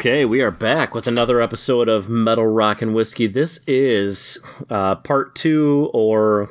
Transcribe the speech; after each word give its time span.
Okay, 0.00 0.24
we 0.24 0.40
are 0.40 0.50
back 0.50 0.94
with 0.94 1.06
another 1.06 1.42
episode 1.42 1.86
of 1.86 2.08
Metal 2.08 2.46
Rock 2.46 2.80
and 2.80 2.94
Whiskey. 2.94 3.26
This 3.26 3.60
is 3.66 4.38
uh, 4.70 4.94
part 4.94 5.34
two, 5.34 5.90
or 5.92 6.48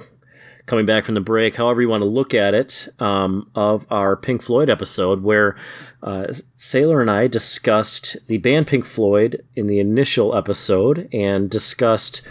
coming 0.68 0.86
back 0.86 1.04
from 1.04 1.16
the 1.16 1.20
break, 1.20 1.56
however 1.56 1.82
you 1.82 1.90
want 1.90 2.02
to 2.02 2.08
look 2.08 2.36
at 2.36 2.54
it, 2.54 2.88
um, 3.00 3.50
of 3.56 3.88
our 3.90 4.16
Pink 4.16 4.44
Floyd 4.44 4.70
episode, 4.70 5.24
where 5.24 5.56
uh, 6.04 6.32
Sailor 6.54 7.02
and 7.02 7.10
I 7.10 7.26
discussed 7.26 8.18
the 8.28 8.38
band 8.38 8.68
Pink 8.68 8.86
Floyd 8.86 9.44
in 9.56 9.66
the 9.66 9.80
initial 9.80 10.36
episode 10.36 11.10
and 11.12 11.50
discussed, 11.50 12.22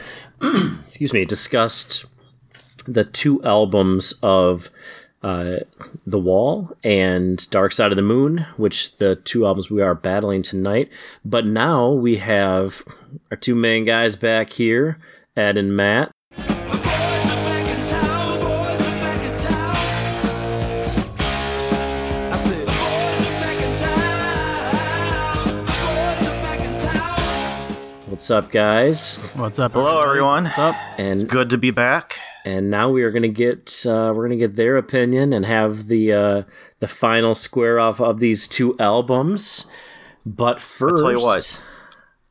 excuse 0.84 1.12
me, 1.12 1.24
discussed 1.24 2.04
the 2.86 3.02
two 3.02 3.42
albums 3.42 4.14
of 4.22 4.70
uh, 5.22 5.56
The 6.06 6.18
Wall 6.18 6.76
and 6.84 7.48
Dark 7.50 7.72
Side 7.72 7.92
of 7.92 7.96
the 7.96 8.02
Moon, 8.02 8.46
which 8.56 8.96
the 8.96 9.16
two 9.16 9.46
albums 9.46 9.70
we 9.70 9.82
are 9.82 9.94
battling 9.94 10.42
tonight. 10.42 10.90
But 11.24 11.46
now 11.46 11.90
we 11.90 12.16
have 12.18 12.82
our 13.30 13.36
two 13.36 13.54
main 13.54 13.84
guys 13.84 14.16
back 14.16 14.52
here, 14.52 14.98
Ed 15.36 15.56
and 15.56 15.74
Matt. 15.74 16.10
What's 28.18 28.30
up, 28.32 28.50
guys? 28.50 29.16
What's 29.36 29.58
up? 29.60 29.72
Hello, 29.72 30.02
everyone. 30.02 30.46
What's 30.46 30.58
up? 30.58 30.74
And 30.98 31.14
It's 31.14 31.24
good 31.24 31.50
to 31.50 31.56
be 31.58 31.70
back. 31.70 32.18
And 32.44 32.70
now 32.70 32.90
we 32.90 33.02
are 33.02 33.10
going 33.10 33.22
to 33.22 33.28
get 33.28 33.84
uh, 33.86 34.12
we're 34.14 34.26
going 34.26 34.38
to 34.38 34.46
get 34.46 34.56
their 34.56 34.76
opinion 34.76 35.32
and 35.32 35.44
have 35.44 35.86
the 35.88 36.12
uh, 36.12 36.42
the 36.80 36.88
final 36.88 37.34
square 37.34 37.78
off 37.78 38.00
of 38.00 38.20
these 38.20 38.46
two 38.46 38.78
albums. 38.78 39.66
But 40.24 40.58
1st 40.58 40.96
tell 40.98 41.12
you 41.12 41.20
what. 41.20 41.66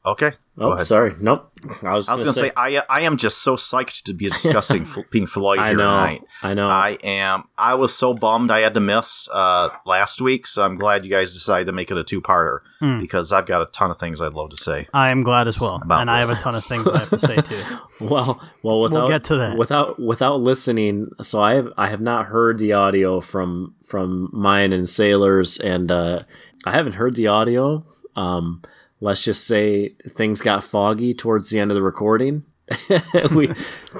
Okay. 0.06 0.32
Go 0.60 0.70
Oh, 0.70 0.72
ahead. 0.72 0.88
sorry. 0.88 1.16
Nope. 1.20 1.52
I 1.84 1.94
was, 1.96 2.10
I 2.10 2.16
was 2.16 2.24
going 2.24 2.34
to 2.34 2.40
say, 2.40 2.52
I 2.58 2.82
I 2.90 3.02
am 3.02 3.18
just 3.18 3.44
so 3.44 3.56
psyched 3.58 4.04
to 4.06 4.14
be 4.14 4.26
discussing 4.30 4.82
F- 4.84 4.98
Pink 5.12 5.30
Floyd 5.30 5.60
I 5.60 5.68
here 5.68 5.78
know. 5.78 5.84
tonight. 5.84 6.22
I 6.42 6.54
know. 6.56 6.68
I 6.68 6.98
am. 7.04 7.44
I 7.60 7.76
was 7.76 7.96
so 7.96 8.14
bummed 8.16 8.50
I 8.50 8.62
had 8.62 8.74
to 8.74 8.80
miss 8.80 9.30
uh, 9.32 9.70
last 9.86 10.20
week, 10.20 10.48
so 10.48 10.64
I'm 10.64 10.74
glad 10.76 11.06
you 11.06 11.12
guys 11.12 11.32
decided 11.32 11.66
to 11.66 11.74
make 11.74 11.92
it 11.92 11.98
a 11.98 12.04
two-parter 12.04 12.60
Hmm. 12.80 13.00
because 13.00 13.32
I've 13.32 13.46
got 13.46 13.62
a 13.62 13.68
ton 13.68 13.92
of 13.92 13.98
things 14.00 14.20
I'd 14.22 14.34
love 14.34 14.50
to 14.50 14.58
say. 14.58 14.88
I 14.94 15.10
am 15.10 15.22
glad 15.24 15.48
as 15.48 15.60
well, 15.60 15.76
About 15.84 16.02
and 16.02 16.10
I 16.10 16.20
have 16.20 16.30
a 16.32 16.36
ton 16.36 16.56
of 16.56 16.66
things 16.66 16.88
I 16.88 17.00
have 17.00 17.10
to 17.12 17.20
say 17.20 17.36
too. 17.38 17.64
Well, 18.02 18.40
well, 18.64 18.82
without 18.82 19.10
get 19.10 19.24
to 19.26 19.38
that. 19.38 19.58
without 19.58 20.00
without 20.00 20.42
listening. 20.42 21.10
So 21.24 21.42
I 21.42 21.54
have 21.56 21.68
I 21.78 21.90
have 21.90 22.02
not 22.02 22.28
heard 22.28 22.58
the 22.60 22.74
audio 22.74 23.22
from 23.22 23.74
from 23.84 24.30
mine 24.34 24.72
and 24.74 24.88
sailors, 24.88 25.58
and 25.60 25.92
uh, 25.92 26.20
I 26.66 26.72
haven't 26.72 26.94
heard 26.94 27.16
the 27.16 27.28
audio. 27.28 27.84
Um, 28.16 28.62
let's 29.02 29.24
just 29.24 29.46
say 29.46 29.90
things 30.10 30.42
got 30.42 30.64
foggy 30.64 31.14
towards 31.14 31.50
the 31.50 31.60
end 31.60 31.72
of 31.72 31.76
the 31.76 31.82
recording. 31.82 32.46
we 33.34 33.50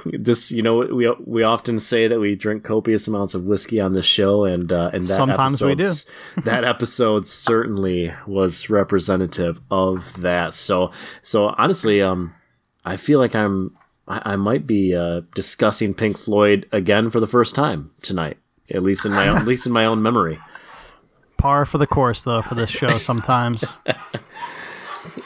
this 0.04 0.52
you 0.52 0.62
know 0.62 0.80
we 0.80 1.10
we 1.24 1.42
often 1.42 1.80
say 1.80 2.06
that 2.06 2.20
we 2.20 2.34
drink 2.34 2.64
copious 2.64 3.08
amounts 3.08 3.32
of 3.32 3.44
whiskey 3.44 3.80
on 3.80 3.92
this 3.92 4.04
show, 4.04 4.44
and 4.44 4.70
uh, 4.70 4.90
and 4.92 5.02
that 5.04 5.16
Sometimes 5.16 5.62
we 5.62 5.74
do. 5.74 5.90
that 6.44 6.64
episode 6.64 7.26
certainly 7.26 8.12
was 8.26 8.68
representative 8.68 9.58
of 9.70 10.20
that. 10.20 10.54
So 10.54 10.92
so 11.22 11.54
honestly, 11.56 12.02
um, 12.02 12.34
I 12.84 12.98
feel 12.98 13.18
like 13.18 13.34
I'm 13.34 13.74
I, 14.06 14.32
I 14.32 14.36
might 14.36 14.66
be 14.66 14.94
uh, 14.94 15.22
discussing 15.34 15.94
Pink 15.94 16.18
Floyd 16.18 16.66
again 16.72 17.08
for 17.08 17.20
the 17.20 17.26
first 17.26 17.54
time 17.54 17.90
tonight, 18.02 18.38
at 18.70 18.82
least 18.82 19.06
in 19.06 19.12
my 19.12 19.28
own, 19.28 19.38
at 19.38 19.46
least 19.46 19.66
in 19.66 19.72
my 19.72 19.84
own 19.86 20.02
memory. 20.02 20.38
Par 21.36 21.64
for 21.64 21.78
the 21.78 21.86
course, 21.86 22.24
though, 22.24 22.42
for 22.42 22.54
this 22.54 22.68
show. 22.70 22.98
Sometimes 22.98 23.64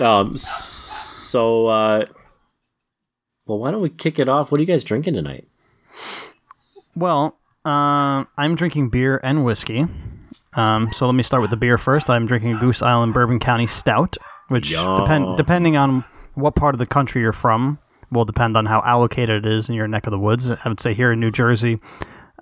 Um, 0.00 0.36
so 0.36 1.66
uh, 1.66 2.06
well, 3.46 3.58
why 3.58 3.70
don't 3.70 3.82
we 3.82 3.90
kick 3.90 4.18
it 4.18 4.28
off? 4.28 4.50
What 4.50 4.58
are 4.58 4.62
you 4.62 4.66
guys 4.66 4.84
drinking 4.84 5.14
tonight? 5.14 5.48
Well, 6.94 7.38
um, 7.64 8.28
I'm 8.36 8.54
drinking 8.54 8.90
beer 8.90 9.20
and 9.22 9.44
whiskey. 9.44 9.86
Um, 10.54 10.90
so 10.92 11.06
let 11.06 11.14
me 11.14 11.22
start 11.22 11.40
with 11.40 11.50
the 11.50 11.56
beer 11.56 11.78
first. 11.78 12.10
I'm 12.10 12.26
drinking 12.26 12.54
a 12.54 12.58
Goose 12.58 12.82
Island 12.82 13.14
Bourbon 13.14 13.38
County 13.38 13.66
Stout, 13.66 14.16
which 14.48 14.70
depend 14.70 15.36
depending 15.36 15.76
on 15.76 16.04
what 16.34 16.54
part 16.54 16.74
of 16.74 16.78
the 16.78 16.86
country 16.86 17.22
you're 17.22 17.32
from 17.32 17.78
will 18.10 18.24
depend 18.24 18.56
on 18.56 18.66
how 18.66 18.82
allocated 18.84 19.46
it 19.46 19.52
is 19.52 19.68
in 19.68 19.74
your 19.74 19.88
neck 19.88 20.06
of 20.06 20.10
the 20.10 20.18
woods. 20.18 20.50
I 20.50 20.68
would 20.68 20.80
say 20.80 20.92
here 20.92 21.12
in 21.12 21.20
New 21.20 21.30
Jersey, 21.30 21.80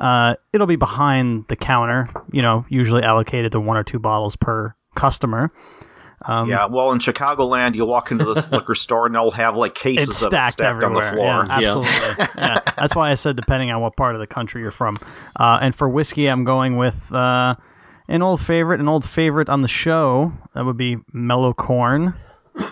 uh, 0.01 0.34
it'll 0.53 0.67
be 0.67 0.77
behind 0.77 1.45
the 1.49 1.57
counter. 1.57 2.09
You 2.33 2.43
know, 2.43 2.67
usually 2.69 3.03
allocated 3.03 3.53
to 3.53 3.61
one 3.61 3.77
or 3.77 3.84
two 3.84 3.99
bottles 3.99 4.37
per 4.37 4.75
customer. 4.97 5.53
Um, 6.26 6.48
yeah, 6.50 6.66
well, 6.66 6.92
in 6.92 6.98
Chicagoland, 6.98 7.75
you 7.75 7.86
walk 7.86 8.10
into 8.10 8.25
this 8.26 8.50
liquor 8.53 8.75
store 8.75 9.06
and 9.06 9.14
they'll 9.14 9.31
have 9.31 9.56
like 9.56 9.75
cases 9.75 10.08
it's 10.10 10.20
of 10.22 10.26
it 10.26 10.31
stacked, 10.31 10.53
stacked 10.54 10.84
on 10.84 10.97
everywhere. 10.97 11.10
the 11.10 11.16
floor. 11.16 11.44
Yeah, 11.60 11.69
absolutely. 11.78 12.26
yeah. 12.36 12.60
That's 12.76 12.94
why 12.94 13.10
I 13.10 13.14
said 13.14 13.36
depending 13.36 13.70
on 13.70 13.81
what 13.81 13.97
part 13.97 14.14
of 14.14 14.20
the 14.20 14.26
country 14.26 14.60
you're 14.60 14.70
from. 14.70 14.98
Uh, 15.34 15.59
and 15.62 15.75
for 15.75 15.88
whiskey, 15.88 16.26
I'm 16.26 16.44
going 16.44 16.76
with 16.76 17.12
uh, 17.14 17.54
an 18.09 18.20
old 18.22 18.41
favorite, 18.41 18.80
an 18.80 18.88
old 18.88 19.09
favorite 19.09 19.48
on 19.48 19.62
the 19.62 19.69
show. 19.69 20.32
That 20.54 20.64
would 20.66 20.76
be 20.76 20.98
Mellow 21.12 21.53
Corn. 21.54 22.14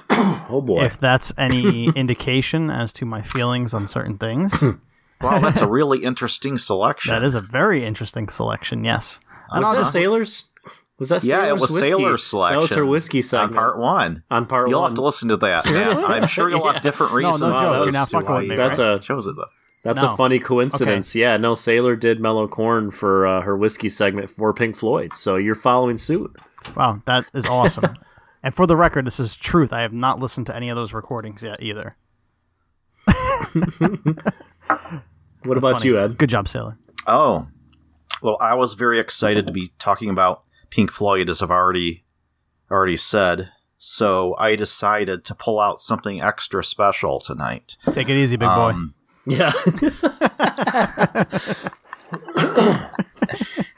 Oh 0.50 0.62
boy, 0.62 0.84
If 0.84 0.98
that's 0.98 1.32
any 1.38 1.88
indication 1.96 2.70
as 2.70 2.92
to 2.94 3.04
my 3.04 3.20
feelings 3.22 3.74
on 3.74 3.86
certain 3.86 4.16
things, 4.18 4.52
Wow, 5.20 5.38
that's 5.40 5.60
a 5.60 5.66
really 5.68 6.02
interesting 6.04 6.58
selection. 6.58 7.12
that 7.12 7.22
is 7.22 7.34
a 7.34 7.40
very 7.40 7.84
interesting 7.84 8.28
selection. 8.28 8.82
Yes. 8.82 9.20
And 9.50 9.60
was 9.60 9.66
I'll 9.68 9.72
that 9.74 9.78
just- 9.80 9.92
Sailors? 9.92 10.50
Was 10.98 11.10
that 11.10 11.22
yeah, 11.22 11.46
it 11.48 11.52
was 11.52 11.62
whiskey? 11.70 11.78
Sailor's 11.90 12.24
selection. 12.26 12.58
That 12.58 12.62
was 12.62 12.72
her 12.72 12.84
whiskey 12.84 13.18
on 13.18 13.22
segment 13.22 13.54
part 13.54 13.78
one. 13.78 14.24
on 14.30 14.46
part 14.46 14.64
one. 14.64 14.70
You'll 14.70 14.82
have 14.84 14.94
to 14.94 15.02
listen 15.02 15.28
to 15.28 15.36
that. 15.36 15.64
Matt. 15.66 15.96
I'm 16.10 16.26
sure 16.26 16.50
you'll 16.50 16.58
Yeah. 16.64 16.72
have 16.72 16.82
different 16.82 17.12
No, 17.12 17.18
no 17.20 17.28
reasons. 17.28 17.40
joke, 17.52 17.58
as 17.60 17.72
you're 17.72 17.92
not 17.92 18.08
to 18.08 18.16
fucking 18.16 18.34
with 18.34 18.44
me, 18.44 18.50
you 18.50 18.56
That's 18.56 18.78
a 18.80 18.98
chose 18.98 19.26
it 19.26 19.36
though. 19.36 19.46
That's 19.84 20.02
No. 20.02 20.14
a 20.14 20.16
funny 20.16 20.40
coincidence. 20.40 21.14
Yeah, 21.14 21.36
no, 21.36 21.54
Sailor 21.54 21.94
did 21.94 22.20
Mellow 22.20 22.48
Corn 22.48 22.90
for 22.90 23.26
uh, 23.28 23.42
her 23.42 23.56
whiskey 23.56 23.88
segment 23.88 24.28
for 24.28 24.52
Pink 24.52 24.76
Floyd, 24.76 25.12
so 25.14 25.36
you're 25.36 25.54
following 25.54 25.98
suit. 25.98 26.34
Wow, 26.76 27.00
that 27.06 27.26
is 27.32 27.46
awesome. 27.46 27.94
and 28.42 28.52
for 28.52 28.66
the 28.66 28.76
record, 28.76 29.06
this 29.06 29.20
is 29.20 29.36
truth. 29.36 29.72
I 29.72 29.82
have 29.82 29.92
not 29.92 30.18
listened 30.18 30.46
to 30.48 30.56
any 30.56 30.68
of 30.68 30.74
those 30.76 30.92
recordings 30.92 31.44
yet 31.44 31.62
either. 31.62 31.96
What 35.44 35.56
about 35.56 35.76
Funny. 35.78 35.86
you, 35.90 35.98
Ed? 36.00 36.18
Good 36.18 36.28
job, 36.30 36.48
Sailor. 36.48 36.76
Oh, 37.06 37.46
well, 38.22 38.36
I 38.40 38.54
was 38.54 38.74
very 38.74 38.98
excited 38.98 39.46
to 39.46 39.52
be 39.52 39.70
talking 39.78 40.10
about 40.10 40.42
Pink 40.70 40.90
Floyd, 40.90 41.28
as 41.28 41.42
I've 41.42 41.50
already 41.50 42.04
already 42.70 42.96
said. 42.96 43.50
So 43.78 44.34
I 44.38 44.56
decided 44.56 45.24
to 45.26 45.34
pull 45.34 45.60
out 45.60 45.80
something 45.80 46.20
extra 46.20 46.64
special 46.64 47.20
tonight. 47.20 47.76
Take 47.92 48.08
it 48.08 48.16
easy, 48.16 48.36
big 48.36 48.48
boy. 48.48 48.70
Um, 48.70 48.94
Yeah, 49.24 49.52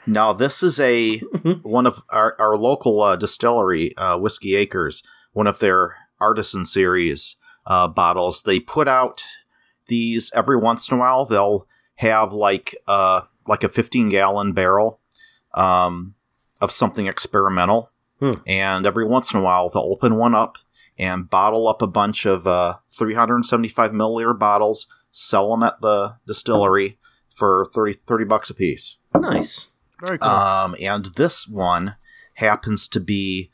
Now, 0.07 0.33
this 0.33 0.63
is 0.63 0.79
a 0.79 1.17
one 1.61 1.85
of 1.85 2.03
our, 2.09 2.35
our 2.39 2.57
local 2.57 3.01
uh, 3.01 3.15
distillery, 3.15 3.95
uh, 3.97 4.17
Whiskey 4.17 4.55
Acres, 4.55 5.03
one 5.33 5.47
of 5.47 5.59
their 5.59 5.95
artisan 6.19 6.65
series 6.65 7.35
uh, 7.65 7.87
bottles. 7.87 8.43
They 8.43 8.59
put 8.59 8.87
out 8.87 9.23
these 9.87 10.31
every 10.35 10.57
once 10.57 10.89
in 10.89 10.97
a 10.97 10.99
while. 10.99 11.25
They'll 11.25 11.67
have 11.95 12.33
like 12.33 12.75
uh, 12.87 13.21
like 13.47 13.63
a 13.63 13.69
15 13.69 14.09
gallon 14.09 14.53
barrel 14.53 14.99
um, 15.53 16.15
of 16.61 16.71
something 16.71 17.07
experimental, 17.07 17.89
Hmm. 18.19 18.33
and 18.45 18.85
every 18.85 19.05
once 19.05 19.33
in 19.33 19.39
a 19.39 19.43
while 19.43 19.67
they'll 19.69 19.81
open 19.91 20.15
one 20.15 20.35
up 20.35 20.57
and 20.97 21.27
bottle 21.29 21.67
up 21.67 21.81
a 21.81 21.87
bunch 21.87 22.25
of 22.27 22.45
uh, 22.45 22.75
375 22.91 23.91
milliliter 23.91 24.37
bottles, 24.37 24.87
sell 25.11 25.49
them 25.51 25.63
at 25.63 25.81
the 25.81 26.15
distillery 26.27 26.99
for 27.35 27.65
30, 27.73 27.93
30 28.05 28.25
bucks 28.25 28.49
a 28.49 28.53
piece. 28.53 28.97
nice. 29.15 29.69
Very 30.05 30.17
cool. 30.19 30.29
Um, 30.29 30.75
and 30.81 31.05
this 31.15 31.47
one 31.47 31.95
happens 32.35 32.87
to 32.89 32.99
be 32.99 33.51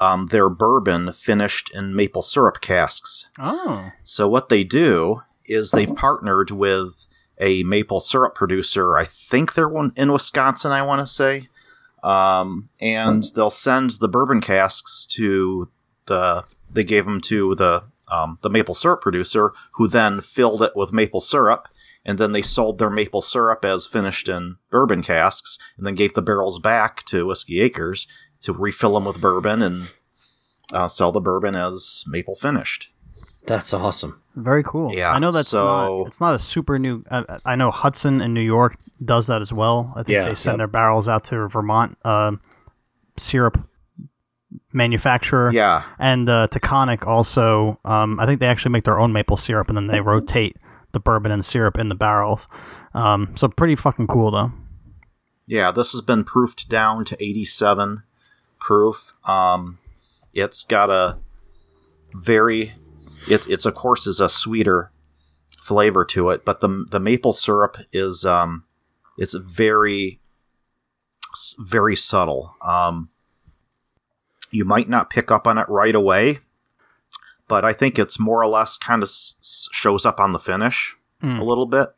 um, 0.00 0.26
their 0.26 0.48
bourbon 0.48 1.12
finished 1.12 1.70
in 1.74 1.94
maple 1.94 2.22
syrup 2.22 2.60
casks. 2.60 3.28
oh, 3.38 3.90
So 4.04 4.28
what 4.28 4.48
they 4.48 4.62
do 4.64 5.22
is 5.44 5.70
they've 5.72 5.94
partnered 5.94 6.50
with 6.52 7.06
a 7.40 7.62
maple 7.64 7.98
syrup 8.00 8.34
producer. 8.36 8.96
I 8.96 9.04
think 9.04 9.54
they're 9.54 9.68
one 9.68 9.92
in 9.96 10.12
Wisconsin. 10.12 10.70
I 10.72 10.82
want 10.82 11.00
to 11.00 11.06
say, 11.06 11.48
um, 12.02 12.66
and 12.80 13.24
they'll 13.34 13.50
send 13.50 13.92
the 13.92 14.08
bourbon 14.08 14.40
casks 14.40 15.06
to 15.06 15.70
the. 16.06 16.44
They 16.70 16.84
gave 16.84 17.06
them 17.06 17.20
to 17.22 17.54
the 17.54 17.84
um, 18.10 18.38
the 18.42 18.50
maple 18.50 18.74
syrup 18.74 19.00
producer, 19.00 19.52
who 19.72 19.88
then 19.88 20.20
filled 20.20 20.62
it 20.62 20.72
with 20.74 20.92
maple 20.92 21.20
syrup, 21.20 21.68
and 22.04 22.18
then 22.18 22.32
they 22.32 22.42
sold 22.42 22.78
their 22.78 22.90
maple 22.90 23.22
syrup 23.22 23.64
as 23.64 23.86
finished 23.86 24.28
in 24.28 24.56
bourbon 24.70 25.02
casks, 25.02 25.58
and 25.76 25.86
then 25.86 25.94
gave 25.94 26.14
the 26.14 26.22
barrels 26.22 26.58
back 26.58 27.04
to 27.04 27.26
Whiskey 27.26 27.60
Acres 27.60 28.06
to 28.40 28.52
refill 28.52 28.94
them 28.94 29.04
with 29.04 29.20
bourbon 29.20 29.62
and 29.62 29.90
uh, 30.72 30.88
sell 30.88 31.12
the 31.12 31.20
bourbon 31.20 31.54
as 31.54 32.04
maple 32.06 32.34
finished. 32.34 32.92
That's 33.48 33.72
awesome. 33.74 34.22
very 34.36 34.62
cool. 34.62 34.92
Yeah, 34.94 35.10
I 35.10 35.18
know 35.18 35.30
that's 35.32 35.48
so- 35.48 35.64
not. 36.00 36.06
It's 36.06 36.20
not 36.20 36.34
a 36.34 36.38
super 36.38 36.78
new. 36.78 37.02
Uh, 37.10 37.38
I 37.44 37.56
know 37.56 37.70
Hudson 37.70 38.20
in 38.20 38.32
New 38.34 38.42
York 38.42 38.76
does 39.04 39.26
that 39.26 39.40
as 39.40 39.52
well. 39.52 39.92
I 39.96 40.02
think 40.02 40.14
Yeah, 40.14 40.28
they 40.28 40.34
send 40.34 40.54
yep. 40.54 40.58
their 40.58 40.66
barrels 40.68 41.08
out 41.08 41.24
to 41.24 41.48
Vermont. 41.48 41.96
Um 42.04 42.40
syrup 43.16 43.58
manufacturer. 44.72 45.50
Yeah. 45.52 45.82
And 45.98 46.28
uh, 46.28 46.46
Taconic 46.50 47.06
also, 47.06 47.78
um, 47.84 48.18
I 48.20 48.26
think 48.26 48.40
they 48.40 48.46
actually 48.46 48.72
make 48.72 48.84
their 48.84 48.98
own 48.98 49.12
maple 49.12 49.36
syrup 49.36 49.68
and 49.68 49.76
then 49.76 49.86
they 49.88 50.00
rotate 50.00 50.56
the 50.92 51.00
bourbon 51.00 51.32
and 51.32 51.44
syrup 51.44 51.78
in 51.78 51.88
the 51.88 51.94
barrels. 51.94 52.46
Um, 52.94 53.34
so 53.36 53.48
pretty 53.48 53.74
fucking 53.74 54.06
cool 54.06 54.30
though. 54.30 54.52
Yeah, 55.46 55.70
this 55.72 55.92
has 55.92 56.00
been 56.00 56.24
proofed 56.24 56.68
down 56.68 57.04
to 57.06 57.16
87 57.22 58.02
proof. 58.60 59.12
Um, 59.24 59.78
it's 60.32 60.62
got 60.62 60.90
a 60.90 61.18
very, 62.14 62.74
it, 63.28 63.46
it's 63.48 63.66
of 63.66 63.74
course 63.74 64.06
is 64.06 64.20
a 64.20 64.28
sweeter 64.28 64.90
flavor 65.60 66.04
to 66.06 66.30
it, 66.30 66.44
but 66.44 66.60
the 66.60 66.84
the 66.90 67.00
maple 67.00 67.32
syrup 67.32 67.76
is 67.92 68.24
um, 68.24 68.64
it's 69.16 69.34
very, 69.34 70.20
very 71.58 71.96
subtle. 71.96 72.54
Um, 72.62 73.08
you 74.50 74.64
might 74.64 74.88
not 74.88 75.10
pick 75.10 75.30
up 75.30 75.46
on 75.46 75.58
it 75.58 75.68
right 75.68 75.94
away, 75.94 76.38
but 77.48 77.64
I 77.64 77.72
think 77.72 77.98
it's 77.98 78.18
more 78.18 78.40
or 78.42 78.46
less 78.46 78.76
kind 78.78 79.02
of 79.02 79.08
s- 79.08 79.34
s- 79.40 79.68
shows 79.72 80.06
up 80.06 80.20
on 80.20 80.32
the 80.32 80.38
finish 80.38 80.96
a 81.22 81.26
little 81.42 81.66
bit. 81.66 81.88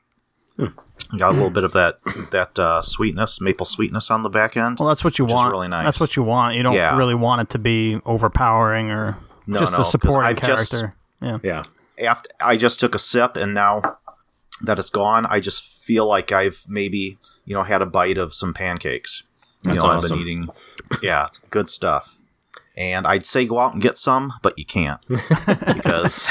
Got 1.17 1.31
a 1.31 1.33
little 1.35 1.51
bit 1.51 1.65
of 1.65 1.73
that 1.73 2.01
that 2.33 2.59
uh, 2.59 2.83
sweetness, 2.83 3.41
maple 3.41 3.67
sweetness 3.67 4.11
on 4.11 4.23
the 4.23 4.29
back 4.29 4.57
end. 4.57 4.79
Well, 4.79 4.89
that's 4.89 5.03
what 5.05 5.19
you 5.19 5.25
Which 5.25 5.33
is 5.33 5.37
want. 5.37 5.53
really 5.53 5.69
nice. 5.69 5.85
That's 5.85 6.01
what 6.01 6.17
you 6.17 6.23
want. 6.23 6.57
You 6.57 6.63
don't 6.63 6.75
Yeah. 6.75 6.97
really 6.97 7.15
want 7.15 7.43
it 7.43 7.51
to 7.51 7.59
be 7.59 8.01
overpowering 8.05 8.91
or 8.91 9.17
No, 9.47 9.59
just 9.59 9.73
no, 9.73 9.77
a 9.77 9.79
'cause 9.79 9.91
supporting 9.91 10.23
I've 10.23 10.41
just- 10.43 10.71
character. 10.71 10.97
Yeah. 11.21 11.39
Yeah. 11.43 11.63
after 11.99 12.31
I 12.41 12.57
just 12.57 12.81
took 12.81 12.95
a 12.95 12.99
sip 12.99 13.37
and 13.37 13.55
now 13.55 13.99
that 14.63 14.79
it's 14.79 14.91
gone, 14.91 15.27
I 15.27 15.41
just 15.41 15.63
feel 15.65 16.07
like 16.07 16.33
I've 16.33 16.65
maybe 16.69 17.19
you 17.45 17.55
know 17.55 17.63
had 17.63 17.83
a 17.83 17.87
bite 17.87 18.19
of 18.19 18.35
some 18.35 18.55
pancakes. 18.55 19.23
You 19.63 19.71
That's 19.73 19.83
know, 19.83 19.91
I've 19.91 19.99
awesome. 19.99 20.19
been 20.19 20.29
eating, 20.29 20.49
yeah, 21.03 21.27
good 21.51 21.69
stuff. 21.69 22.17
And 22.77 23.07
I'd 23.07 23.27
say 23.27 23.45
go 23.45 23.59
out 23.59 23.75
and 23.75 23.83
get 23.83 23.99
some, 23.99 24.33
but 24.43 24.59
you 24.59 24.65
can't 24.65 25.01
because 25.09 26.27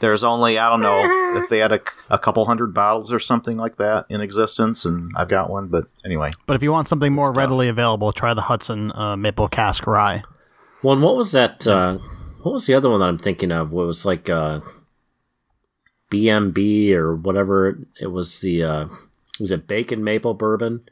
there's 0.00 0.24
only 0.24 0.58
I 0.58 0.68
don't 0.70 0.80
know 0.80 1.38
if 1.42 1.48
they 1.48 1.58
had 1.58 1.70
a, 1.72 1.80
a 2.10 2.18
couple 2.18 2.44
hundred 2.46 2.74
bottles 2.74 3.12
or 3.12 3.20
something 3.20 3.56
like 3.56 3.76
that 3.76 4.06
in 4.08 4.20
existence, 4.20 4.84
and 4.84 5.12
I've 5.16 5.28
got 5.28 5.50
one. 5.50 5.68
But 5.68 5.86
anyway, 6.04 6.30
But 6.46 6.56
if 6.56 6.62
you 6.62 6.72
want 6.72 6.88
something 6.88 7.12
more 7.12 7.28
stuff. 7.28 7.36
readily 7.36 7.68
available, 7.68 8.12
try 8.12 8.34
the 8.34 8.42
Hudson 8.42 8.90
uh, 8.92 9.16
Maple 9.16 9.46
Cask 9.48 9.86
Rye. 9.86 10.22
Well, 10.82 10.94
and 10.94 11.02
what 11.02 11.16
was 11.16 11.30
that? 11.32 11.66
Uh, 11.66 11.98
what 12.44 12.52
was 12.52 12.66
the 12.66 12.74
other 12.74 12.90
one 12.90 13.00
that 13.00 13.06
I'm 13.06 13.18
thinking 13.18 13.50
of? 13.50 13.72
What 13.72 13.86
was 13.86 14.04
like 14.04 14.28
uh, 14.28 14.60
BMB 16.10 16.92
or 16.94 17.14
whatever? 17.14 17.78
It 17.98 18.08
was 18.08 18.40
the 18.40 18.62
uh, 18.62 18.86
was 19.40 19.50
it 19.50 19.66
Bacon 19.66 20.04
Maple 20.04 20.34
Bourbon? 20.34 20.86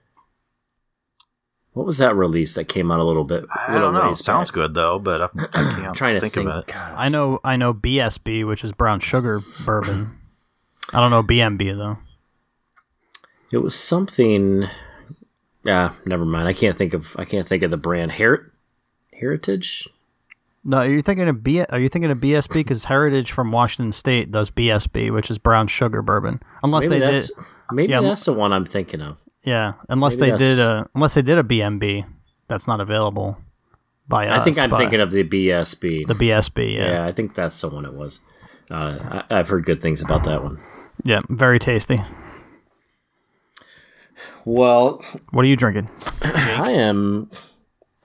What 1.75 1.85
was 1.87 1.99
that 1.99 2.17
release 2.17 2.55
that 2.55 2.65
came 2.65 2.91
out 2.91 3.01
a 3.01 3.05
little 3.05 3.25
bit? 3.25 3.45
I 3.51 3.75
little 3.75 3.93
don't 3.93 4.05
know. 4.05 4.15
Sounds 4.15 4.51
back? 4.51 4.55
good 4.55 4.75
though, 4.75 4.99
but 4.99 5.21
I, 5.23 5.25
I 5.25 5.29
can't 5.53 5.87
I'm 5.89 5.95
trying 5.95 6.15
to 6.15 6.21
think, 6.21 6.35
think. 6.35 6.49
of 6.49 6.57
it. 6.57 6.67
Gosh. 6.69 6.95
I 6.97 7.09
know 7.11 7.39
I 7.45 7.57
know 7.57 7.75
BSB, 7.75 8.47
which 8.47 8.65
is 8.65 8.73
brown 8.73 9.01
sugar 9.01 9.43
bourbon. 9.67 10.19
I 10.93 11.01
don't 11.01 11.11
know 11.11 11.23
BMB 11.23 11.77
though. 11.77 11.99
It 13.51 13.59
was 13.59 13.75
something. 13.75 14.69
Yeah, 15.65 15.93
never 16.07 16.25
mind. 16.25 16.49
I 16.49 16.55
can't 16.55 16.79
think 16.79 16.95
of. 16.95 17.15
I 17.19 17.27
can't 17.27 17.47
think 17.47 17.63
of 17.63 17.71
the 17.71 17.77
brand. 17.77 18.13
Her- 18.13 18.53
Heritage. 19.13 19.87
No, 20.65 20.79
are 20.79 20.87
you 20.89 21.03
thinking 21.03 21.29
of 21.29 21.43
B? 21.43 21.61
Are 21.65 21.79
you 21.81 21.89
thinking 21.89 22.11
of 22.11 22.19
BSB? 22.19 22.53
Because 22.55 22.85
Heritage 22.85 23.33
from 23.33 23.51
Washington 23.51 23.93
State 23.93 24.31
does 24.31 24.51
BSB, 24.51 25.13
which 25.13 25.31
is 25.31 25.39
brown 25.39 25.67
sugar 25.67 26.03
bourbon. 26.03 26.41
Unless 26.63 26.89
Maybe 26.89 27.01
they 27.01 27.13
that's 27.13 27.29
did, 27.35 27.45
maybe 27.73 27.91
yeah, 27.93 28.01
that's 28.01 28.25
the 28.25 28.33
one 28.33 28.53
I'm 28.53 28.65
thinking 28.65 29.01
of. 29.01 29.17
yeah. 29.45 29.73
Unless 29.89 30.19
maybe 30.19 30.33
they 30.33 30.37
did 30.39 30.59
a, 30.61 30.87
unless 30.95 31.15
they 31.15 31.23
did 31.23 31.39
a 31.39 31.43
BMB, 31.43 32.05
that's 32.47 32.69
not 32.69 32.81
available 32.81 33.39
by 34.07 34.29
us. 34.29 34.41
I 34.41 34.45
think 34.45 34.59
I'm 34.59 34.71
thinking 34.71 35.01
of 35.01 35.11
the 35.11 35.25
BSB. 35.25 36.07
the 36.07 36.15
BSB. 36.15 36.75
Yeah, 36.77 36.91
yeah. 36.93 37.07
I 37.07 37.13
think 37.13 37.35
that's 37.35 37.61
the 37.61 37.69
one 37.69 37.85
it 37.85 37.95
was. 37.95 38.21
Uh, 38.71 38.75
I, 39.31 39.39
I've 39.39 39.49
heard 39.49 39.65
good 39.67 39.83
things 39.83 40.01
about 40.01 40.23
that 40.25 40.45
one. 40.45 40.61
Yeah, 41.05 41.23
very 41.29 41.59
tasty. 41.59 42.01
Well, 44.45 45.03
What 45.31 45.45
are 45.45 45.49
you 45.49 45.57
drinking? 45.57 45.89
I 46.23 46.71
am. 46.73 47.31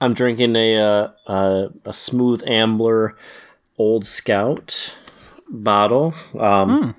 I'm 0.00 0.14
drinking 0.14 0.56
a 0.56 0.76
uh, 0.76 1.10
a, 1.26 1.68
a 1.86 1.92
smooth 1.92 2.42
Ambler 2.46 3.16
Old 3.76 4.04
Scout 4.06 4.96
bottle. 5.48 6.14
Um, 6.38 6.94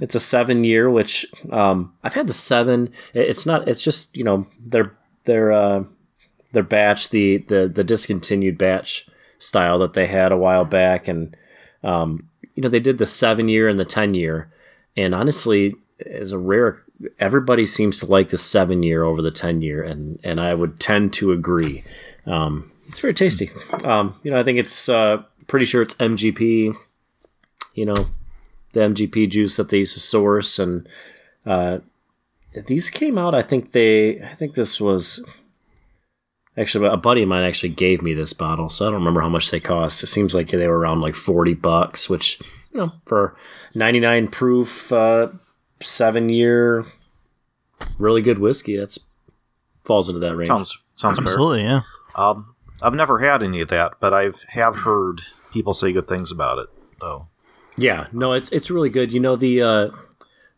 It's 0.00 0.16
a 0.16 0.20
seven 0.20 0.64
year, 0.64 0.90
which 0.90 1.24
um, 1.52 1.94
I've 2.02 2.14
had 2.14 2.26
the 2.26 2.32
seven. 2.32 2.92
It's 3.12 3.46
not. 3.46 3.68
It's 3.68 3.82
just 3.82 4.16
you 4.16 4.24
know 4.24 4.46
their 4.58 4.96
their 5.24 5.52
uh, 5.52 5.84
their 6.52 6.64
batch 6.64 7.10
the 7.10 7.38
the 7.38 7.70
the 7.72 7.84
discontinued 7.84 8.58
batch 8.58 9.06
style 9.38 9.78
that 9.78 9.92
they 9.92 10.06
had 10.06 10.32
a 10.32 10.36
while 10.36 10.64
back, 10.64 11.06
and 11.06 11.36
um, 11.84 12.28
you 12.54 12.62
know 12.62 12.68
they 12.68 12.80
did 12.80 12.98
the 12.98 13.06
seven 13.06 13.48
year 13.48 13.68
and 13.68 13.78
the 13.78 13.84
ten 13.84 14.14
year, 14.14 14.50
and 14.96 15.14
honestly, 15.14 15.76
as 16.04 16.32
a 16.32 16.38
rare, 16.38 16.82
everybody 17.20 17.64
seems 17.64 18.00
to 18.00 18.06
like 18.06 18.30
the 18.30 18.38
seven 18.38 18.82
year 18.82 19.04
over 19.04 19.22
the 19.22 19.30
ten 19.30 19.62
year, 19.62 19.80
and 19.80 20.18
and 20.24 20.40
I 20.40 20.54
would 20.54 20.80
tend 20.80 21.12
to 21.14 21.30
agree. 21.30 21.84
Um, 22.26 22.70
it's 22.86 23.00
very 23.00 23.14
tasty. 23.14 23.50
Um, 23.84 24.18
you 24.22 24.30
know, 24.30 24.38
I 24.38 24.42
think 24.42 24.58
it's 24.58 24.88
uh, 24.88 25.22
pretty 25.46 25.66
sure 25.66 25.82
it's 25.82 25.94
MGP. 25.94 26.74
You 27.74 27.86
know, 27.86 28.06
the 28.72 28.80
MGP 28.80 29.30
juice 29.30 29.56
that 29.56 29.68
they 29.68 29.78
used 29.78 29.94
to 29.94 30.00
source, 30.00 30.58
and 30.58 30.88
uh, 31.46 31.78
these 32.66 32.90
came 32.90 33.18
out. 33.18 33.34
I 33.34 33.42
think 33.42 33.72
they. 33.72 34.20
I 34.20 34.34
think 34.34 34.54
this 34.54 34.80
was 34.80 35.24
actually 36.56 36.86
a 36.86 36.96
buddy 36.96 37.22
of 37.22 37.28
mine 37.28 37.44
actually 37.44 37.70
gave 37.70 38.02
me 38.02 38.14
this 38.14 38.32
bottle, 38.32 38.68
so 38.68 38.86
I 38.86 38.88
don't 38.88 39.00
remember 39.00 39.22
how 39.22 39.28
much 39.28 39.50
they 39.50 39.60
cost. 39.60 40.02
It 40.02 40.08
seems 40.08 40.34
like 40.34 40.50
they 40.50 40.68
were 40.68 40.78
around 40.78 41.00
like 41.00 41.14
forty 41.14 41.54
bucks, 41.54 42.08
which 42.08 42.40
you 42.72 42.80
know 42.80 42.92
for 43.06 43.36
ninety 43.74 44.00
nine 44.00 44.28
proof, 44.28 44.92
uh, 44.92 45.28
seven 45.82 46.28
year, 46.28 46.86
really 47.98 48.22
good 48.22 48.38
whiskey. 48.38 48.76
That's 48.76 48.98
falls 49.84 50.08
into 50.08 50.20
that 50.20 50.36
range. 50.36 50.48
Sounds 50.48 50.78
sounds 50.94 51.18
fair. 51.18 51.28
Absolutely, 51.28 51.62
yeah. 51.62 51.80
Um, 52.14 52.54
I've 52.82 52.94
never 52.94 53.18
had 53.18 53.42
any 53.42 53.60
of 53.60 53.68
that, 53.68 53.94
but 54.00 54.12
I've 54.12 54.42
have 54.50 54.76
heard 54.76 55.20
people 55.52 55.74
say 55.74 55.92
good 55.92 56.08
things 56.08 56.30
about 56.30 56.58
it, 56.58 56.68
though. 57.00 57.28
Yeah, 57.76 58.06
no, 58.12 58.32
it's 58.32 58.50
it's 58.52 58.70
really 58.70 58.90
good. 58.90 59.12
You 59.12 59.20
know 59.20 59.36
the 59.36 59.62
uh, 59.62 59.88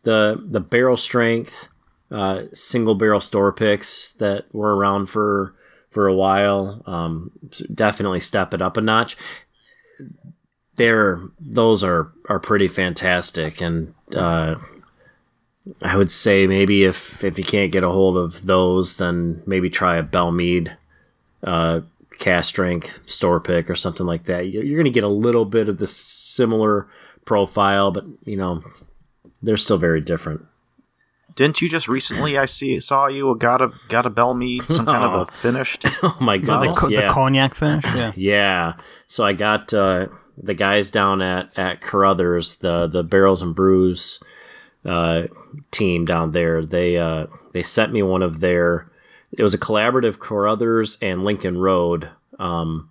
the 0.02 0.42
the 0.46 0.60
barrel 0.60 0.96
strength 0.96 1.68
uh, 2.10 2.42
single 2.52 2.94
barrel 2.94 3.20
store 3.20 3.52
picks 3.52 4.12
that 4.14 4.46
were 4.52 4.76
around 4.76 5.06
for 5.06 5.54
for 5.90 6.06
a 6.06 6.14
while. 6.14 6.82
Um, 6.86 7.32
definitely 7.72 8.20
step 8.20 8.54
it 8.54 8.62
up 8.62 8.76
a 8.76 8.80
notch. 8.80 9.16
They're 10.76 11.20
those 11.40 11.82
are 11.82 12.12
are 12.28 12.38
pretty 12.38 12.68
fantastic, 12.68 13.60
and 13.60 13.94
uh, 14.14 14.56
I 15.82 15.96
would 15.96 16.10
say 16.10 16.46
maybe 16.46 16.84
if 16.84 17.24
if 17.24 17.38
you 17.38 17.44
can't 17.44 17.72
get 17.72 17.82
a 17.84 17.88
hold 17.90 18.16
of 18.16 18.44
those, 18.46 18.98
then 18.98 19.42
maybe 19.46 19.68
try 19.70 19.96
a 19.96 20.02
Belle 20.02 20.30
Meade 20.32 20.76
uh, 21.42 21.80
cask 22.18 22.48
strength 22.50 22.98
store 23.06 23.40
pick 23.40 23.68
or 23.68 23.74
something 23.74 24.06
like 24.06 24.24
that. 24.24 24.48
You're, 24.48 24.64
you're 24.64 24.76
going 24.78 24.92
to 24.92 24.94
get 24.94 25.04
a 25.04 25.08
little 25.08 25.44
bit 25.44 25.68
of 25.68 25.78
the 25.78 25.86
similar 25.86 26.86
profile, 27.24 27.90
but 27.90 28.04
you 28.24 28.36
know 28.36 28.62
they're 29.42 29.56
still 29.56 29.78
very 29.78 30.00
different. 30.00 30.44
Didn't 31.34 31.60
you 31.60 31.68
just 31.68 31.86
recently? 31.88 32.38
I 32.38 32.46
see 32.46 32.80
saw 32.80 33.08
you 33.08 33.34
got 33.36 33.60
a 33.60 33.70
got 33.88 34.06
a 34.06 34.10
Belle 34.10 34.34
Meade, 34.34 34.70
some 34.70 34.86
kind 34.86 35.04
of 35.04 35.28
a 35.28 35.32
finished. 35.42 35.84
Oh 36.02 36.16
my 36.20 36.38
The, 36.38 36.46
god! 36.46 36.76
co- 36.76 36.88
yeah. 36.88 37.08
the 37.08 37.12
cognac 37.12 37.54
finish, 37.54 37.84
yeah. 37.94 38.12
Yeah. 38.16 38.72
So 39.08 39.24
I 39.24 39.32
got 39.32 39.74
uh, 39.74 40.06
the 40.40 40.54
guys 40.54 40.90
down 40.90 41.20
at 41.22 41.50
at 41.58 41.80
Carruthers, 41.80 42.56
the 42.58 42.86
the 42.86 43.02
Barrels 43.02 43.42
and 43.42 43.54
Brews 43.54 44.22
uh, 44.86 45.26
team 45.70 46.04
down 46.04 46.32
there. 46.32 46.64
They 46.64 46.96
uh, 46.96 47.26
they 47.52 47.62
sent 47.62 47.92
me 47.92 48.02
one 48.02 48.22
of 48.22 48.40
their. 48.40 48.90
It 49.36 49.42
was 49.42 49.54
a 49.54 49.58
collaborative 49.58 50.18
Carruthers 50.18 50.98
and 51.02 51.24
Lincoln 51.24 51.58
Road 51.58 52.08
um, 52.38 52.88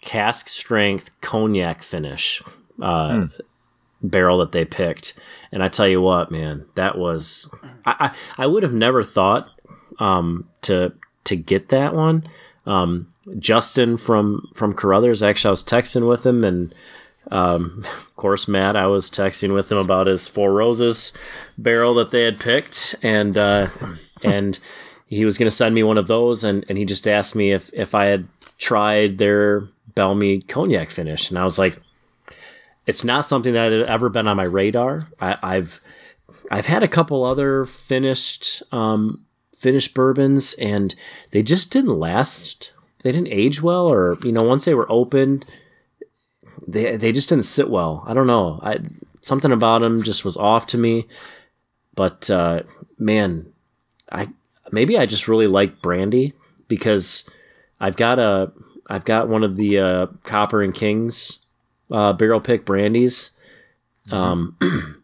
cask 0.00 0.48
strength 0.48 1.10
cognac 1.20 1.82
finish 1.82 2.42
uh, 2.80 3.26
barrel 4.02 4.38
that 4.38 4.52
they 4.52 4.64
picked. 4.64 5.18
And 5.50 5.62
I 5.62 5.68
tell 5.68 5.88
you 5.88 6.00
what, 6.00 6.30
man, 6.30 6.66
that 6.74 6.96
was 6.96 7.50
I 7.84 8.12
I, 8.38 8.44
I 8.44 8.46
would 8.46 8.62
have 8.62 8.72
never 8.72 9.02
thought 9.02 9.50
um, 9.98 10.48
to 10.62 10.92
to 11.24 11.36
get 11.36 11.68
that 11.68 11.94
one. 11.94 12.24
Um, 12.66 13.12
Justin 13.38 13.96
from 13.96 14.48
from 14.54 14.74
Carruthers, 14.74 15.22
actually, 15.22 15.48
I 15.48 15.52
was 15.52 15.64
texting 15.64 16.08
with 16.08 16.24
him, 16.24 16.44
and 16.44 16.74
um, 17.30 17.84
of 17.84 18.16
course, 18.16 18.48
Matt, 18.48 18.76
I 18.76 18.86
was 18.86 19.10
texting 19.10 19.54
with 19.54 19.70
him 19.70 19.78
about 19.78 20.06
his 20.06 20.26
Four 20.26 20.52
Roses 20.52 21.12
barrel 21.56 21.94
that 21.94 22.10
they 22.10 22.24
had 22.24 22.40
picked, 22.40 22.94
and 23.02 23.36
uh, 23.36 23.68
and 24.24 24.58
he 25.06 25.24
was 25.24 25.38
going 25.38 25.46
to 25.46 25.54
send 25.56 25.74
me 25.74 25.82
one 25.82 25.98
of 25.98 26.06
those, 26.06 26.44
and, 26.44 26.64
and 26.68 26.78
he 26.78 26.84
just 26.84 27.08
asked 27.08 27.34
me 27.34 27.52
if 27.52 27.70
if 27.72 27.94
I 27.94 28.06
had 28.06 28.28
tried 28.58 29.18
their 29.18 29.68
Belle 29.94 30.14
Meade 30.14 30.48
cognac 30.48 30.90
finish, 30.90 31.30
and 31.30 31.38
I 31.38 31.44
was 31.44 31.58
like, 31.58 31.78
it's 32.86 33.04
not 33.04 33.24
something 33.24 33.52
that 33.52 33.72
had 33.72 33.86
ever 33.86 34.08
been 34.08 34.28
on 34.28 34.36
my 34.36 34.44
radar. 34.44 35.06
I, 35.20 35.36
I've 35.42 35.80
I've 36.50 36.66
had 36.66 36.82
a 36.82 36.88
couple 36.88 37.24
other 37.24 37.66
finished 37.66 38.62
um, 38.72 39.24
finished 39.54 39.94
bourbons, 39.94 40.54
and 40.54 40.94
they 41.30 41.42
just 41.42 41.70
didn't 41.70 41.98
last 41.98 42.72
they 43.02 43.12
didn't 43.12 43.32
age 43.32 43.62
well, 43.62 43.86
or 43.86 44.18
you 44.22 44.32
know, 44.32 44.42
once 44.42 44.64
they 44.64 44.74
were 44.74 44.90
opened, 44.90 45.44
they 46.68 46.96
they 46.96 47.12
just 47.12 47.30
didn't 47.30 47.46
sit 47.46 47.70
well. 47.70 48.04
I 48.06 48.14
don't 48.14 48.26
know. 48.26 48.60
I 48.62 48.78
something 49.22 49.52
about 49.52 49.80
them 49.80 50.02
just 50.02 50.24
was 50.24 50.36
off 50.36 50.66
to 50.68 50.78
me. 50.78 51.08
But 51.94 52.30
uh, 52.30 52.62
man, 52.98 53.52
I 54.12 54.28
maybe 54.70 54.98
I 54.98 55.06
just 55.06 55.26
really 55.26 55.46
like 55.46 55.82
brandy 55.82 56.34
because 56.68 57.28
I've 57.80 57.96
got 57.96 58.18
a 58.18 58.52
I've 58.86 59.04
got 59.04 59.28
one 59.28 59.42
of 59.42 59.56
the 59.56 59.78
uh, 59.78 60.06
Copper 60.24 60.62
and 60.62 60.74
Kings 60.74 61.40
uh, 61.90 62.12
barrel 62.12 62.40
pick 62.40 62.66
brandies, 62.66 63.32
um, 64.10 64.56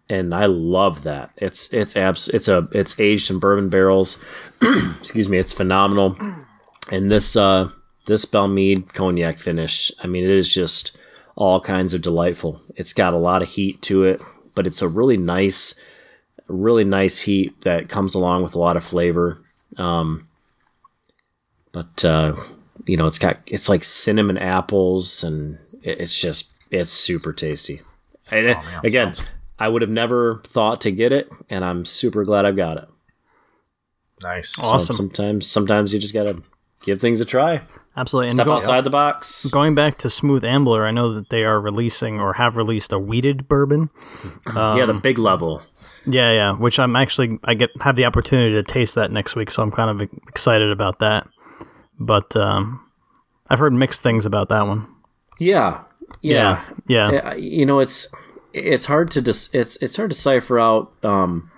and 0.09 0.35
I 0.35 0.47
love 0.47 1.03
that. 1.05 1.31
It's 1.39 1.73
it's 1.73 1.97
abs 1.97 2.29
it's 2.29 2.49
a 2.49 2.69
it's 2.73 3.01
aged 3.01 3.31
in 3.31 3.39
bourbon 3.39 3.71
barrels. 3.71 4.19
Excuse 5.01 5.31
me, 5.31 5.39
it's 5.39 5.53
phenomenal. 5.53 6.17
And 6.93 7.11
this 7.11 7.37
uh, 7.37 7.71
this 8.07 8.27
Belle-Meade 8.27 8.93
cognac 8.93 9.39
finish, 9.39 9.91
I 10.03 10.07
mean, 10.07 10.25
it 10.25 10.31
is 10.31 10.53
just 10.53 10.95
all 11.37 11.61
kinds 11.61 11.95
of 11.95 12.01
delightful. 12.03 12.61
It's 12.77 12.93
got 12.93 13.13
a 13.15 13.19
lot 13.19 13.43
of 13.43 13.49
heat 13.49 13.83
to 13.83 14.05
it, 14.05 14.23
but 14.55 14.67
it's 14.67 14.83
a 14.83 14.89
really 14.89 15.17
nice, 15.17 15.75
really 16.49 16.85
nice 16.85 17.21
heat 17.21 17.61
that 17.63 17.89
comes 17.89 18.15
along 18.15 18.43
with 18.43 18.55
a 18.55 18.59
lot 18.59 18.77
of 18.77 18.85
flavor. 18.85 19.41
Um, 19.77 20.29
but 21.73 22.05
uh, 22.05 22.37
you 22.87 22.97
know, 22.97 23.07
it's 23.07 23.19
got 23.19 23.39
it's 23.47 23.69
like 23.69 23.83
cinnamon 23.85 24.39
apples, 24.39 25.25
and 25.25 25.59
it's 25.83 26.19
just 26.19 26.53
it's 26.71 26.91
super 26.91 27.33
tasty. 27.33 27.83
And 28.31 28.47
Oh, 28.49 28.55
man, 28.63 28.81
again, 28.85 29.15
sounds- 29.15 29.29
I 29.59 29.69
would 29.69 29.83
have 29.83 29.91
never 29.91 30.41
thought 30.45 30.81
to 30.83 30.91
get 30.91 31.13
it, 31.13 31.29
and 31.51 31.65
I'm 31.65 31.85
super 31.85 32.25
glad 32.25 32.45
I've 32.45 32.57
got 32.57 32.77
it. 32.77 32.89
Nice. 34.23 34.51
So 34.57 34.63
Awesome. 34.65 34.97
sometimes, 34.97 35.47
sometimes 35.47 35.93
you 35.93 36.01
just 36.01 36.15
gotta 36.15 36.43
give 36.83 37.01
things 37.01 37.21
a 37.21 37.25
try. 37.25 37.63
Absolutely. 37.97 38.29
And 38.31 38.37
Step 38.37 38.47
go- 38.47 38.55
outside 38.55 38.85
the 38.85 38.91
box. 38.91 39.47
going 39.47 39.75
back 39.75 39.99
to 39.99 40.11
Smooth 40.11 40.45
Ambler, 40.45 40.85
I 40.87 40.91
know 40.91 41.13
that 41.15 41.31
they 41.31 41.45
are 41.45 41.61
releasing 41.61 42.21
or 42.21 42.33
have 42.35 42.57
released 42.57 42.93
a 42.93 42.99
wheated 42.99 43.47
bourbon. 43.49 43.91
yeah, 44.55 44.85
the 44.87 44.95
big 44.95 45.19
level. 45.19 45.63
Yeah, 46.07 46.33
yeah. 46.33 46.53
Which 46.53 46.79
I'm 46.79 46.97
actually 46.97 47.39
I 47.45 47.55
get 47.55 47.71
have 47.81 47.97
the 47.97 48.05
opportunity 48.05 48.53
to 48.55 48.63
taste 48.63 48.95
that 48.97 49.11
next 49.11 49.37
week, 49.37 49.51
so 49.51 49.63
I'm 49.63 49.71
kind 49.71 49.91
of 49.91 50.09
excited 50.29 50.71
about 50.71 50.99
that. 50.99 51.29
But 51.99 52.35
um, 52.37 52.81
I've 53.49 53.59
heard 53.61 53.73
mixed 53.73 54.03
things 54.03 54.27
about 54.27 54.49
that 54.49 54.67
one. 54.67 54.87
Yeah, 55.39 55.83
yeah. 56.21 56.65
yeah. 56.87 57.11
yeah. 57.13 57.35
You 57.35 57.65
know 57.65 57.79
it's 57.79 58.09
it's 58.53 58.87
hard 58.87 59.11
to 59.13 59.21
dis- 59.21 59.51
it's 59.53 59.77
it's 59.77 59.97
hard 59.97 60.11
to 60.11 60.17
cipher 60.17 60.59
out 60.59 60.93
um, 61.05 61.51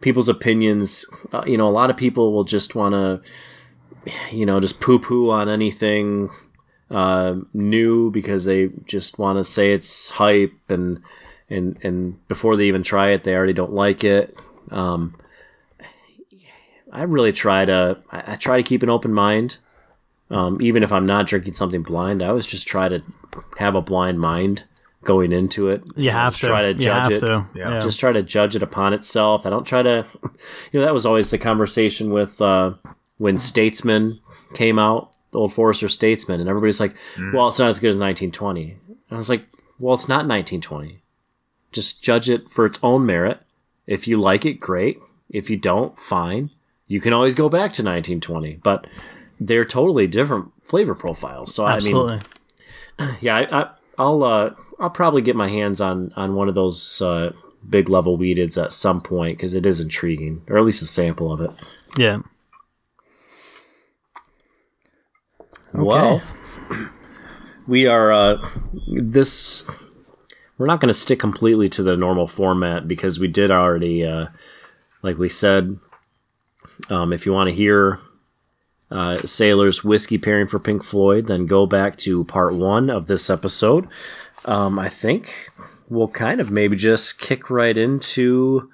people's 0.00 0.28
opinions 0.28 1.04
uh, 1.32 1.44
you 1.46 1.56
know 1.56 1.68
a 1.68 1.70
lot 1.70 1.90
of 1.90 1.96
people 1.96 2.32
will 2.32 2.44
just 2.44 2.74
want 2.74 2.92
to 2.92 3.20
you 4.30 4.46
know 4.46 4.60
just 4.60 4.80
poo 4.80 4.98
poo 4.98 5.30
on 5.30 5.48
anything 5.48 6.30
uh, 6.90 7.36
new 7.54 8.10
because 8.10 8.44
they 8.44 8.70
just 8.86 9.18
want 9.18 9.38
to 9.38 9.44
say 9.44 9.72
it's 9.72 10.10
hype 10.10 10.52
and 10.68 11.00
and 11.48 11.78
and 11.82 12.28
before 12.28 12.56
they 12.56 12.64
even 12.64 12.82
try 12.82 13.10
it 13.10 13.24
they 13.24 13.34
already 13.34 13.52
don't 13.52 13.72
like 13.72 14.04
it 14.04 14.36
um, 14.70 15.14
I 16.92 17.02
really 17.04 17.32
try 17.32 17.64
to 17.64 17.98
I, 18.10 18.32
I 18.32 18.36
try 18.36 18.56
to 18.56 18.62
keep 18.62 18.82
an 18.82 18.90
open 18.90 19.12
mind 19.12 19.58
um, 20.30 20.60
even 20.62 20.82
if 20.82 20.92
I'm 20.92 21.06
not 21.06 21.26
drinking 21.26 21.54
something 21.54 21.82
blind 21.82 22.22
I 22.22 22.28
always 22.28 22.46
just 22.46 22.66
try 22.66 22.88
to 22.88 23.02
have 23.58 23.74
a 23.74 23.82
blind 23.82 24.20
mind 24.20 24.64
going 25.04 25.32
into 25.32 25.68
it. 25.68 25.82
You 25.96 26.10
have 26.10 26.32
Just 26.34 26.42
to 26.42 26.46
try 26.46 26.62
to 26.62 26.68
You 26.68 26.74
judge 26.74 27.02
have 27.02 27.12
it. 27.12 27.20
to. 27.20 27.46
Yeah. 27.56 27.70
Yeah. 27.70 27.80
Just 27.80 27.98
try 27.98 28.12
to 28.12 28.22
judge 28.22 28.54
it 28.54 28.62
upon 28.62 28.92
itself. 28.92 29.44
I 29.44 29.50
don't 29.50 29.64
try 29.66 29.82
to, 29.82 30.06
you 30.72 30.78
know, 30.78 30.84
that 30.86 30.92
was 30.94 31.04
always 31.04 31.30
the 31.30 31.38
conversation 31.38 32.12
with 32.12 32.40
uh, 32.40 32.74
when 33.22 33.38
Statesman 33.38 34.18
came 34.52 34.80
out, 34.80 35.12
the 35.30 35.38
old 35.38 35.54
Forester 35.54 35.88
Statesman, 35.88 36.40
and 36.40 36.48
everybody's 36.48 36.80
like, 36.80 36.92
well, 37.32 37.46
it's 37.46 37.58
not 37.60 37.68
as 37.68 37.78
good 37.78 37.92
as 37.92 37.98
1920. 37.98 38.76
And 38.88 38.96
I 39.12 39.14
was 39.14 39.28
like, 39.28 39.46
well, 39.78 39.94
it's 39.94 40.08
not 40.08 40.26
1920. 40.26 41.00
Just 41.70 42.02
judge 42.02 42.28
it 42.28 42.50
for 42.50 42.66
its 42.66 42.80
own 42.82 43.06
merit. 43.06 43.38
If 43.86 44.08
you 44.08 44.20
like 44.20 44.44
it, 44.44 44.54
great. 44.54 44.98
If 45.30 45.50
you 45.50 45.56
don't, 45.56 45.96
fine. 45.96 46.50
You 46.88 47.00
can 47.00 47.12
always 47.12 47.36
go 47.36 47.48
back 47.48 47.72
to 47.74 47.84
1920, 47.84 48.56
but 48.56 48.88
they're 49.38 49.64
totally 49.64 50.08
different 50.08 50.50
flavor 50.64 50.96
profiles. 50.96 51.54
So 51.54 51.64
Absolutely. 51.64 52.22
I 52.98 53.06
mean, 53.06 53.16
yeah, 53.20 53.36
I, 53.36 53.60
I, 53.60 53.70
I'll 53.98 54.24
uh, 54.24 54.50
I'll 54.80 54.90
probably 54.90 55.22
get 55.22 55.36
my 55.36 55.48
hands 55.48 55.80
on 55.80 56.12
on 56.16 56.34
one 56.34 56.48
of 56.48 56.56
those 56.56 57.00
uh, 57.00 57.30
big 57.70 57.88
level 57.88 58.18
wheateds 58.18 58.60
at 58.60 58.72
some 58.72 59.00
point 59.00 59.38
because 59.38 59.54
it 59.54 59.64
is 59.64 59.78
intriguing, 59.78 60.42
or 60.48 60.58
at 60.58 60.64
least 60.64 60.82
a 60.82 60.86
sample 60.86 61.32
of 61.32 61.40
it. 61.40 61.52
yeah. 61.96 62.18
Well, 65.72 66.22
we 67.66 67.86
are 67.86 68.12
uh, 68.12 68.48
this. 68.86 69.64
We're 70.58 70.66
not 70.66 70.80
going 70.80 70.88
to 70.88 70.94
stick 70.94 71.18
completely 71.18 71.68
to 71.70 71.82
the 71.82 71.96
normal 71.96 72.26
format 72.26 72.86
because 72.86 73.18
we 73.18 73.28
did 73.28 73.50
already, 73.50 74.04
uh, 74.04 74.26
like 75.02 75.18
we 75.18 75.28
said. 75.28 75.78
Um, 76.90 77.12
if 77.12 77.26
you 77.26 77.32
want 77.32 77.48
to 77.48 77.54
hear 77.54 78.00
uh, 78.90 79.18
Sailor's 79.24 79.82
whiskey 79.82 80.18
pairing 80.18 80.46
for 80.46 80.58
Pink 80.58 80.84
Floyd, 80.84 81.26
then 81.26 81.46
go 81.46 81.66
back 81.66 81.96
to 81.98 82.24
part 82.24 82.54
one 82.54 82.90
of 82.90 83.06
this 83.06 83.30
episode. 83.30 83.88
Um, 84.44 84.78
I 84.78 84.88
think 84.88 85.50
we'll 85.88 86.08
kind 86.08 86.40
of 86.40 86.50
maybe 86.50 86.76
just 86.76 87.18
kick 87.18 87.48
right 87.48 87.76
into 87.76 88.70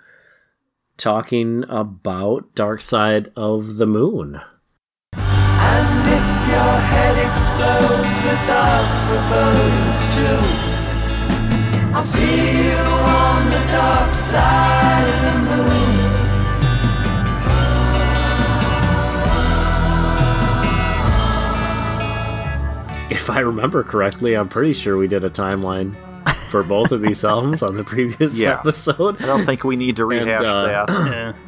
talking 0.97 1.65
about 1.69 2.55
Dark 2.55 2.81
Side 2.81 3.31
of 3.37 3.77
the 3.77 3.87
Moon. 3.87 4.41
And 6.51 6.57
if 6.57 6.57
your 6.57 6.79
head 6.79 7.17
explodes 7.29 8.13
with 8.25 8.43
dark 8.49 8.87
forebodings 9.07 9.99
too, 10.15 10.41
I'll 11.95 12.03
see 12.03 12.69
you 12.69 12.77
on 12.77 13.51
the 13.51 13.63
dark 13.73 14.11
side 14.11 15.09
of 15.09 15.23
the 15.23 15.39
moon. 15.65 16.09
If 23.11 23.31
I 23.31 23.41
remember 23.41 23.83
correctly, 23.83 24.35
I'm 24.37 24.49
pretty 24.51 24.75
sure 24.75 24.99
we 24.99 25.09
did 25.09 25.25
a 25.25 25.31
timeline 25.31 25.95
for 26.51 26.63
both 26.63 26.93
of 26.93 27.01
these 27.01 27.25
albums 27.25 27.63
on 27.63 27.77
the 27.77 27.85
previous 27.85 28.39
Yeah. 28.39 28.59
episode. 28.61 29.21
I 29.23 29.27
don't 29.27 29.47
think 29.47 29.65
we 29.65 29.77
need 29.77 29.97
to 29.97 30.05
rehash 30.05 30.45
uh, 30.45 30.67
that. 30.67 30.89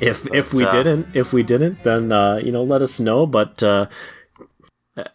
Yeah. 0.00 0.08
If 0.08 0.26
if 0.34 0.52
we 0.52 0.64
uh, 0.64 0.70
didn't, 0.72 1.06
if 1.14 1.32
we 1.32 1.42
didn't, 1.44 1.82
then 1.84 2.10
uh, 2.10 2.36
you 2.36 2.50
know, 2.50 2.64
let 2.64 2.82
us 2.82 2.98
know. 2.98 3.24
But 3.26 3.62
uh, 3.62 3.86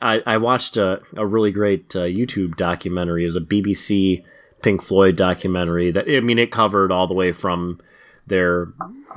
I 0.02 0.22
I 0.26 0.38
watched 0.38 0.78
a, 0.78 1.02
a 1.16 1.26
really 1.26 1.52
great 1.52 1.96
uh, 1.96 2.02
YouTube 2.02 2.56
documentary. 2.56 3.24
It 3.24 3.28
was 3.28 3.36
a 3.36 3.42
BBC 3.42 4.24
Pink 4.62 4.82
Floyd 4.82 5.16
documentary 5.16 5.92
that 5.92 6.06
I 6.10 6.20
mean, 6.22 6.40
it 6.40 6.52
covered 6.52 6.92
all 6.92 7.08
the 7.08 7.14
way 7.14 7.32
from 7.32 7.80
their 8.26 8.68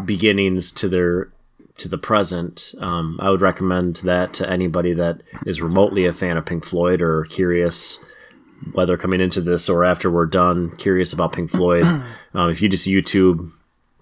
beginnings 0.04 0.70
to 0.72 0.88
their 0.88 1.32
to 1.78 1.88
the 1.88 1.98
present. 1.98 2.74
Um, 2.78 3.18
I 3.20 3.30
would 3.30 3.40
recommend 3.40 3.96
that 3.96 4.34
to 4.34 4.48
anybody 4.48 4.92
that 4.94 5.22
is 5.46 5.62
remotely 5.62 6.06
a 6.06 6.12
fan 6.12 6.36
of 6.36 6.44
Pink 6.44 6.64
Floyd 6.64 7.00
or 7.00 7.24
curious, 7.24 7.98
whether 8.72 8.96
coming 8.98 9.20
into 9.20 9.40
this 9.40 9.68
or 9.68 9.84
after 9.84 10.10
we're 10.10 10.26
done, 10.26 10.76
curious 10.76 11.12
about 11.14 11.32
Pink 11.32 11.50
Floyd. 11.50 11.84
um, 12.34 12.50
if 12.50 12.60
you 12.60 12.68
just 12.68 12.86
YouTube, 12.86 13.50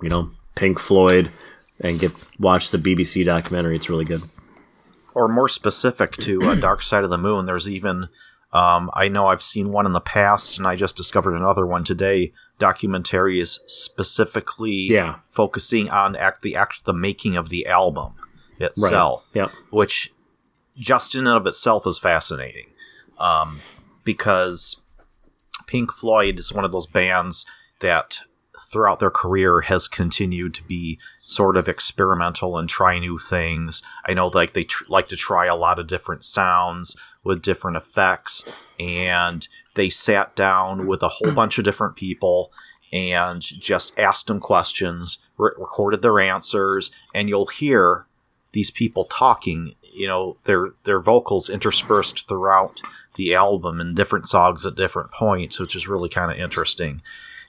you 0.03 0.09
know, 0.09 0.31
Pink 0.57 0.81
Floyd 0.81 1.31
and 1.81 2.01
get 2.01 2.13
watch 2.41 2.73
the 2.73 2.79
BBC 2.79 3.25
documentary, 3.25 3.77
it's 3.77 3.89
really 3.89 4.05
good. 4.05 4.23
Or 5.19 5.29
more 5.29 5.49
specific 5.49 6.13
to 6.19 6.43
uh, 6.51 6.55
Dark 6.61 6.83
Side 6.83 7.05
of 7.05 7.11
the 7.11 7.19
Moon, 7.19 7.47
there's 7.47 7.69
even 7.69 8.09
um, 8.53 8.91
I 8.95 9.09
know 9.09 9.27
I've 9.27 9.43
seen 9.43 9.73
one 9.73 9.85
in 9.85 9.93
the 9.93 10.01
past, 10.01 10.57
and 10.57 10.67
I 10.67 10.75
just 10.75 10.97
discovered 10.97 11.35
another 11.37 11.67
one 11.67 11.85
today. 11.85 12.33
Documentaries 12.59 13.59
specifically 13.67 14.89
Yeah. 14.91 15.17
focusing 15.29 15.91
on 15.91 16.17
act 16.17 16.41
the 16.43 16.57
act 16.57 16.85
the 16.87 16.95
making 16.95 17.37
of 17.37 17.51
the 17.51 17.67
album 17.67 18.15
Right. 18.59 18.71
itself, 18.71 19.29
Yep. 19.35 19.51
which 19.71 20.13
just 20.77 21.15
in 21.15 21.27
and 21.27 21.37
of 21.37 21.47
itself 21.47 21.87
is 21.87 21.99
fascinating, 21.99 22.69
um, 23.19 23.61
because 24.05 24.81
Pink 25.67 25.93
Floyd 25.93 26.39
is 26.39 26.53
one 26.53 26.65
of 26.65 26.73
those 26.73 26.87
bands 26.87 27.45
that 27.81 28.21
throughout 28.73 28.99
their 29.01 29.11
career 29.11 29.61
has 29.63 29.89
continued 29.89 30.55
to 30.55 30.63
be 30.65 30.99
sort 31.29 31.59
of 31.59 31.69
experimental 31.69 32.57
and 32.57 32.71
try 32.71 32.99
new 32.99 33.19
things. 33.19 33.83
I 34.07 34.15
know 34.15 34.29
like 34.29 34.53
they 34.53 34.65
tr- 34.65 34.85
like 34.89 35.09
to 35.09 35.17
try 35.17 35.45
a 35.45 35.55
lot 35.55 35.79
of 35.79 35.87
different 35.87 36.25
sounds 36.25 36.97
with 37.23 37.43
different 37.43 37.77
effects 37.77 38.47
and 38.81 39.47
they 39.75 39.91
sat 39.91 40.35
down 40.35 40.87
with 40.87 41.03
a 41.03 41.09
whole 41.09 41.33
bunch 41.33 41.59
of 41.59 41.65
different 41.65 41.97
people 41.97 42.51
and 42.95 43.43
just 43.43 43.99
asked 43.99 44.27
them 44.27 44.41
questions, 44.41 45.19
re- 45.37 45.51
recorded 45.59 46.01
their 46.01 46.19
answers, 46.19 46.91
and 47.15 47.29
you'll 47.29 47.49
hear 47.49 48.07
these 48.53 48.71
people 48.71 49.05
talking, 49.05 49.75
you 49.83 50.07
know, 50.07 50.39
their 50.45 50.71
their 50.85 50.99
vocals 51.01 51.51
interspersed 51.51 52.27
throughout 52.27 52.81
the 53.17 53.35
album 53.35 53.81
in 53.81 53.95
different 53.95 54.27
songs 54.27 54.65
at 54.65 54.77
different 54.77 55.11
points, 55.11 55.61
which 55.61 55.77
is 55.77 55.87
really 55.89 56.09
kind 56.09 56.33
of 56.33 56.39
interesting. 56.39 57.03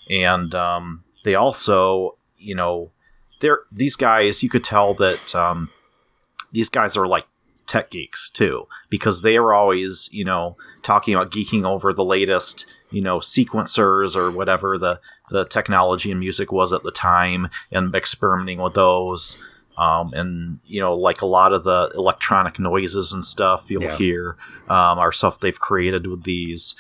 And 0.10 0.54
um, 0.54 1.06
they 1.24 1.36
also, 1.36 2.18
you 2.38 2.56
know, 2.56 2.92
they're 3.40 3.62
these 3.72 3.96
guys. 3.96 4.44
You 4.44 4.50
could 4.50 4.64
tell 4.64 4.94
that 4.96 5.34
um, 5.36 5.70
these 6.52 6.70
guys 6.70 6.96
are 6.98 7.08
like 7.08 7.26
tech 7.66 7.92
geeks 7.92 8.30
too, 8.32 8.68
because 8.90 9.22
they 9.22 9.38
are 9.38 9.54
always, 9.54 10.10
you 10.12 10.26
know, 10.26 10.58
talking 10.82 11.14
about 11.14 11.32
geeking 11.32 11.66
over 11.66 11.94
the 11.94 12.04
latest, 12.04 12.66
you 12.92 13.02
know, 13.02 13.20
sequencers 13.20 14.16
or 14.16 14.32
whatever 14.32 14.78
the 14.78 15.00
the 15.30 15.46
technology 15.46 16.10
in 16.12 16.20
music 16.20 16.52
was 16.52 16.74
at 16.74 16.84
the 16.84 16.92
time, 16.92 17.50
and 17.72 17.94
experimenting 17.94 18.60
with 18.60 18.74
those. 18.74 19.38
Um, 19.78 20.12
and 20.14 20.60
you 20.66 20.82
know, 20.82 20.94
like 20.94 21.22
a 21.22 21.26
lot 21.26 21.54
of 21.54 21.64
the 21.64 21.90
electronic 21.96 22.60
noises 22.60 23.14
and 23.14 23.24
stuff 23.24 23.72
you'll 23.72 23.84
Yeah. 23.84 23.96
hear 23.96 24.36
um, 24.68 25.00
are 25.00 25.14
stuff 25.14 25.40
they've 25.40 25.58
created 25.58 26.06
with 26.08 26.24
these. 26.24 26.76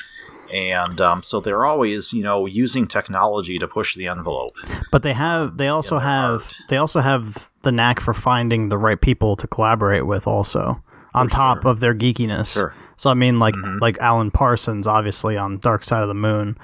And 0.51 0.99
um, 0.99 1.23
so 1.23 1.39
they're 1.39 1.65
always, 1.65 2.11
you 2.13 2.23
know, 2.23 2.45
using 2.45 2.87
technology 2.87 3.57
to 3.59 3.67
push 3.67 3.95
the 3.95 4.07
envelope. 4.07 4.55
But 4.91 5.03
they 5.03 5.13
have 5.13 5.57
they 5.57 5.67
also 5.67 5.99
have 5.99 6.41
art. 6.41 6.55
they 6.69 6.77
also 6.77 7.01
have 7.01 7.49
the 7.61 7.71
knack 7.71 7.99
for 7.99 8.13
finding 8.13 8.69
the 8.69 8.77
right 8.77 8.99
people 8.99 9.35
to 9.35 9.47
collaborate 9.47 10.05
with 10.05 10.25
also 10.27 10.83
on 11.13 11.27
top 11.27 11.65
of 11.65 11.79
their 11.79 11.93
geekiness. 11.93 12.53
Sure. 12.53 12.73
So 12.97 13.09
I 13.09 13.13
mean 13.13 13.39
like 13.39 13.55
like 13.79 13.97
Alan 13.99 14.31
Parsons 14.31 14.87
obviously 14.87 15.37
on 15.37 15.59
Dark 15.59 15.83
Side 15.83 16.01
of 16.01 16.07
the 16.07 16.13
Moon 16.15 16.57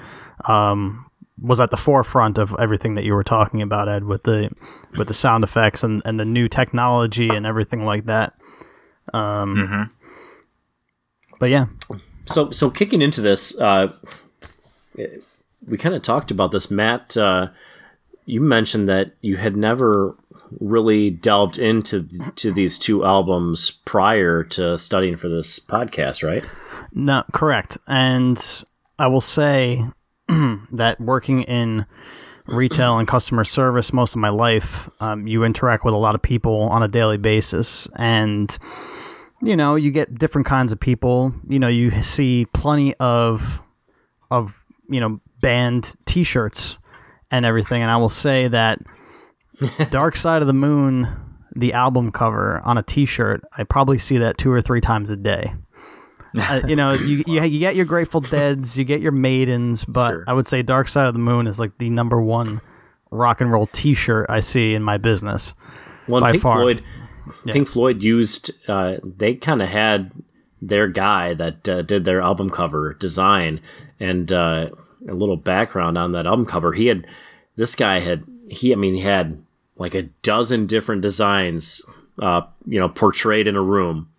um, 0.46 1.06
was 1.40 1.60
at 1.60 1.72
the 1.72 1.78
forefront 1.78 2.38
of 2.38 2.56
everything 2.60 2.96
that 2.96 3.04
you 3.04 3.14
were 3.14 3.24
talking 3.24 3.62
about 3.62 3.90
Ed 3.90 4.06
with 4.06 4.24
the 4.24 4.50
with 4.98 5.08
the 5.08 5.14
sound 5.14 5.44
effects 5.44 5.84
and, 5.84 6.02
and 6.06 6.20
the 6.20 6.26
new 6.26 6.48
technology 6.48 7.30
and 7.30 7.46
everything 7.46 7.86
like 7.86 8.06
that. 8.06 8.34
Um, 9.14 9.92
But 11.40 11.50
yeah, 11.50 11.66
So 12.26 12.52
so 12.52 12.70
kicking 12.70 13.02
into 13.02 13.22
this, 13.22 13.58
uh, 13.60 13.94
we 15.68 15.78
kind 15.78 15.96
of 15.96 16.02
talked 16.02 16.32
about 16.32 16.52
this, 16.52 16.72
Matt. 16.72 17.16
Uh, 17.18 17.50
you 18.26 18.42
mentioned 18.42 18.90
that 18.90 19.14
you 19.22 19.38
had 19.38 19.56
never 19.56 20.16
really 20.60 21.10
delved 21.10 21.58
into 21.58 22.08
to 22.36 22.52
these 22.52 22.78
two 22.78 23.06
albums 23.06 23.72
prior 23.86 24.44
to 24.44 24.78
studying 24.78 25.18
for 25.18 25.30
this 25.30 25.60
podcast, 25.60 26.28
right? 26.28 26.44
No, 26.94 27.24
correct. 27.34 27.78
And 27.88 28.64
I 28.98 29.08
will 29.08 29.22
say 29.22 29.84
that 30.28 30.98
working 31.00 31.44
in 31.44 31.86
retail 32.48 32.98
and 33.00 33.08
customer 33.08 33.44
service 33.44 33.92
most 33.92 34.14
of 34.14 34.22
my 34.22 34.30
life, 34.30 34.90
um, 35.00 35.28
you 35.28 35.44
interact 35.44 35.84
with 35.84 35.94
a 35.94 35.98
lot 35.98 36.16
of 36.16 36.22
people 36.22 36.62
on 36.62 36.84
a 36.84 36.88
daily 36.88 37.18
basis. 37.18 37.88
And, 37.96 38.56
you 39.42 39.56
know, 39.56 39.76
you 39.76 39.92
get 39.92 40.18
different 40.18 40.48
kinds 40.48 40.72
of 40.72 40.80
people. 40.80 41.34
You 41.48 41.60
know, 41.60 41.68
you 41.68 42.04
see 42.04 42.46
plenty 42.54 42.96
of, 42.96 43.62
of, 44.32 44.64
you 44.90 45.00
know, 45.00 45.20
band 45.42 45.96
t 46.06 46.24
shirts 46.24 46.78
and 47.32 47.46
everything. 47.46 47.82
And 47.82 47.92
I 47.92 47.98
will 47.98 48.10
say 48.10 48.48
that 48.48 48.80
Dark 49.90 50.16
Side 50.16 50.42
of 50.42 50.48
the 50.48 50.54
Moon, 50.54 51.08
the 51.56 51.74
album 51.74 52.12
cover 52.12 52.62
on 52.66 52.78
a 52.78 52.84
t 52.84 53.06
shirt, 53.06 53.44
I 53.58 53.64
probably 53.64 53.98
see 53.98 54.18
that 54.18 54.38
two 54.38 54.52
or 54.52 54.62
three 54.62 54.82
times 54.82 55.10
a 55.10 55.16
day 55.16 55.54
uh, 56.38 56.62
you 56.68 56.76
know, 56.76 56.94
you, 56.94 57.24
you 57.26 57.44
you 57.44 57.60
get 57.60 57.76
your 57.76 57.86
Grateful 57.86 58.22
Dead's, 58.22 58.78
you 58.78 58.84
get 58.84 59.02
your 59.02 59.12
Maidens, 59.12 59.86
but 59.86 60.12
Sure. 60.12 60.24
I 60.28 60.34
would 60.34 60.48
say 60.48 60.62
Dark 60.62 60.88
Side 60.88 61.08
of 61.08 61.14
the 61.14 61.20
Moon 61.20 61.48
is 61.48 61.60
like 61.60 61.78
the 61.78 61.90
number 61.90 62.22
one 62.22 62.62
rock 63.12 63.42
and 63.42 63.52
roll 63.52 63.68
T-shirt 63.68 64.26
I 64.30 64.40
see 64.40 64.74
in 64.74 64.84
my 64.84 64.98
business. 64.98 65.54
By 66.08 66.32
Pink 66.32 66.44
far. 66.44 66.58
Floyd, 66.58 66.84
Pink 67.46 67.68
Floyd 67.68 68.04
used 68.04 68.52
uh, 68.70 68.98
they 69.04 69.36
kind 69.36 69.62
of 69.62 69.70
had 69.70 70.12
their 70.62 70.88
guy 70.88 71.34
that 71.34 71.68
uh, 71.70 71.82
did 71.82 72.06
their 72.06 72.22
album 72.22 72.50
cover 72.50 72.94
design 72.94 73.62
and 74.00 74.32
uh, 74.32 74.68
a 75.08 75.14
little 75.14 75.38
background 75.38 75.98
on 75.98 76.12
that 76.14 76.26
album 76.26 76.46
cover. 76.46 76.74
He 76.74 76.88
had 76.88 77.08
this 77.56 77.76
guy 77.76 78.00
had 78.00 78.24
he 78.50 78.72
I 78.72 78.76
mean 78.76 78.96
he 78.96 79.02
had 79.02 79.42
like 79.78 79.96
a 79.96 80.04
dozen 80.24 80.68
different 80.68 81.02
designs 81.02 81.82
uh, 82.20 82.42
you 82.66 82.80
know 82.80 82.90
portrayed 82.90 83.48
in 83.48 83.56
a 83.56 83.62
room 83.62 84.10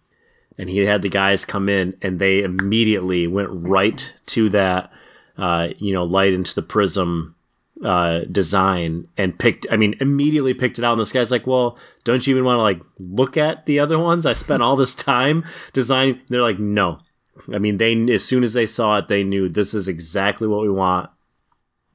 and 0.58 0.68
he 0.68 0.78
had 0.78 1.02
the 1.02 1.08
guys 1.08 1.44
come 1.44 1.68
in 1.68 1.96
and 2.02 2.18
they 2.18 2.42
immediately 2.42 3.26
went 3.26 3.48
right 3.50 4.14
to 4.26 4.48
that 4.50 4.90
uh, 5.38 5.68
you 5.78 5.92
know 5.92 6.04
light 6.04 6.32
into 6.32 6.54
the 6.54 6.62
prism 6.62 7.35
uh, 7.84 8.20
design 8.32 9.06
and 9.18 9.38
picked 9.38 9.66
i 9.70 9.76
mean 9.76 9.94
immediately 10.00 10.54
picked 10.54 10.78
it 10.78 10.84
out. 10.84 10.92
And 10.92 11.00
this 11.00 11.12
guy's 11.12 11.30
like 11.30 11.46
well 11.46 11.78
don't 12.04 12.26
you 12.26 12.32
even 12.34 12.44
want 12.44 12.56
to 12.58 12.62
like 12.62 12.80
look 12.98 13.36
at 13.36 13.66
the 13.66 13.80
other 13.80 13.98
ones? 13.98 14.24
I 14.24 14.32
spent 14.32 14.62
all 14.62 14.76
this 14.76 14.94
time 14.94 15.44
designing. 15.74 16.20
They're 16.28 16.40
like 16.42 16.58
no. 16.58 17.00
I 17.52 17.58
mean 17.58 17.76
they 17.76 17.94
as 18.14 18.24
soon 18.24 18.44
as 18.44 18.54
they 18.54 18.66
saw 18.66 18.96
it 18.98 19.08
they 19.08 19.22
knew 19.24 19.48
this 19.50 19.74
is 19.74 19.88
exactly 19.88 20.48
what 20.48 20.62
we 20.62 20.70
want. 20.70 21.10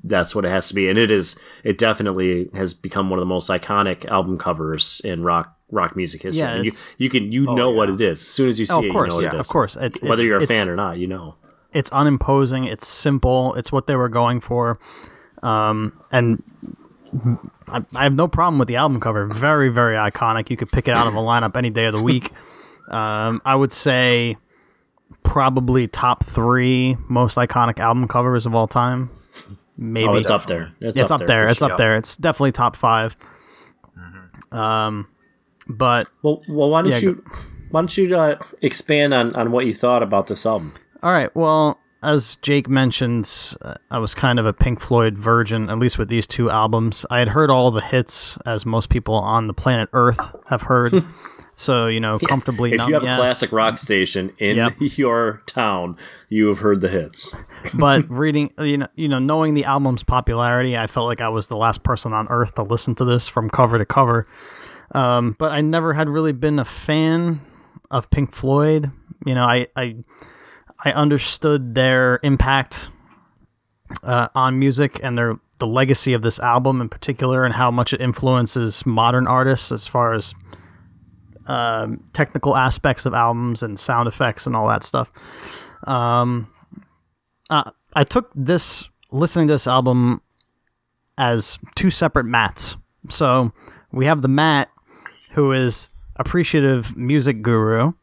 That's 0.04 0.34
what 0.36 0.46
it 0.46 0.50
has 0.50 0.68
to 0.70 0.76
be. 0.76 0.88
And 0.90 0.98
it 1.00 1.10
is 1.12 1.38
it 1.64 1.78
definitely 1.78 2.50
has 2.54 2.74
become 2.74 3.10
one 3.10 3.18
of 3.20 3.22
the 3.22 3.26
most 3.34 3.50
iconic 3.50 4.06
album 4.06 4.38
covers 4.38 5.02
in 5.04 5.22
rock 5.24 5.56
rock 5.72 5.96
music 5.96 6.22
history. 6.24 6.40
Yeah, 6.42 6.62
you, 6.62 6.72
you 6.98 7.10
can 7.10 7.32
you 7.32 7.46
know 7.56 7.72
what 7.72 7.90
it 7.90 8.02
is. 8.02 8.20
As 8.22 8.28
soon 8.28 8.50
as 8.50 8.60
you 8.60 8.66
see 8.68 8.74
Oh, 8.74 8.82
it 8.84 8.88
of 8.88 8.94
course, 8.94 9.14
you 9.14 9.22
know 9.22 9.26
yeah, 9.26 9.34
it 9.36 9.40
of 9.40 9.48
course. 9.48 9.76
It's, 9.80 10.00
whether 10.02 10.14
it's- 10.14 10.28
you're 10.28 10.38
a 10.38 10.46
fan 10.48 10.70
or 10.70 10.76
not 10.76 10.98
you 11.00 11.08
know. 11.08 11.36
it's 11.74 11.90
unimposing. 11.92 12.66
It's 12.66 12.88
simple. 12.88 13.54
It's 13.56 13.72
what 13.72 13.88
they 13.88 13.96
were 13.96 14.10
going 14.10 14.42
for, 14.42 14.80
um, 15.44 16.00
and 16.12 16.44
I, 17.68 17.84
I 17.94 18.04
have 18.04 18.16
no 18.16 18.28
problem 18.28 18.60
with 18.60 18.68
the 18.68 18.76
album 18.76 19.00
cover. 19.00 19.26
Very, 19.28 19.70
very 19.70 19.96
iconic. 19.96 20.50
You 20.50 20.58
could 20.58 20.72
pick 20.72 20.88
it 20.88 20.96
out 20.96 21.08
of 21.08 21.16
a 21.16 21.20
lineup 21.20 21.56
any 21.58 21.70
day 21.70 21.86
of 21.86 21.94
the 21.94 22.02
week. 22.02 22.32
Um, 22.90 23.42
I 23.46 23.56
would 23.56 23.72
say 23.72 24.38
probably 25.24 25.88
top 25.88 26.24
three 26.24 26.98
most 27.08 27.38
iconic 27.38 27.80
album 27.80 28.08
covers 28.08 28.46
of 28.46 28.56
all 28.56 28.68
time. 28.68 29.10
Maybe 29.78 30.08
oh 30.08 30.16
it's 30.16 30.30
up 30.30 30.46
there 30.46 30.74
it's, 30.80 31.00
it's, 31.00 31.10
up, 31.10 31.26
there. 31.26 31.46
for 31.46 31.50
It's 31.50 31.60
sure. 31.60 31.72
up 31.72 31.78
there. 31.78 31.98
It's 31.98 32.16
definitely 32.18 32.52
top 32.52 32.76
5 32.76 33.16
Um, 34.52 35.08
but 35.68 36.08
Well, 36.22 36.44
well, 36.50 36.70
why 36.70 36.82
don't 36.82 36.92
Yeah, 36.92 36.98
you 37.00 37.24
why 37.72 37.82
don't 37.82 37.98
you 37.98 38.16
uh, 38.16 38.38
expand 38.62 39.14
on, 39.14 39.34
on 39.36 39.52
what 39.52 39.66
you 39.66 39.74
thought 39.74 40.04
about 40.04 40.28
this 40.28 40.46
album? 40.46 40.74
All 41.02 41.12
right. 41.12 41.34
Well, 41.36 41.80
as 42.04 42.38
Jake 42.38 42.68
mentioned, 42.68 43.56
uh, 43.62 43.76
I 43.90 44.00
was 44.00 44.14
kind 44.16 44.40
of 44.40 44.46
a 44.46 44.54
Pink 44.54 44.80
Floyd 44.80 45.18
virgin, 45.18 45.70
at 45.70 45.78
least 45.78 45.98
with 45.98 46.10
these 46.10 46.26
two 46.26 46.50
albums. 46.50 47.06
I 47.10 47.20
had 47.20 47.30
heard 47.30 47.52
all 47.52 47.70
the 47.72 47.82
hits, 47.82 48.38
as 48.46 48.66
most 48.66 48.90
people 48.90 49.14
on 49.16 49.48
the 49.48 49.54
planet 49.54 49.90
Earth 49.94 50.20
have 50.48 50.64
heard. 50.64 51.06
so, 51.56 51.88
you 51.88 52.00
know, 52.00 52.18
comfortably 52.18 52.72
If 52.72 52.80
numb, 52.80 52.90
you 52.90 52.94
have 52.96 53.04
yes. 53.04 53.14
a 53.14 53.22
classic 53.22 53.52
rock 53.52 53.78
station 53.78 54.34
in 54.40 54.58
Yep. 54.58 54.74
your 54.98 55.44
town, 55.46 55.96
you 56.30 56.48
have 56.48 56.60
heard 56.60 56.82
the 56.82 56.90
hits. 56.90 57.36
but 57.74 58.10
reading, 58.10 58.52
you 58.60 58.80
know, 58.80 58.88
you 58.96 59.08
know, 59.08 59.20
knowing 59.20 59.54
the 59.54 59.66
album's 59.66 60.04
popularity, 60.04 60.76
I 60.76 60.88
felt 60.88 61.06
like 61.06 61.22
I 61.22 61.30
was 61.30 61.48
the 61.48 61.58
last 61.58 61.84
person 61.84 62.14
on 62.14 62.28
Earth 62.30 62.56
to 62.56 62.64
listen 62.64 62.96
to 62.96 63.06
this 63.06 63.28
from 63.28 63.50
cover 63.50 63.78
to 63.78 63.86
cover. 63.86 64.28
Um, 64.94 65.36
but 65.38 65.52
I 65.52 65.62
never 65.62 65.94
had 65.94 66.10
really 66.10 66.34
been 66.34 66.58
a 66.58 66.66
fan 66.66 67.42
of 67.92 68.10
Pink 68.10 68.34
Floyd. 68.34 68.92
You 69.26 69.36
know, 69.36 69.44
I 69.44 69.68
I, 69.76 69.98
I 70.84 70.92
understood 70.92 71.76
their 71.76 72.20
impact 72.24 72.90
uh, 74.04 74.30
on 74.36 74.60
music 74.60 75.00
and 75.04 75.18
their 75.18 75.40
the 75.60 75.68
legacy 75.68 76.14
of 76.14 76.24
this 76.24 76.40
album 76.40 76.82
in 76.82 76.90
particular, 76.90 77.46
and 77.46 77.54
how 77.54 77.70
much 77.70 77.94
it 77.94 78.02
influences 78.02 78.84
modern 78.86 79.28
artists 79.28 79.72
as 79.72 79.88
far 79.88 80.14
as 80.14 80.34
um, 81.46 82.00
technical 82.14 82.58
aspects 82.58 83.06
of 83.06 83.14
albums 83.14 83.62
and 83.62 83.80
sound 83.80 84.08
effects 84.08 84.48
and 84.48 84.56
all 84.56 84.68
that 84.68 84.84
stuff. 84.84 85.12
Um, 85.84 86.52
uh, 87.50 87.70
I 87.94 88.04
took 88.04 88.32
this 88.34 88.90
listening 89.12 89.48
to 89.48 89.54
this 89.54 89.68
album 89.68 90.22
as 91.18 91.60
two 91.76 91.92
separate 91.92 92.26
mats. 92.26 92.76
So 93.10 93.52
we 93.92 94.06
have 94.06 94.22
the 94.22 94.28
Matt 94.28 94.70
who 95.32 95.52
is 95.52 95.90
appreciative 96.16 96.96
music 96.96 97.42
guru, 97.42 97.94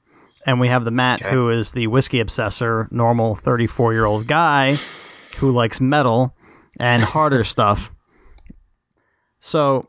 and 0.48 0.58
we 0.58 0.68
have 0.68 0.84
the 0.86 0.90
Matt 0.90 1.20
Okay. 1.22 1.30
who 1.34 1.50
is 1.50 1.72
the 1.72 1.86
whiskey 1.88 2.20
obsessor, 2.20 2.88
normal 2.90 3.34
34 3.36 3.92
year 3.92 4.06
old 4.06 4.26
guy 4.26 4.78
who 5.36 5.52
likes 5.52 5.78
metal 5.80 6.34
and 6.80 7.02
harder 7.02 7.44
stuff. 7.54 7.92
So 9.40 9.86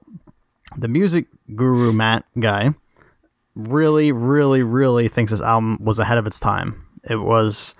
the 0.78 0.88
music 0.88 1.28
guru 1.56 1.93
Matt 1.93 2.26
guy 2.39 2.74
really, 3.56 4.12
really, 4.12 4.62
really 4.63 5.08
thinks 5.08 5.32
this 5.32 5.41
album 5.41 5.78
was 5.82 5.98
ahead 6.00 6.17
of 6.17 6.28
its 6.28 6.39
time. 6.39 6.86
It 7.10 7.15
was 7.17 7.74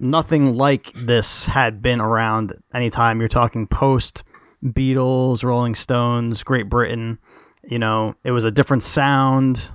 nothing 0.00 0.54
like 0.56 0.92
this 0.94 1.46
had 1.46 1.82
been 1.82 2.00
around 2.00 2.54
anytime 2.72 3.18
you're 3.20 3.28
talking 3.28 3.66
post 3.66 4.22
Beatles, 4.64 5.42
Rolling 5.44 5.74
Stones, 5.74 6.42
Great 6.42 6.68
Britain. 6.70 7.18
You 7.64 7.78
know, 7.78 8.14
it 8.24 8.30
was 8.30 8.44
a 8.44 8.50
different 8.50 8.82
sound. 8.82 9.68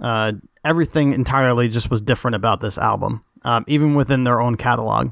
Uh, 0.00 0.32
everything 0.64 1.12
entirely 1.12 1.68
just 1.68 1.90
was 1.90 2.00
different 2.02 2.34
about 2.34 2.60
this 2.60 2.78
album, 2.78 3.24
um, 3.42 3.64
even 3.68 3.94
within 3.94 4.24
their 4.24 4.40
own 4.40 4.56
catalog. 4.56 5.10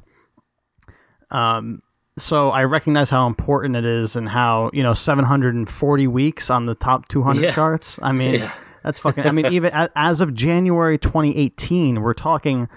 Um, 1.30 1.82
so 2.18 2.50
I 2.50 2.64
recognize 2.64 3.10
how 3.10 3.26
important 3.26 3.76
it 3.76 3.84
is 3.84 4.16
and 4.16 4.28
how, 4.28 4.70
you 4.72 4.82
know, 4.82 4.92
740 4.94 6.06
weeks 6.06 6.50
on 6.50 6.66
the 6.66 6.74
top 6.74 7.08
200 7.08 7.42
Yeah. 7.42 7.52
charts. 7.52 7.98
I 8.02 8.12
mean, 8.12 8.34
Yeah. 8.34 8.52
that's 8.82 8.98
fucking, 8.98 9.26
I 9.26 9.32
mean, 9.32 9.46
even 9.46 9.70
as 9.96 10.20
of 10.20 10.34
January 10.34 10.98
2018, 10.98 12.02
we're 12.02 12.12
talking 12.14 12.68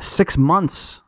six 0.00 0.36
months 0.38 1.02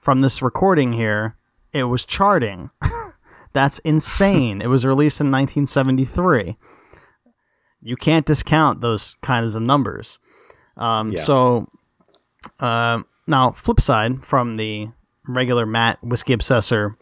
from 0.00 0.20
this 0.22 0.40
recording 0.42 0.92
here, 0.94 1.36
it 1.72 1.84
was 1.84 2.04
charting. 2.04 2.70
That's 3.54 3.78
insane. 3.80 4.60
it 4.60 4.66
was 4.66 4.84
released 4.84 5.20
in 5.20 5.30
1973. 5.30 6.56
You 7.80 7.96
can't 7.96 8.26
discount 8.26 8.80
those 8.80 9.14
kinds 9.22 9.54
of 9.54 9.62
numbers. 9.62 10.18
Um, 10.76 11.12
Yeah. 11.12 11.22
So 11.24 11.68
um 12.60 13.06
now, 13.26 13.52
flip 13.52 13.80
side 13.80 14.24
from 14.24 14.56
the 14.56 14.88
regular 15.26 15.64
Matt 15.64 16.02
whiskey 16.04 16.34
obsessor, 16.36 16.96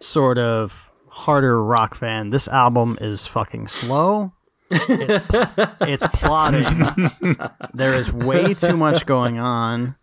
sort 0.00 0.36
of 0.38 0.92
harder 1.08 1.62
rock 1.62 1.94
fan. 1.94 2.30
This 2.30 2.46
album 2.48 2.98
is 3.00 3.26
fucking 3.26 3.68
slow. 3.68 4.32
It's, 4.74 6.02
it's 6.02 6.06
plotting. 6.14 6.82
there 7.74 7.92
is 7.94 8.10
way 8.10 8.54
too 8.54 8.74
much 8.74 9.04
going 9.04 9.38
on. 9.38 9.96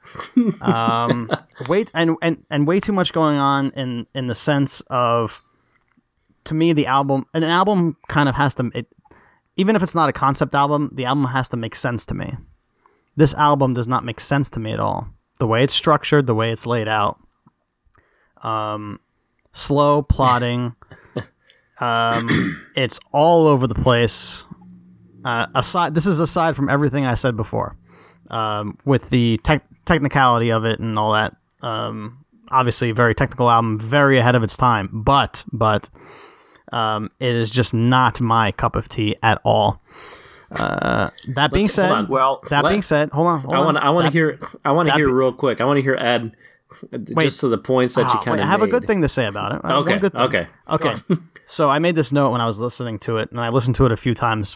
Um, 0.62 1.28
wait, 1.68 1.90
and, 1.96 2.16
and 2.22 2.46
and 2.52 2.68
way 2.68 2.80
too 2.80 2.92
much 2.94 3.12
going 3.12 3.38
on 3.38 3.72
in 3.72 4.06
in 4.14 4.28
the 4.28 4.36
sense 4.36 4.82
of, 4.92 5.44
to 6.44 6.54
me, 6.54 6.74
the 6.74 6.86
album. 6.86 7.26
An 7.34 7.44
album 7.44 7.98
kind 8.10 8.30
of 8.30 8.36
has 8.36 8.54
to. 8.56 8.70
It, 8.76 8.86
even 9.60 9.76
if 9.76 9.84
it's 9.84 9.94
not 9.94 10.08
a 10.08 10.14
concept 10.14 10.56
album, 10.56 10.90
the 10.94 11.04
album 11.04 11.26
has 11.26 11.50
to 11.50 11.58
make 11.58 11.76
sense 11.76 12.06
to 12.06 12.14
me. 12.14 12.38
This 13.18 13.34
album 13.34 13.74
does 13.74 13.90
not 13.90 14.06
make 14.06 14.22
sense 14.22 14.50
to 14.52 14.60
me 14.60 14.72
at 14.72 14.80
all. 14.80 15.10
The 15.38 15.48
way 15.48 15.66
it's 15.66 15.74
structured, 15.74 16.28
the 16.28 16.34
way 16.34 16.54
it's 16.54 16.66
laid 16.66 16.88
out. 16.88 17.20
Um, 18.42 19.02
slow 19.52 20.02
plotting. 20.02 20.76
um, 21.82 22.66
it's 22.74 23.02
all 23.12 23.48
over 23.48 23.68
the 23.68 23.76
place. 23.76 24.46
Uh, 25.26 25.48
aside, 25.54 25.94
this 25.94 26.08
is 26.08 26.22
aside 26.22 26.56
from 26.56 26.70
everything 26.70 27.06
I 27.06 27.16
said 27.16 27.36
before, 27.36 27.76
um, 28.30 28.78
with 28.86 29.10
the 29.10 29.42
tech 29.44 29.66
technicality 29.84 30.54
of 30.54 30.64
it 30.64 30.80
and 30.80 30.98
all 30.98 31.12
that. 31.12 31.36
Um, 31.62 32.24
obviously, 32.50 32.92
a 32.92 32.94
very 32.94 33.14
technical 33.14 33.50
album, 33.50 33.78
very 33.78 34.20
ahead 34.20 34.36
of 34.36 34.44
its 34.44 34.56
time. 34.56 34.88
But, 34.94 35.44
but, 35.52 35.90
um, 36.72 37.12
it 37.20 37.36
is 37.36 37.50
just 37.52 37.74
not 37.74 38.20
my 38.22 38.52
cup 38.52 38.76
of 38.76 38.90
tea 38.90 39.16
at 39.24 39.40
all. 39.44 39.82
Uh, 40.52 41.10
that 41.36 41.52
being 41.52 41.68
said. 41.68 42.10
Well, 42.10 42.42
that 42.50 42.64
let- 42.64 42.72
being 42.72 42.82
said, 42.82 43.10
hold 43.12 43.28
on. 43.28 43.42
Hold 43.42 43.54
I 43.54 43.60
want 43.60 43.78
I 43.78 43.90
want 43.92 44.06
to 44.08 44.12
hear 44.12 44.40
I 44.66 44.72
want 44.72 44.90
to 44.90 44.96
hear 44.96 45.08
be- 45.08 45.14
real 45.14 45.32
quick. 45.34 45.62
I 45.62 45.66
want 45.66 45.78
to 45.78 45.82
hear 45.82 45.96
Ed 45.96 46.32
Wait, 46.92 47.26
just 47.26 47.40
to 47.42 47.48
the 47.48 47.58
points 47.58 47.96
that 47.96 48.02
you 48.02 48.20
Ah, 48.20 48.24
kind 48.24 48.40
of 48.40 48.48
have 48.48 48.62
a 48.62 48.68
good 48.68 48.86
thing 48.86 49.02
to 49.02 49.10
say 49.10 49.26
about 49.26 49.54
it. 49.56 49.66
Okay, 49.66 49.98
good 50.00 50.16
okay. 50.16 50.48
Okay. 50.70 50.96
so 51.48 51.68
I 51.70 51.80
made 51.80 51.96
this 51.96 52.12
note 52.12 52.32
when 52.32 52.42
I 52.42 52.46
was 52.46 52.60
listening 52.60 53.00
to 53.00 53.18
it, 53.18 53.32
and 53.32 53.40
I 53.40 53.50
listened 53.50 53.76
to 53.76 53.86
it 53.86 53.92
a 53.92 53.98
few 53.98 54.14
times. 54.14 54.56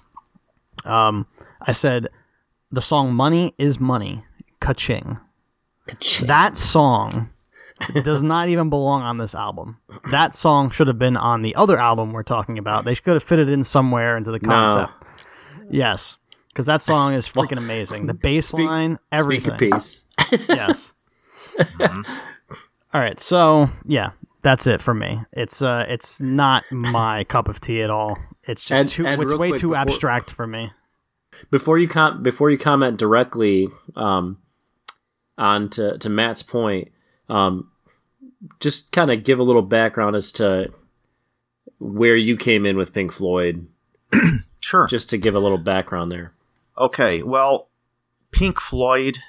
Um, 0.85 1.27
I 1.61 1.71
said, 1.71 2.09
the 2.71 2.81
song 2.81 3.13
"Money 3.13 3.53
Is 3.57 3.79
Money," 3.79 4.23
ka-ching. 4.59 5.19
That 6.21 6.57
song 6.57 7.29
does 8.03 8.23
not 8.23 8.47
even 8.49 8.69
belong 8.69 9.01
on 9.01 9.17
this 9.17 9.33
album. 9.35 9.77
That 10.11 10.35
song 10.35 10.69
should 10.71 10.87
have 10.87 10.99
been 10.99 11.17
on 11.17 11.41
the 11.41 11.55
other 11.55 11.77
album 11.79 12.11
we're 12.13 12.23
talking 12.23 12.57
about. 12.57 12.85
They 12.85 12.95
could 12.95 13.13
have 13.13 13.23
fitted 13.23 13.49
in 13.49 13.63
somewhere 13.63 14.17
into 14.17 14.31
the 14.31 14.39
concept. 14.39 14.91
Yes, 15.69 16.17
because 16.49 16.65
that 16.65 16.81
song 16.81 17.13
is 17.13 17.27
freaking 17.27 17.57
amazing. 17.57 18.05
The 18.07 18.13
bass 18.13 18.53
line, 18.53 18.99
everything. 19.11 19.79
Speak 19.79 20.41
yes. 20.49 20.93
All 21.79 23.01
right, 23.01 23.19
so 23.19 23.69
yeah, 23.85 24.11
that's 24.41 24.67
it 24.67 24.81
for 24.81 24.93
me. 24.93 25.21
It's 25.31 25.61
uh, 25.61 25.85
it's 25.87 26.21
not 26.21 26.63
my 26.71 27.23
cup 27.29 27.47
of 27.47 27.59
tea 27.59 27.81
at 27.81 27.89
all. 27.89 28.17
It's 28.43 28.63
just 28.63 28.71
Ed- 28.71 28.87
too. 28.89 29.05
Ed, 29.07 29.19
it's 29.19 29.33
way 29.33 29.49
quick 29.49 29.61
too 29.61 29.69
before- 29.69 29.77
abstract 29.81 30.29
for 30.29 30.45
me. 30.45 30.71
before 31.49 31.79
you 31.79 31.87
com- 31.87 32.21
before 32.21 32.51
you 32.51 32.57
comment 32.57 32.97
directly 32.97 33.69
um, 33.95 34.37
on 35.37 35.69
to, 35.71 35.97
to 35.97 36.09
Matt's 36.09 36.43
point, 36.43 36.89
um, 37.29 37.71
just 38.59 38.91
kind 38.91 39.11
of 39.11 39.23
give 39.23 39.39
a 39.39 39.43
little 39.43 39.61
background 39.61 40.15
as 40.15 40.31
to 40.33 40.71
where 41.79 42.15
you 42.15 42.37
came 42.37 42.65
in 42.65 42.77
with 42.77 42.93
Pink 42.93 43.11
Floyd, 43.11 43.67
sure. 44.59 44.87
just 44.87 45.09
to 45.09 45.17
give 45.17 45.35
a 45.35 45.39
little 45.39 45.57
background 45.57 46.11
there. 46.11 46.33
Okay, 46.77 47.21
well, 47.21 47.69
Pink 48.31 48.59
Floyd, 48.59 49.19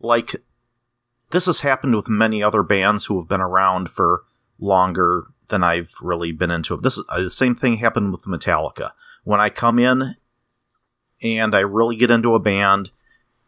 like, 0.00 0.36
this 1.30 1.46
has 1.46 1.60
happened 1.60 1.94
with 1.96 2.08
many 2.08 2.42
other 2.42 2.62
bands 2.62 3.06
who 3.06 3.18
have 3.18 3.28
been 3.28 3.40
around 3.40 3.90
for 3.90 4.22
longer 4.58 5.26
than 5.48 5.64
I've 5.64 5.94
really 6.00 6.32
been 6.32 6.50
into 6.50 6.74
it. 6.74 6.82
This 6.82 6.98
is 6.98 7.04
uh, 7.08 7.22
the 7.22 7.30
same 7.30 7.54
thing 7.54 7.76
happened 7.76 8.12
with 8.12 8.22
Metallica. 8.22 8.92
When 9.24 9.40
I 9.40 9.50
come 9.50 9.78
in 9.78 10.16
and 11.22 11.54
I 11.54 11.60
really 11.60 11.96
get 11.96 12.10
into 12.10 12.34
a 12.34 12.40
band, 12.40 12.90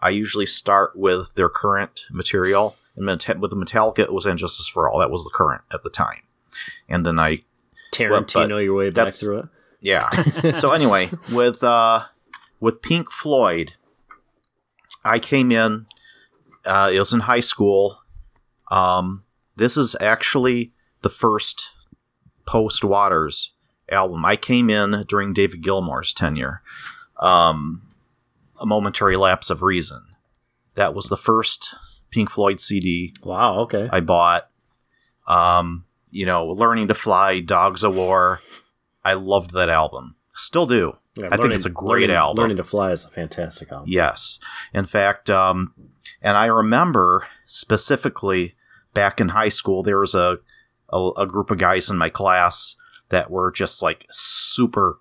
I 0.00 0.10
usually 0.10 0.46
start 0.46 0.96
with 0.96 1.34
their 1.34 1.48
current 1.48 2.06
material. 2.10 2.76
And 3.00 3.06
Meta- 3.06 3.38
with 3.38 3.52
Metallica, 3.52 4.00
it 4.00 4.12
was 4.12 4.26
And 4.26 4.38
Justice 4.38 4.68
for 4.68 4.88
All. 4.88 4.98
That 4.98 5.10
was 5.10 5.24
the 5.24 5.30
current 5.32 5.62
at 5.72 5.82
the 5.82 5.90
time. 5.90 6.22
And 6.88 7.06
then 7.06 7.18
I 7.18 7.42
Tarantino 7.92 8.62
your 8.62 8.74
way 8.74 8.90
back 8.90 9.14
through 9.14 9.38
it. 9.40 9.46
yeah. 9.80 10.10
so 10.52 10.72
anyway, 10.72 11.10
with 11.32 11.62
uh 11.62 12.04
with 12.60 12.82
Pink 12.82 13.10
Floyd, 13.10 13.74
I 15.04 15.18
came 15.18 15.50
in. 15.50 15.86
Uh, 16.64 16.90
it 16.92 16.98
was 16.98 17.12
in 17.14 17.20
high 17.20 17.40
school. 17.40 18.02
Um, 18.70 19.24
this 19.56 19.76
is 19.76 19.96
actually 20.00 20.72
the 21.00 21.08
first 21.08 21.70
post 22.46 22.84
Waters 22.84 23.52
album. 23.90 24.24
I 24.24 24.36
came 24.36 24.68
in 24.68 25.04
during 25.08 25.32
David 25.32 25.62
Gilmour's 25.62 26.12
tenure. 26.12 26.60
Um, 27.18 27.82
a 28.60 28.66
momentary 28.66 29.16
lapse 29.16 29.48
of 29.48 29.62
reason. 29.62 30.02
That 30.74 30.94
was 30.94 31.08
the 31.08 31.16
first 31.16 31.74
Pink 32.10 32.30
Floyd 32.30 32.60
CD 32.60 33.14
Wow. 33.22 33.60
Okay. 33.60 33.88
I 33.92 34.00
bought. 34.00 34.48
Um, 35.26 35.84
you 36.10 36.26
know, 36.26 36.46
Learning 36.46 36.88
to 36.88 36.94
Fly, 36.94 37.40
Dogs 37.40 37.84
of 37.84 37.94
War. 37.94 38.40
I 39.04 39.14
loved 39.14 39.52
that 39.52 39.68
album. 39.68 40.16
Still 40.34 40.66
do. 40.66 40.94
Yeah, 41.16 41.28
I 41.30 41.36
think 41.36 41.52
it's 41.52 41.66
a 41.66 41.70
great 41.70 42.02
Learning- 42.02 42.16
album. 42.16 42.42
Learning 42.42 42.56
to 42.56 42.64
Fly 42.64 42.92
is 42.92 43.04
a 43.04 43.08
fantastic 43.08 43.70
album. 43.70 43.88
Yes. 43.88 44.38
In 44.72 44.86
fact, 44.86 45.30
um, 45.30 45.72
and 46.22 46.36
I 46.36 46.46
remember 46.46 47.26
specifically 47.46 48.54
back 48.94 49.20
in 49.20 49.30
high 49.30 49.48
school, 49.48 49.82
there 49.82 49.98
was 49.98 50.14
a, 50.14 50.38
a, 50.92 51.10
a 51.18 51.26
group 51.26 51.50
of 51.50 51.58
guys 51.58 51.88
in 51.90 51.96
my 51.96 52.08
class 52.08 52.76
that 53.10 53.30
were 53.30 53.50
just 53.52 53.82
like 53.82 54.06
super. 54.10 54.98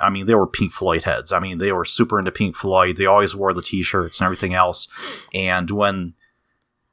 I 0.00 0.10
mean, 0.10 0.26
they 0.26 0.34
were 0.36 0.46
Pink 0.46 0.72
Floyd 0.72 1.02
heads. 1.02 1.32
I 1.32 1.40
mean, 1.40 1.58
they 1.58 1.72
were 1.72 1.84
super 1.84 2.18
into 2.20 2.30
Pink 2.30 2.54
Floyd. 2.54 2.96
They 2.96 3.06
always 3.06 3.34
wore 3.34 3.52
the 3.52 3.62
t 3.62 3.82
shirts 3.82 4.20
and 4.20 4.26
everything 4.26 4.54
else. 4.54 4.86
And 5.34 5.68
when 5.70 6.14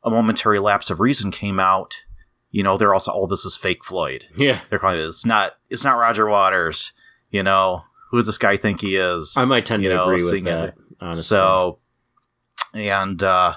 A 0.06 0.10
Momentary 0.10 0.60
Lapse 0.60 0.90
of 0.90 1.00
Reason 1.02 1.32
came 1.32 1.60
out, 1.60 2.06
you 2.52 2.64
know, 2.64 2.78
they're 2.78 2.94
also, 2.94 3.12
oh, 3.14 3.28
this 3.28 3.44
is 3.46 3.58
fake 3.58 3.84
Floyd. 3.84 4.26
Yeah. 4.38 4.62
They're 4.70 4.80
kind 4.80 5.00
of, 5.00 5.06
it's 5.08 5.26
not, 5.26 5.58
it's 5.70 5.84
not 5.84 5.98
Roger 5.98 6.28
Waters. 6.28 6.94
You 7.32 7.44
know, 7.44 7.84
who 8.12 8.18
does 8.18 8.28
this 8.28 8.38
guy 8.38 8.56
think 8.56 8.80
he 8.82 8.96
is? 8.96 9.34
I 9.36 9.44
might 9.46 9.66
tend 9.66 9.84
You 9.84 9.90
to 9.90 9.96
know, 9.96 10.04
agree 10.04 10.16
with 10.24 10.30
singing 10.30 10.46
that. 10.46 10.76
Honestly. 11.02 11.24
So, 11.24 11.80
and 12.74 13.22
uh, 13.22 13.56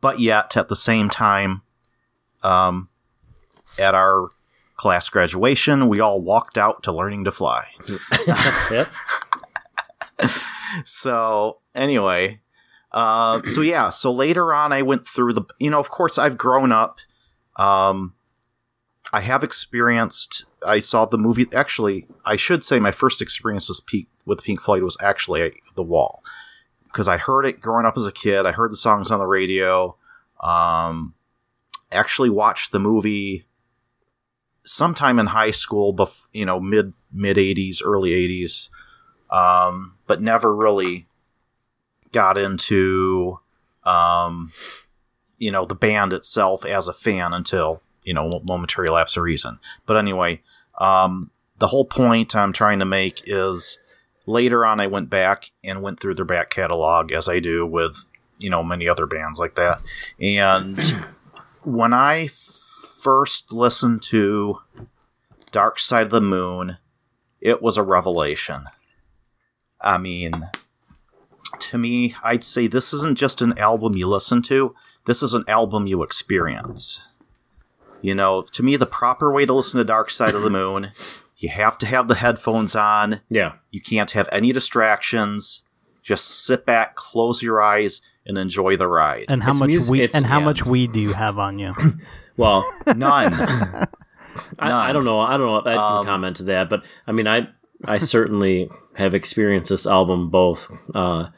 but 0.00 0.18
yet 0.20 0.56
at 0.56 0.68
the 0.68 0.76
same 0.76 1.08
time, 1.08 1.62
um, 2.42 2.88
at 3.78 3.94
our 3.94 4.28
class 4.74 5.08
graduation, 5.08 5.88
we 5.88 6.00
all 6.00 6.20
walked 6.20 6.58
out 6.58 6.82
to 6.82 6.92
learning 6.92 7.24
to 7.24 7.30
fly. 7.30 7.64
yep. 8.70 8.88
So 10.84 11.58
anyway, 11.74 12.40
uh, 12.96 13.42
so 13.44 13.60
yeah, 13.60 13.90
so 13.90 14.10
later 14.10 14.54
on, 14.54 14.72
I 14.72 14.80
went 14.80 15.06
through 15.06 15.34
the. 15.34 15.42
You 15.58 15.68
know, 15.68 15.78
of 15.78 15.90
course, 15.90 16.16
I've 16.16 16.38
grown 16.38 16.72
up. 16.72 16.98
Um, 17.56 18.14
I 19.12 19.20
have 19.20 19.44
experienced. 19.44 20.46
I 20.66 20.80
saw 20.80 21.04
the 21.04 21.18
movie. 21.18 21.46
Actually, 21.52 22.06
I 22.24 22.36
should 22.36 22.64
say 22.64 22.80
my 22.80 22.92
first 22.92 23.20
experience 23.20 23.68
was 23.68 23.84
with 24.24 24.42
Pink 24.42 24.62
Floyd 24.62 24.82
was 24.82 24.96
actually 25.02 25.60
The 25.74 25.82
Wall 25.82 26.22
because 26.84 27.06
I 27.06 27.18
heard 27.18 27.44
it 27.44 27.60
growing 27.60 27.84
up 27.84 27.98
as 27.98 28.06
a 28.06 28.12
kid. 28.12 28.46
I 28.46 28.52
heard 28.52 28.72
the 28.72 28.76
songs 28.76 29.10
on 29.10 29.18
the 29.18 29.26
radio. 29.26 29.94
Um, 30.40 31.12
actually 31.92 32.30
watched 32.30 32.72
the 32.72 32.78
movie 32.78 33.46
sometime 34.64 35.18
in 35.18 35.26
high 35.26 35.50
school, 35.50 35.94
bef- 35.94 36.28
you 36.32 36.46
know, 36.46 36.60
mid 36.60 36.94
mid 37.12 37.36
eighties, 37.36 37.82
early 37.84 38.14
eighties, 38.14 38.70
um, 39.30 39.98
but 40.06 40.22
never 40.22 40.56
really 40.56 41.08
got 42.16 42.38
into, 42.38 43.38
um, 43.84 44.52
you 45.38 45.50
know, 45.50 45.66
the 45.66 45.74
band 45.74 46.12
itself 46.12 46.64
as 46.64 46.88
a 46.88 46.92
fan 46.92 47.32
until 47.32 47.82
you 48.06 48.14
know, 48.14 48.40
momentary 48.44 48.88
lapse 48.88 49.16
of 49.18 49.24
reason. 49.24 49.58
But 49.84 49.98
anyway, 49.98 50.40
um, 50.78 51.30
the 51.58 51.66
whole 51.66 51.84
point 51.84 52.34
I'm 52.34 52.52
trying 52.52 52.78
to 52.78 52.84
make 52.86 53.22
is 53.26 53.78
later 54.26 54.64
on 54.64 54.80
I 54.80 54.86
went 54.86 55.10
back 55.10 55.50
and 55.62 55.82
went 55.82 56.00
through 56.00 56.14
their 56.14 56.24
back 56.24 56.48
catalog 56.48 57.12
as 57.12 57.28
I 57.28 57.40
do 57.40 57.66
with 57.66 58.06
you 58.38 58.48
know 58.48 58.62
many 58.62 58.88
other 58.88 59.06
bands 59.06 59.38
like 59.38 59.56
that, 59.56 59.82
and 60.20 60.78
when 61.64 61.92
I 61.92 62.28
first 62.28 63.52
listened 63.52 64.02
to 64.02 64.60
Dark 65.50 65.78
Side 65.78 66.04
of 66.04 66.10
the 66.10 66.20
Moon, 66.20 66.78
it 67.40 67.60
was 67.60 67.76
a 67.76 67.82
revelation. 67.82 68.66
I 69.80 69.98
mean, 69.98 70.48
to 71.60 71.78
me, 71.78 72.14
I'd 72.22 72.44
say 72.44 72.66
this 72.66 72.92
isn't 72.92 73.18
just 73.18 73.42
an 73.42 73.56
album 73.58 73.94
you 73.96 74.06
listen 74.08 74.42
to, 74.42 74.74
this 75.06 75.22
is 75.22 75.34
an 75.34 75.44
album 75.48 75.86
you 75.86 76.02
experience. 76.02 77.00
You 78.02 78.14
know, 78.14 78.42
to 78.42 78.62
me, 78.62 78.76
the 78.76 78.86
proper 78.86 79.32
way 79.32 79.46
to 79.46 79.52
listen 79.54 79.78
to 79.78 79.84
Dark 79.84 80.10
Side 80.10 80.34
of 80.34 80.42
the 80.42 80.50
Moon, 80.50 80.92
you 81.38 81.48
have 81.48 81.76
to 81.78 81.86
have 81.86 82.08
the 82.08 82.14
headphones 82.16 82.74
on. 82.76 83.20
Yeah. 83.28 83.54
You 83.70 83.80
can't 83.80 84.10
have 84.12 84.28
any 84.32 84.52
distractions. 84.52 85.64
Just 86.02 86.44
sit 86.44 86.64
back, 86.66 86.94
close 86.94 87.42
your 87.42 87.60
eyes, 87.60 88.00
and 88.24 88.38
enjoy 88.38 88.76
the 88.76 88.86
ride. 88.88 89.26
And 89.28 89.42
how 89.42 89.52
It's 89.52 89.60
much 89.60 89.70
mus- 89.70 89.90
weed? 89.90 90.10
And 90.14 90.26
how 90.26 90.38
yeah. 90.38 90.44
much 90.44 90.64
weed 90.66 90.92
do 90.92 91.00
you 91.00 91.12
have 91.14 91.38
on 91.38 91.58
you? 91.58 91.72
Well, 92.38 92.70
None. 92.86 93.32
I, 94.58 94.90
I 94.90 94.92
don't 94.92 95.06
know. 95.06 95.20
I 95.20 95.38
don't 95.38 95.46
know 95.46 95.56
if 95.56 95.66
I 95.66 95.72
can 95.72 95.78
Um, 96.00 96.04
comment 96.06 96.36
to 96.36 96.42
that, 96.44 96.68
but 96.68 96.84
I 97.06 97.12
mean, 97.12 97.26
I 97.26 97.48
I 97.82 97.96
certainly 97.96 98.68
have 98.94 99.14
experienced 99.14 99.70
this 99.70 99.86
album 99.86 100.28
both 100.28 100.68
uh, 100.94 101.28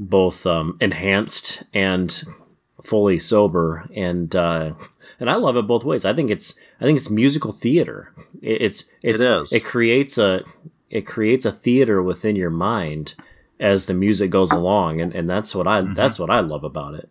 both 0.00 0.46
um, 0.46 0.78
enhanced 0.80 1.62
and 1.74 2.24
fully 2.82 3.18
sober, 3.18 3.86
and 3.94 4.34
uh, 4.34 4.72
and 5.20 5.30
I 5.30 5.34
love 5.34 5.56
it 5.56 5.66
both 5.66 5.84
ways. 5.84 6.04
I 6.04 6.14
think 6.14 6.30
it's 6.30 6.54
I 6.80 6.84
think 6.84 6.96
it's 6.96 7.10
musical 7.10 7.52
theater. 7.52 8.12
It, 8.40 8.62
it's 8.62 8.84
it's 9.02 9.20
It 9.20 9.28
is. 9.28 9.52
it 9.52 9.64
creates 9.64 10.18
a 10.18 10.42
it 10.88 11.06
creates 11.06 11.44
a 11.44 11.52
theater 11.52 12.02
within 12.02 12.34
your 12.34 12.50
mind 12.50 13.14
as 13.60 13.86
the 13.86 13.94
music 13.94 14.30
goes 14.30 14.50
along, 14.50 15.00
and, 15.00 15.14
and 15.14 15.28
that's 15.28 15.54
what 15.54 15.68
I 15.68 15.82
that's 15.82 16.18
what 16.18 16.30
I 16.30 16.40
love 16.40 16.64
about 16.64 16.94
it. 16.94 17.10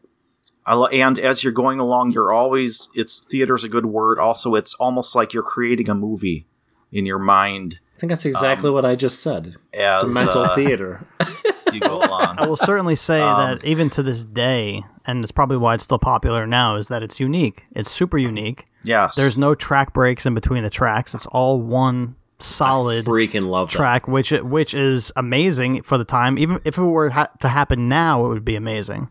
I 0.65 0.73
lo- 0.73 0.87
and 0.87 1.17
as 1.19 1.43
you're 1.43 1.53
going 1.53 1.79
along, 1.79 2.11
you're 2.11 2.31
always 2.31 2.89
it's 2.95 3.19
theater's 3.19 3.63
a 3.63 3.69
good 3.69 3.85
word. 3.85 4.17
Also, 4.17 4.55
it's 4.55 4.73
almost 4.75 5.15
like 5.15 5.31
you're 5.31 5.43
creating 5.43 5.89
a 5.89 5.95
movie 5.95 6.47
in 6.91 7.05
your 7.05 7.19
mind 7.19 7.79
I 7.95 7.99
think 7.99 8.11
that's 8.11 8.25
exactly 8.25 8.69
what 8.69 8.85
I 8.85 8.95
just 8.95 9.21
said. 9.21 9.57
as 9.73 10.03
It's 10.03 10.11
a 10.11 10.13
mental 10.13 10.43
uh, 10.43 10.55
theater. 10.55 11.05
you 11.73 11.79
go 11.79 11.97
along. 12.03 12.39
I 12.39 12.45
will 12.47 12.57
certainly 12.57 12.95
say 12.95 13.21
Um, 13.21 13.57
that 13.57 13.65
even 13.65 13.89
to 13.91 14.03
this 14.03 14.23
day, 14.23 14.83
and 15.05 15.23
it's 15.23 15.31
probably 15.31 15.57
why 15.57 15.75
it's 15.75 15.83
still 15.83 15.99
popular 15.99 16.45
now, 16.47 16.75
is 16.75 16.87
that 16.89 17.03
it's 17.03 17.19
unique. 17.19 17.65
It's 17.71 17.91
super 17.91 18.17
unique. 18.17 18.65
yes, 18.83 19.15
There's 19.15 19.37
no 19.37 19.55
track 19.55 19.93
breaks 19.93 20.25
in 20.25 20.33
between 20.33 20.63
the 20.63 20.69
tracks. 20.69 21.13
It's 21.13 21.25
all 21.27 21.59
one 21.61 22.15
solid 22.39 23.05
Freaking 23.05 23.47
love 23.49 23.69
that. 23.69 23.75
track, 23.75 24.07
which 24.07 24.31
which 24.31 24.73
is 24.73 25.11
amazing 25.15 25.81
for 25.83 25.97
the 25.97 26.05
time. 26.05 26.37
Even 26.39 26.59
if 26.63 26.77
it 26.77 26.81
were 26.83 27.09
ha- 27.09 27.27
to 27.41 27.49
happen 27.49 27.89
now, 27.89 28.25
it 28.25 28.29
would 28.29 28.45
be 28.45 28.55
amazing. 28.55 29.09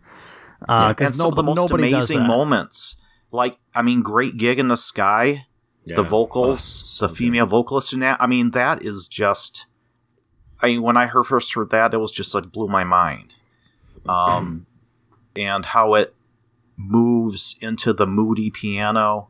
Uh, 0.68 0.86
and 0.88 0.96
Because 0.96 1.16
some 1.16 1.28
of 1.28 1.36
the 1.36 1.42
most 1.42 1.70
amazing 1.70 2.26
moments. 2.26 2.96
Like, 3.30 3.58
I 3.74 3.82
mean, 3.82 4.00
great 4.00 4.38
gig 4.38 4.58
in 4.58 4.68
the 4.68 4.76
sky. 4.76 5.44
The 5.86 6.02
vocals, 6.02 6.58
Oh, 6.60 7.06
so 7.06 7.06
the 7.06 7.14
female 7.14 7.46
vocalist 7.46 7.92
in 7.94 8.00
that. 8.00 8.16
I 8.20 8.26
mean, 8.26 8.50
that 8.50 8.82
is 8.82 9.06
just. 9.08 9.66
I 10.60 10.66
mean, 10.66 10.82
when 10.82 10.96
I 10.96 11.06
heard 11.06 11.24
first 11.24 11.54
heard 11.54 11.70
that, 11.70 11.94
it 11.94 11.98
was 11.98 12.10
just 12.10 12.34
like 12.34 12.50
blew 12.50 12.68
my 12.68 12.84
mind. 12.84 13.34
Um, 14.08 14.66
and 15.36 15.64
how 15.64 15.94
it 15.94 16.14
moves 16.76 17.56
into 17.60 17.92
the 17.92 18.06
moody 18.06 18.50
piano, 18.50 19.28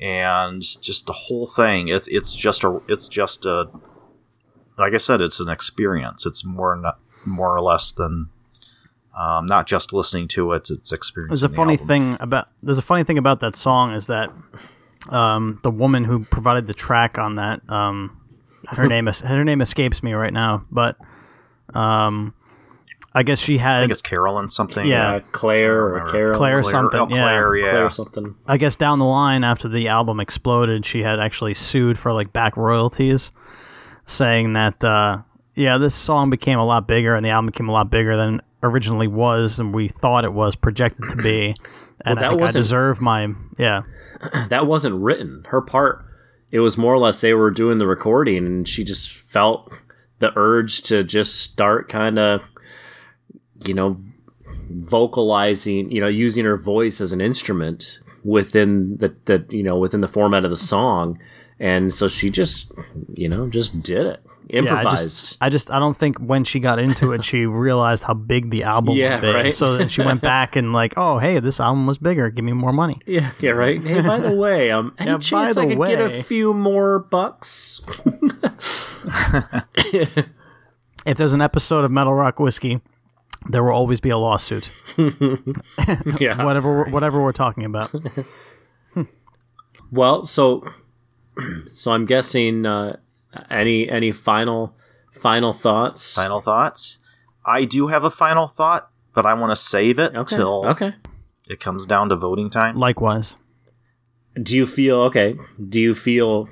and 0.00 0.62
just 0.80 1.06
the 1.06 1.12
whole 1.12 1.46
thing. 1.46 1.88
It's 1.88 2.08
it's 2.08 2.34
just 2.34 2.64
a 2.64 2.80
it's 2.88 3.08
just 3.08 3.44
a. 3.44 3.70
Like 4.76 4.94
I 4.94 4.98
said, 4.98 5.20
it's 5.20 5.38
an 5.38 5.48
experience. 5.48 6.26
It's 6.26 6.44
more 6.44 6.74
not, 6.74 6.98
more 7.24 7.56
or 7.56 7.60
less 7.60 7.92
than 7.92 8.30
um, 9.16 9.46
not 9.46 9.66
just 9.66 9.92
listening 9.92 10.26
to 10.28 10.52
it; 10.52 10.68
it's 10.70 10.92
experiencing. 10.92 11.30
There's 11.30 11.44
a 11.44 11.48
the 11.48 11.54
funny 11.54 11.74
album. 11.74 11.86
thing 11.86 12.16
about 12.18 12.48
there's 12.62 12.78
a 12.78 12.82
funny 12.82 13.04
thing 13.04 13.18
about 13.18 13.40
that 13.40 13.54
song 13.54 13.92
is 13.92 14.08
that 14.08 14.30
um, 15.10 15.60
the 15.62 15.70
woman 15.70 16.04
who 16.04 16.24
provided 16.24 16.66
the 16.66 16.74
track 16.74 17.18
on 17.18 17.36
that 17.36 17.68
um, 17.70 18.20
her 18.68 18.86
name 18.88 19.08
is 19.08 19.20
her 19.20 19.44
name 19.44 19.60
escapes 19.60 20.02
me 20.02 20.12
right 20.12 20.32
now, 20.32 20.64
but 20.70 20.96
um, 21.74 22.34
I 23.14 23.22
guess 23.22 23.38
she 23.38 23.58
had 23.58 23.82
I 23.84 23.86
guess 23.86 24.02
Carolyn 24.02 24.50
something. 24.50 24.86
Yeah. 24.86 25.14
Uh, 25.16 25.20
Claire 25.32 25.80
or 25.80 25.92
remember. 25.92 26.12
Carol. 26.12 26.34
Claire 26.36 26.64
something, 26.64 27.00
Oh, 27.00 27.06
Claire, 27.06 27.56
yeah. 27.56 27.70
Claire 27.70 27.90
something. 27.90 28.34
I 28.46 28.56
guess 28.56 28.76
down 28.76 28.98
the 28.98 29.04
line 29.04 29.44
after 29.44 29.68
the 29.68 29.88
album 29.88 30.20
exploded, 30.20 30.84
she 30.84 31.02
had 31.02 31.20
actually 31.20 31.54
sued 31.54 31.98
for 31.98 32.12
like 32.12 32.32
back 32.32 32.56
royalties, 32.56 33.30
saying 34.06 34.52
that 34.54 34.82
uh, 34.82 35.18
yeah, 35.54 35.78
this 35.78 35.94
song 35.94 36.30
became 36.30 36.58
a 36.58 36.66
lot 36.66 36.88
bigger 36.88 37.14
and 37.14 37.24
the 37.24 37.30
album 37.30 37.46
became 37.46 37.68
a 37.68 37.72
lot 37.72 37.90
bigger 37.90 38.16
than 38.16 38.40
originally 38.62 39.06
was 39.08 39.58
and 39.58 39.74
we 39.74 39.88
thought 39.88 40.24
it 40.24 40.32
was 40.32 40.56
projected 40.56 41.08
to 41.10 41.16
be. 41.16 41.54
And 42.04 42.18
that 42.18 42.24
I 42.24 42.28
think 42.30 42.40
I 42.40 42.42
wasn't- 42.44 42.62
deserve 42.62 43.00
my 43.00 43.28
yeah. 43.58 43.82
That 44.48 44.66
wasn't 44.66 44.96
written. 45.02 45.44
Her 45.48 45.60
part. 45.60 46.04
It 46.54 46.60
was 46.60 46.78
more 46.78 46.94
or 46.94 46.98
less 46.98 47.20
they 47.20 47.34
were 47.34 47.50
doing 47.50 47.78
the 47.78 47.86
recording, 47.88 48.46
and 48.46 48.68
she 48.68 48.84
just 48.84 49.10
felt 49.10 49.72
the 50.20 50.30
urge 50.36 50.82
to 50.82 51.02
just 51.02 51.40
start 51.40 51.88
kind 51.88 52.16
of, 52.16 52.44
you 53.66 53.74
know, 53.74 54.00
vocalizing. 54.70 55.90
You 55.90 56.00
know, 56.00 56.06
using 56.06 56.44
her 56.44 56.56
voice 56.56 57.00
as 57.00 57.10
an 57.10 57.20
instrument 57.20 57.98
within 58.22 58.98
the 58.98 59.16
the 59.24 59.44
you 59.48 59.64
know 59.64 59.76
within 59.76 60.00
the 60.00 60.06
format 60.06 60.44
of 60.44 60.52
the 60.52 60.56
song, 60.56 61.18
and 61.58 61.92
so 61.92 62.06
she 62.06 62.30
just 62.30 62.70
you 63.14 63.28
know 63.28 63.48
just 63.48 63.82
did 63.82 64.06
it. 64.06 64.24
Yeah, 64.48 64.74
I 64.74 64.84
just, 64.96 65.36
I 65.40 65.48
just, 65.48 65.70
I 65.70 65.78
don't 65.78 65.96
think 65.96 66.18
when 66.18 66.44
she 66.44 66.60
got 66.60 66.78
into 66.78 67.12
it, 67.12 67.24
she 67.24 67.46
realized 67.46 68.04
how 68.04 68.14
big 68.14 68.50
the 68.50 68.64
album 68.64 68.94
Yeah, 68.96 69.14
would 69.16 69.22
be. 69.22 69.28
right. 69.28 69.54
So 69.54 69.76
then 69.76 69.88
she 69.88 70.02
went 70.02 70.20
back 70.34 70.54
and 70.56 70.72
like, 70.72 70.94
oh, 70.96 71.18
hey, 71.18 71.40
this 71.40 71.60
album 71.60 71.86
was 71.86 71.98
bigger. 71.98 72.30
Give 72.30 72.44
me 72.44 72.52
more 72.52 72.72
money. 72.72 73.00
Yeah, 73.06 73.30
yeah, 73.40 73.52
right. 73.52 73.82
Hey, 73.82 74.02
by 74.02 74.20
the 74.20 74.32
way, 74.32 74.70
um, 74.70 74.94
any 74.98 75.12
Yeah, 75.12 75.18
chance 75.18 75.56
I 75.56 75.66
could 75.66 75.78
get 75.78 76.00
a 76.00 76.22
few 76.22 76.52
more 76.52 76.98
bucks? 76.98 77.80
If 81.06 81.18
there's 81.18 81.32
an 81.34 81.42
episode 81.42 81.84
of 81.84 81.90
Metal 81.90 82.14
Rock 82.14 82.40
Whiskey, 82.40 82.80
there 83.50 83.62
will 83.62 83.72
always 83.74 84.00
be 84.00 84.08
a 84.10 84.16
lawsuit. 84.16 84.70
Yeah. 84.98 86.42
Whatever, 86.44 86.84
whatever 86.84 87.22
we're 87.22 87.32
talking 87.32 87.64
about. 87.64 87.94
Well, 89.90 90.24
so 90.24 90.64
so 91.70 91.92
I'm 91.92 92.06
guessing 92.06 92.64
uh, 92.66 92.96
any 93.50 93.88
any 93.88 94.12
final 94.12 94.74
final 95.12 95.52
thoughts? 95.52 96.14
Final 96.14 96.40
thoughts. 96.40 96.98
I 97.44 97.64
do 97.64 97.88
have 97.88 98.04
a 98.04 98.10
final 98.10 98.46
thought, 98.46 98.90
but 99.14 99.26
I 99.26 99.34
want 99.34 99.52
to 99.52 99.56
save 99.56 99.98
it 99.98 100.14
Okay. 100.14 100.36
till 100.36 100.66
Okay. 100.66 100.94
it 101.48 101.60
comes 101.60 101.86
down 101.86 102.08
to 102.08 102.16
voting 102.16 102.50
time. 102.50 102.76
Likewise. 102.76 103.36
Do 104.42 104.56
you 104.56 104.66
feel 104.66 105.00
okay? 105.02 105.36
Do 105.68 105.80
you 105.80 105.94
feel 105.94 106.48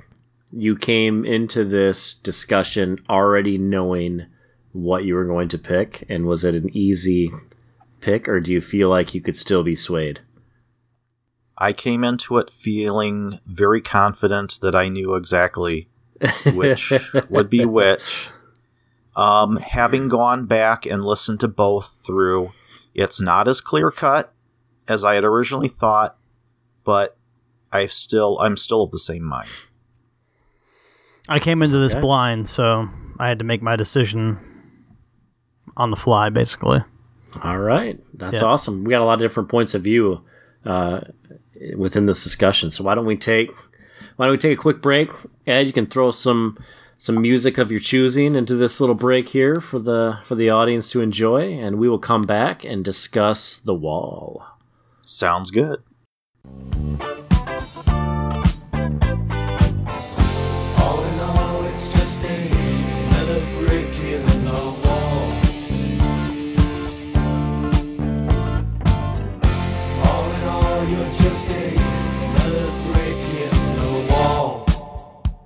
you 0.51 0.75
came 0.75 1.25
into 1.25 1.65
this 1.65 2.13
discussion 2.13 2.99
already 3.09 3.57
knowing 3.57 4.27
what 4.71 5.03
you 5.03 5.15
were 5.15 5.25
going 5.25 5.49
to 5.49 5.57
pick, 5.57 6.05
and 6.09 6.25
was 6.25 6.43
it 6.43 6.55
an 6.55 6.69
easy 6.75 7.31
pick, 8.01 8.27
or 8.29 8.39
do 8.39 8.53
you 8.53 8.61
feel 8.61 8.89
like 8.89 9.13
you 9.13 9.21
could 9.21 9.35
still 9.35 9.63
be 9.63 9.75
swayed? 9.75 10.21
I 11.57 11.73
came 11.73 12.03
into 12.03 12.37
it 12.37 12.49
feeling 12.49 13.39
very 13.45 13.81
confident 13.81 14.59
that 14.61 14.75
I 14.75 14.89
knew 14.89 15.13
exactly 15.15 15.87
which 16.53 16.91
would 17.29 17.49
be 17.49 17.65
which. 17.65 18.29
Um, 19.15 19.57
having 19.57 20.07
gone 20.07 20.47
back 20.47 20.85
and 20.87 21.03
listened 21.03 21.39
to 21.41 21.47
both 21.47 21.99
through, 22.03 22.51
it's 22.95 23.21
not 23.21 23.47
as 23.47 23.61
clear 23.61 23.91
cut 23.91 24.33
as 24.87 25.03
I 25.03 25.13
had 25.15 25.23
originally 25.23 25.67
thought, 25.67 26.17
but 26.83 27.15
I 27.71 27.85
still 27.85 28.39
I'm 28.39 28.57
still 28.57 28.81
of 28.81 28.91
the 28.91 28.97
same 28.99 29.23
mind. 29.23 29.49
I 31.29 31.39
came 31.39 31.61
into 31.61 31.77
this 31.77 31.93
Okay. 31.93 32.01
blind, 32.01 32.47
so 32.47 32.89
I 33.19 33.27
had 33.27 33.39
to 33.39 33.45
make 33.45 33.61
my 33.61 33.75
decision 33.75 34.39
on 35.77 35.89
the 35.91 35.95
fly, 35.97 36.29
basically. 36.29 36.83
All 37.41 37.57
right, 37.59 37.99
that's 38.15 38.41
Yeah. 38.41 38.47
awesome. 38.47 38.83
We 38.83 38.89
got 38.91 39.01
a 39.01 39.05
lot 39.05 39.13
of 39.15 39.19
different 39.19 39.49
points 39.49 39.73
of 39.73 39.83
view 39.83 40.21
uh, 40.65 41.01
within 41.77 42.05
this 42.07 42.23
discussion. 42.23 42.71
So 42.71 42.83
why 42.83 42.95
don't 42.95 43.05
we 43.05 43.15
take 43.17 43.51
why 44.15 44.25
don't 44.25 44.33
we 44.33 44.37
take 44.37 44.57
a 44.57 44.61
quick 44.61 44.81
break? 44.81 45.09
Ed, 45.47 45.67
you 45.67 45.73
can 45.73 45.87
throw 45.87 46.11
some 46.11 46.57
some 46.97 47.21
music 47.21 47.57
of 47.57 47.69
your 47.69 47.81
choosing 47.81 48.35
into 48.35 48.55
this 48.55 48.79
little 48.79 48.95
break 48.95 49.29
here 49.29 49.59
for 49.59 49.79
the 49.79 50.19
for 50.23 50.35
the 50.35 50.49
audience 50.49 50.89
to 50.91 51.01
enjoy, 51.01 51.53
and 51.53 51.77
we 51.77 51.89
will 51.89 51.99
come 51.99 52.23
back 52.23 52.63
and 52.63 52.85
discuss 52.85 53.57
the 53.57 53.73
wall. 53.73 54.45
Sounds 55.05 55.51
good. 55.51 55.83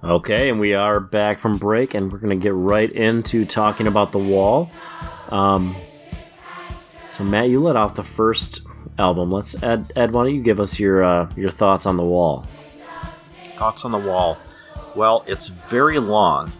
Okay, 0.08 0.50
and 0.50 0.58
we 0.58 0.74
are 0.74 1.02
back 1.02 1.38
from 1.38 1.58
break, 1.58 1.94
and 1.94 2.10
we're 2.10 2.20
going 2.20 2.40
to 2.40 2.42
get 2.42 2.54
right 2.54 2.90
into 2.90 3.44
talking 3.44 3.88
about 3.88 4.14
the 4.14 4.18
wall. 4.18 4.72
Um, 5.28 5.76
so 7.10 7.26
Matt, 7.26 7.50
you 7.50 7.60
let 7.60 7.76
off 7.76 7.96
the 7.96 8.04
first 8.04 8.62
album. 8.98 9.34
Let's 9.34 9.62
Ed. 9.62 9.92
Ed, 9.98 10.14
why 10.14 10.24
don't 10.24 10.34
you 10.34 10.42
give 10.42 10.62
us 10.62 10.80
your 10.80 11.04
uh, 11.04 11.30
your 11.36 11.50
thoughts 11.50 11.86
on 11.86 11.98
the 11.98 12.06
wall? 12.06 12.48
Thoughts 13.58 13.84
on 13.84 13.92
the 13.92 13.98
wall. 13.98 14.38
Well, 14.96 15.26
it's 15.28 15.50
very 15.50 16.00
long. 16.00 16.54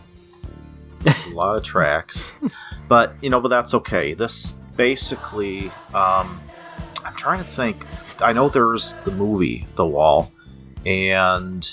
a 1.06 1.30
lot 1.30 1.56
of 1.56 1.64
tracks. 1.64 2.34
But, 2.90 3.16
you 3.22 3.30
know, 3.30 3.42
but 3.42 3.50
that's 3.50 3.74
okay. 3.74 4.14
This 4.14 4.52
basically 4.78 5.72
um 5.94 6.40
I'm 7.04 7.16
trying 7.16 7.40
to 7.40 7.50
think. 7.50 7.86
I 8.22 8.32
know 8.32 8.48
there's 8.48 8.94
the 9.04 9.12
movie 9.12 9.68
The 9.76 9.86
Wall 9.86 10.32
and 10.86 11.70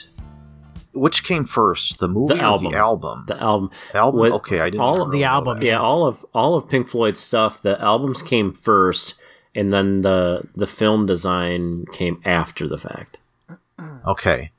which 0.95 1.25
came 1.25 1.45
first, 1.45 1.99
the 1.99 2.09
movie 2.09 2.35
The 2.35 2.41
or 2.41 2.45
album. 2.45 2.73
the 2.73 2.79
album? 2.79 3.25
The 3.27 3.43
album. 3.43 3.71
album. 3.95 4.19
what- 4.21 4.33
okay, 4.33 4.61
I 4.61 4.67
didn't. 4.71 4.81
all 4.81 5.03
of 5.03 5.13
the 5.13 5.25
album, 5.25 5.61
that. 5.61 5.67
Yeah, 5.67 5.81
all 5.81 6.07
of 6.07 6.25
all 6.35 6.55
of 6.57 6.69
Pink 6.69 6.89
Floyd's 6.89 7.21
stuff. 7.21 7.61
The 7.63 7.81
albums 7.81 8.23
came 8.23 8.53
first, 8.53 9.15
and 9.55 9.73
then 9.73 10.03
the 10.03 10.43
the 10.55 10.67
film 10.67 11.07
design 11.07 11.85
came 11.93 12.21
after 12.25 12.67
the 12.69 12.79
fact. 12.79 13.19
Okay. 14.07 14.51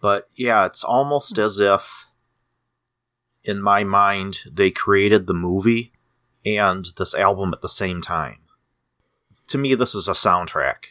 But 0.00 0.28
yeah, 0.34 0.66
it's 0.66 0.82
almost 0.82 1.38
as 1.38 1.60
if, 1.60 2.06
in 3.44 3.60
my 3.60 3.84
mind, 3.84 4.40
they 4.50 4.70
created 4.70 5.26
the 5.26 5.34
movie 5.34 5.92
and 6.44 6.86
this 6.96 7.14
album 7.14 7.52
at 7.52 7.60
the 7.62 7.68
same 7.68 8.00
time. 8.02 8.38
To 9.48 9.58
me, 9.58 9.74
this 9.74 9.94
is 9.94 10.08
a 10.08 10.12
soundtrack. 10.12 10.86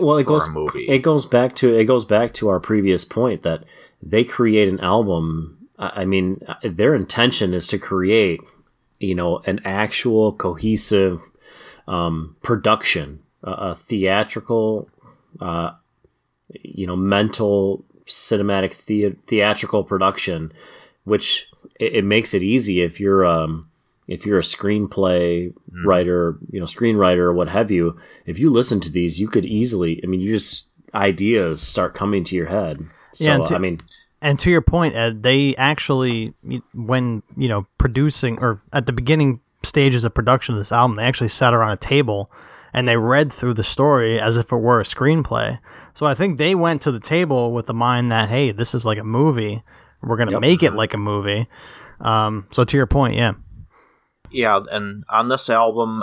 Well, 0.00 0.16
it 0.18 0.24
For 0.24 0.36
a 0.36 0.38
goes 0.38 0.48
movie. 0.48 0.86
It 0.88 1.00
goes 1.00 1.26
back 1.26 1.54
to 1.56 1.74
it 1.74 1.84
goes 1.84 2.04
back 2.04 2.32
to 2.34 2.48
our 2.48 2.60
previous 2.60 3.04
point 3.04 3.42
that 3.42 3.64
they 4.04 4.24
create 4.24 4.68
an 4.68 4.80
album. 4.80 5.58
I 5.78 6.04
mean, 6.04 6.40
their 6.62 6.94
intention 6.94 7.52
is 7.54 7.66
to 7.68 7.78
create, 7.78 8.40
you 9.00 9.14
know, 9.14 9.38
an 9.38 9.60
actual 9.64 10.32
cohesive 10.32 11.20
um, 11.88 12.36
production, 12.42 13.20
a, 13.42 13.50
a 13.50 13.74
theatrical, 13.74 14.88
uh, 15.40 15.72
you 16.62 16.86
know, 16.86 16.96
mental 16.96 17.84
cinematic 18.06 18.72
thea- 18.72 19.16
theatrical 19.26 19.82
production, 19.82 20.52
which 21.04 21.48
it, 21.80 21.96
it 21.96 22.04
makes 22.04 22.34
it 22.34 22.42
easy 22.42 22.82
if 22.82 23.00
you're 23.00 23.26
um, 23.26 23.68
if 24.06 24.26
you're 24.26 24.38
a 24.38 24.42
screenplay 24.42 25.52
writer, 25.84 26.36
you 26.50 26.60
know, 26.60 26.66
screenwriter 26.66 27.18
or 27.18 27.32
what 27.32 27.48
have 27.48 27.70
you. 27.70 27.98
If 28.26 28.38
you 28.38 28.50
listen 28.50 28.80
to 28.80 28.90
these, 28.90 29.18
you 29.18 29.28
could 29.28 29.44
easily. 29.46 30.00
I 30.04 30.06
mean, 30.06 30.20
you 30.20 30.28
just 30.28 30.68
ideas 30.94 31.62
start 31.62 31.94
coming 31.94 32.22
to 32.24 32.36
your 32.36 32.46
head. 32.46 32.86
So 33.14 33.24
Yeah, 33.24 33.38
to- 33.38 33.54
I 33.54 33.58
mean, 33.58 33.78
And 34.22 34.38
to 34.38 34.50
your 34.50 34.62
point, 34.62 34.94
Ed, 34.96 35.22
they 35.22 35.54
actually, 35.56 36.32
when 36.72 37.22
you 37.36 37.46
know, 37.48 37.66
producing 37.76 38.38
or 38.38 38.62
at 38.72 38.86
the 38.86 38.92
beginning 38.92 39.40
stages 39.62 40.02
of 40.02 40.14
production 40.14 40.54
of 40.54 40.60
this 40.60 40.72
album, 40.72 40.96
they 40.96 41.04
actually 41.04 41.28
sat 41.28 41.52
around 41.52 41.72
a 41.72 41.76
table 41.76 42.30
and 42.72 42.88
they 42.88 42.96
read 42.96 43.30
through 43.32 43.52
the 43.54 43.62
story 43.62 44.18
as 44.18 44.36
if 44.38 44.50
it 44.50 44.56
were 44.56 44.80
a 44.80 44.84
screenplay. 44.84 45.58
So 45.92 46.06
I 46.06 46.14
think 46.14 46.38
they 46.38 46.54
went 46.54 46.80
to 46.82 46.90
the 46.92 47.00
table 47.00 47.52
with 47.52 47.66
the 47.66 47.74
mind 47.74 48.10
that, 48.12 48.30
hey, 48.30 48.50
this 48.50 48.74
is 48.74 48.84
like 48.86 48.98
a 48.98 49.04
movie. 49.04 49.62
We're 50.02 50.16
gonna 50.16 50.32
Yep. 50.32 50.40
make 50.40 50.62
it 50.62 50.74
like 50.74 50.94
a 50.94 50.98
movie. 50.98 51.46
Um, 52.00 52.46
so 52.50 52.64
to 52.64 52.76
your 52.76 52.86
point, 52.86 53.14
yeah, 53.16 53.32
Yeah, 54.30 54.60
and 54.72 55.04
on 55.10 55.28
this 55.28 55.48
album, 55.50 56.02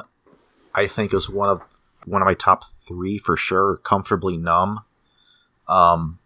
I 0.75 0.87
think 0.87 1.11
is 1.13 1.27
one 1.29 1.49
of 1.49 1.61
one 2.05 2.21
of 2.21 2.25
my 2.25 2.33
top 2.35 2.63
three 2.87 3.17
for 3.17 3.35
sure. 3.35 3.77
Comfortably 3.77 4.37
numb, 4.37 4.81
um, 5.67 6.17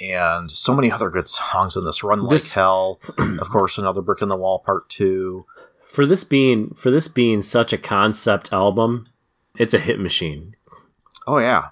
and 0.00 0.50
so 0.50 0.74
many 0.74 0.90
other 0.90 1.10
good 1.10 1.28
songs 1.28 1.76
in 1.76 1.84
this. 1.84 2.02
Run 2.04 2.22
like 2.22 2.30
This- 2.30 2.54
hell, 2.54 3.00
of 3.18 3.50
course. 3.50 3.78
Another 3.78 4.02
brick 4.02 4.22
in 4.22 4.28
the 4.28 4.36
wall, 4.36 4.58
part 4.58 4.88
two. 4.88 5.46
for 5.86 6.04
this 6.06 6.24
being 6.24 6.74
for 6.74 6.90
this 6.90 7.08
being 7.08 7.40
such 7.42 7.72
a 7.72 7.78
concept 7.78 8.52
album, 8.52 9.08
it's 9.58 9.74
a 9.74 9.78
hit 9.78 9.98
machine. 10.00 10.54
Oh 11.26 11.38
yeah, 11.38 11.68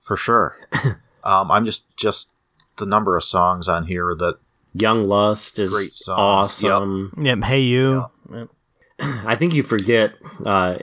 for 0.00 0.16
sure. 0.16 0.56
um, 1.24 1.50
I'm 1.50 1.64
just 1.64 1.96
just 1.96 2.32
the 2.76 2.86
number 2.86 3.16
of 3.16 3.24
songs 3.24 3.68
on 3.68 3.86
here 3.86 4.14
that 4.18 4.38
Young 4.74 5.04
Lust 5.04 5.58
is 5.60 5.72
Great 5.72 5.94
songs, 5.94 6.62
yep. 6.62 6.72
awesome. 6.72 7.14
yeah. 7.22 7.36
Hey, 7.44 7.60
you. 7.60 8.06
I 9.00 9.36
think 9.36 9.54
you 9.54 9.62
forget. 9.62 10.14
Uh, 10.44 10.78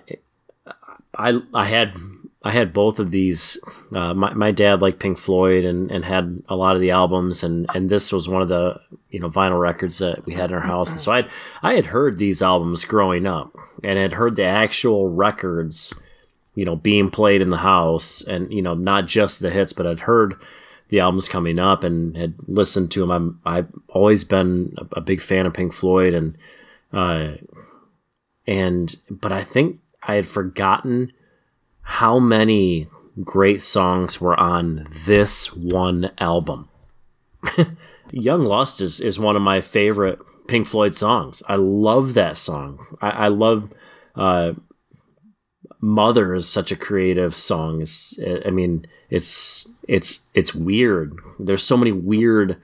I 1.15 1.39
I 1.53 1.65
had 1.65 1.93
I 2.43 2.51
had 2.51 2.73
both 2.73 2.99
of 2.99 3.11
these. 3.11 3.57
Uh, 3.93 4.13
my 4.13 4.33
my 4.33 4.51
dad 4.51 4.81
liked 4.81 4.99
Pink 4.99 5.17
Floyd 5.17 5.63
and, 5.63 5.91
and 5.91 6.03
had 6.03 6.41
a 6.49 6.55
lot 6.55 6.75
of 6.75 6.81
the 6.81 6.89
albums, 6.89 7.43
and, 7.43 7.67
and 7.75 7.89
this 7.89 8.11
was 8.11 8.27
one 8.27 8.41
of 8.41 8.49
the 8.49 8.79
you 9.09 9.19
know 9.19 9.29
vinyl 9.29 9.59
records 9.59 9.99
that 9.99 10.25
we 10.25 10.33
had 10.33 10.49
in 10.49 10.55
our 10.55 10.61
house. 10.61 10.91
And 10.91 10.99
so 10.99 11.11
I 11.11 11.27
I 11.61 11.75
had 11.75 11.87
heard 11.87 12.17
these 12.17 12.41
albums 12.41 12.83
growing 12.83 13.27
up, 13.27 13.55
and 13.83 13.99
had 13.99 14.13
heard 14.13 14.35
the 14.35 14.45
actual 14.45 15.09
records, 15.09 15.93
you 16.55 16.65
know, 16.65 16.75
being 16.75 17.11
played 17.11 17.41
in 17.41 17.49
the 17.49 17.57
house, 17.57 18.23
and 18.23 18.51
you 18.51 18.63
know 18.63 18.73
not 18.73 19.05
just 19.05 19.39
the 19.39 19.51
hits, 19.51 19.73
but 19.73 19.85
I'd 19.85 20.01
heard 20.01 20.35
the 20.89 20.99
albums 20.99 21.29
coming 21.29 21.59
up 21.59 21.83
and 21.83 22.17
had 22.17 22.33
listened 22.47 22.89
to 22.91 23.01
them. 23.01 23.11
I'm 23.11 23.39
I've 23.45 23.69
always 23.89 24.23
been 24.23 24.73
a, 24.79 24.97
a 24.97 25.01
big 25.01 25.21
fan 25.21 25.45
of 25.45 25.53
Pink 25.53 25.73
Floyd, 25.73 26.15
and 26.15 26.35
uh, 26.91 27.35
and 28.47 28.95
but 29.11 29.31
I 29.31 29.43
think 29.43 29.79
I 30.01 30.15
had 30.15 30.27
forgotten 30.27 31.13
how 31.91 32.19
many 32.19 32.87
great 33.21 33.61
songs 33.61 34.21
were 34.21 34.39
on 34.39 34.87
this 35.05 35.53
one 35.53 36.09
album. 36.19 36.69
Young 38.11 38.45
Lust 38.45 38.79
is, 38.79 39.01
is 39.01 39.19
one 39.19 39.35
of 39.35 39.41
my 39.41 39.59
favorite 39.59 40.17
Pink 40.47 40.67
Floyd 40.67 40.95
songs. 40.95 41.43
I 41.49 41.55
love 41.55 42.13
that 42.13 42.37
song. 42.37 42.79
I, 43.01 43.09
I 43.09 43.27
love 43.27 43.73
uh, 44.15 44.53
Mother 45.81 46.33
is 46.33 46.47
such 46.47 46.71
a 46.71 46.77
creative 46.77 47.35
song. 47.35 47.81
It's, 47.81 48.17
I 48.45 48.51
mean, 48.51 48.87
it's 49.09 49.67
it's 49.85 50.31
it's 50.33 50.55
weird. 50.55 51.13
There's 51.39 51.63
so 51.63 51.75
many 51.75 51.91
weird 51.91 52.55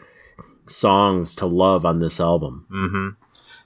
songs 0.68 1.36
to 1.36 1.46
love 1.46 1.86
on 1.86 2.00
this 2.00 2.22
album. 2.22 2.66
hmm 2.70 3.10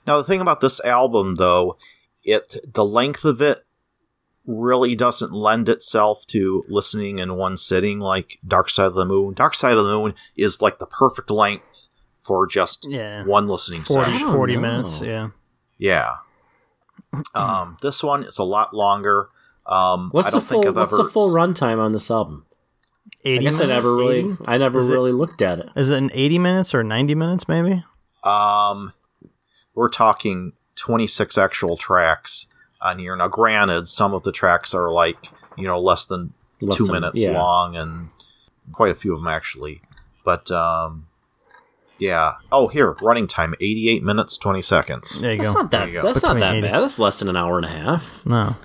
Now 0.08 0.18
the 0.18 0.24
thing 0.24 0.40
about 0.40 0.60
this 0.60 0.84
album, 0.84 1.36
though, 1.36 1.76
it 2.24 2.56
the 2.74 2.84
length 2.84 3.24
of 3.24 3.40
it 3.40 3.61
really 4.46 4.94
doesn't 4.96 5.32
lend 5.32 5.68
itself 5.68 6.26
to 6.26 6.64
listening 6.68 7.18
in 7.20 7.36
one 7.36 7.56
sitting 7.56 8.00
like 8.00 8.38
Dark 8.46 8.68
Side 8.70 8.86
of 8.86 8.94
the 8.94 9.04
Moon. 9.04 9.34
Dark 9.34 9.54
Side 9.54 9.76
of 9.76 9.84
the 9.84 9.90
Moon 9.96 10.14
is 10.36 10.60
like 10.60 10.78
the 10.78 10.86
perfect 10.86 11.30
length 11.30 11.88
for 12.20 12.46
just 12.46 12.86
Yeah. 12.88 13.24
one 13.24 13.46
listening 13.46 13.82
40, 13.82 14.12
session. 14.12 14.26
don't 14.26 14.34
40 14.36 14.54
know. 14.56 14.60
minutes. 14.60 15.00
Yeah. 15.00 15.28
Yeah. 15.78 16.16
Um, 17.34 17.76
this 17.82 18.02
one 18.02 18.22
is 18.24 18.38
a 18.38 18.44
lot 18.44 18.74
longer. 18.74 19.28
Um, 19.66 20.08
What's 20.12 20.28
I 20.28 20.30
the 20.30 20.36
don't 20.38 20.46
think 20.46 20.62
full 20.64 20.68
I've 20.70 20.76
What's 20.76 20.92
ever 20.94 21.02
the 21.02 21.08
full 21.08 21.30
runtime 21.34 21.78
on 21.78 21.92
this 21.92 22.10
album? 22.10 22.46
80 23.24 23.38
I 23.38 23.42
guess 23.50 23.60
I 23.60 23.66
never 23.66 23.94
really 23.94 24.18
80? 24.20 24.36
I 24.46 24.58
never 24.58 24.78
Is 24.80 24.90
it- 24.90 24.92
really 24.94 25.12
looked 25.12 25.42
at 25.42 25.58
it. 25.60 25.68
Is 25.76 25.90
it 25.90 25.98
an 25.98 26.10
80 26.14 26.38
minutes 26.38 26.74
or 26.74 26.82
90 26.82 27.14
minutes 27.14 27.46
maybe? 27.48 27.84
Um, 28.24 28.92
we're 29.74 29.88
talking 29.88 30.52
26 30.76 31.36
actual 31.38 31.76
tracks 31.76 32.46
on 32.82 32.98
here. 32.98 33.14
Now, 33.16 33.28
granted, 33.28 33.88
some 33.88 34.14
of 34.14 34.22
the 34.22 34.32
tracks 34.32 34.74
are 34.74 34.90
like, 34.90 35.16
you 35.56 35.66
know, 35.66 35.80
less 35.80 36.04
than 36.04 36.32
Less 36.60 36.76
two 36.76 36.86
than- 36.86 36.94
minutes 36.94 37.22
yeah. 37.22 37.32
long, 37.32 37.76
and 37.76 38.10
quite 38.72 38.90
a 38.90 38.94
few 38.94 39.14
of 39.14 39.20
them 39.20 39.28
actually. 39.28 39.82
But, 40.24 40.50
um, 40.50 41.06
yeah. 41.98 42.34
Oh, 42.50 42.68
here, 42.68 42.92
running 43.02 43.26
time 43.26 43.54
88 43.60 44.02
minutes, 44.02 44.36
20 44.36 44.62
seconds. 44.62 45.20
There 45.20 45.32
you 45.32 45.38
That's 45.38 45.52
go. 45.52 45.60
not 45.62 45.70
that. 45.70 45.78
There 45.78 45.88
you 45.88 46.02
go. 46.02 46.06
That's 46.06 46.22
not 46.22 46.38
that 46.38 46.54
80. 46.56 46.66
bad. 46.68 46.82
That's 46.82 46.98
less 46.98 47.18
than 47.18 47.28
an 47.28 47.36
hour 47.36 47.56
and 47.58 47.66
a 47.66 47.68
half. 47.70 48.24
No. 48.26 48.56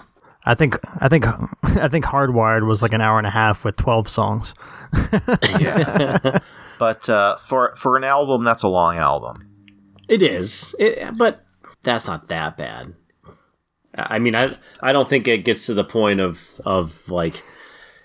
I 0.46 0.54
think 0.56 0.80
I 1.02 1.10
think 1.10 1.26
I 1.64 1.88
think 1.90 2.06
Hardwired 2.06 2.66
was 2.66 2.82
like 2.82 2.94
an 2.94 3.02
hour 3.02 3.18
and 3.18 3.28
a 3.28 3.32
half 3.32 3.66
with 3.66 3.76
12 3.76 4.08
songs. 4.08 4.54
yeah. 5.60 6.40
But 6.80 7.10
uh, 7.10 7.36
for 7.38 7.76
for 7.76 7.98
an 7.98 8.04
album, 8.04 8.44
that's 8.44 8.64
a 8.64 8.68
long 8.70 8.98
album. 8.98 9.50
It 10.08 10.22
is, 10.22 10.74
it, 10.80 11.18
but 11.18 11.42
that's 11.84 12.08
not 12.08 12.30
that 12.30 12.56
bad. 12.56 12.94
I 13.98 14.20
mean, 14.20 14.36
I 14.36 14.58
I 14.82 14.92
don't 14.94 15.10
think 15.10 15.28
it 15.28 15.44
gets 15.46 15.66
to 15.66 15.74
the 15.74 15.84
point 15.84 16.20
of 16.20 16.62
of 16.66 17.10
like 17.10 17.44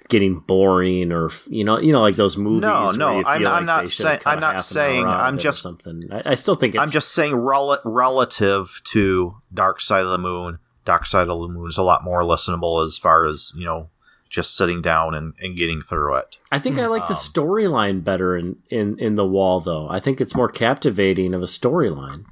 getting 0.09 0.41
boring 0.41 1.11
or 1.13 1.31
you 1.49 1.65
know 1.65 1.79
you 1.79 1.93
know 1.93 2.01
like 2.03 2.17
those 2.17 2.37
movies. 2.37 2.63
No, 2.63 2.91
no, 2.91 3.21
I'm- 3.23 3.47
I'm 3.47 3.65
not 3.67 3.83
they 3.83 3.87
should 3.89 4.03
say- 4.03 4.11
have 4.13 4.21
cut 4.25 4.33
I'm 4.35 4.41
not 4.41 4.61
saying- 4.61 5.07
I'm 5.07 5.35
of 5.35 5.35
it 5.35 5.37
or 5.39 5.43
just- 5.43 5.63
something. 5.63 6.03
I, 6.11 6.23
I 6.27 6.35
still 6.35 6.57
think 6.57 6.75
it's 6.75 6.83
I'm 6.83 6.91
just 6.91 7.13
saying 7.13 7.35
rel- 7.35 7.79
relative 7.85 8.81
to 8.85 9.37
Dark 9.53 9.81
Side 9.81 10.05
of 10.05 10.11
the 10.11 10.19
Moon. 10.19 10.59
Dark 10.85 11.07
Side 11.07 11.29
of 11.29 11.39
the 11.41 11.49
Moon 11.49 11.69
is 11.69 11.79
a 11.79 11.83
lot 11.83 12.05
more 12.05 12.23
listenable 12.23 12.85
as 12.85 12.99
far 12.99 13.25
as 13.25 13.53
you 13.55 13.65
know, 13.65 13.89
just 14.29 14.57
sitting 14.57 14.83
down 14.83 15.15
and, 15.15 15.33
and 15.41 15.57
getting 15.57 15.81
through 15.81 16.17
it. 16.17 16.37
I 16.51 16.59
think 16.59 16.79
I 16.79 16.85
um, 16.85 16.91
like 16.91 17.07
the 17.09 17.15
storyline 17.15 18.03
better 18.03 18.37
in, 18.37 18.57
in 18.69 18.99
in 18.99 19.15
the 19.15 19.25
wall 19.27 19.61
though. 19.61 19.89
I 19.89 20.01
think 20.01 20.21
it's 20.21 20.35
more 20.35 20.49
captivating 20.49 21.33
of 21.35 21.43
a 21.43 21.47
storyline. 21.47 22.25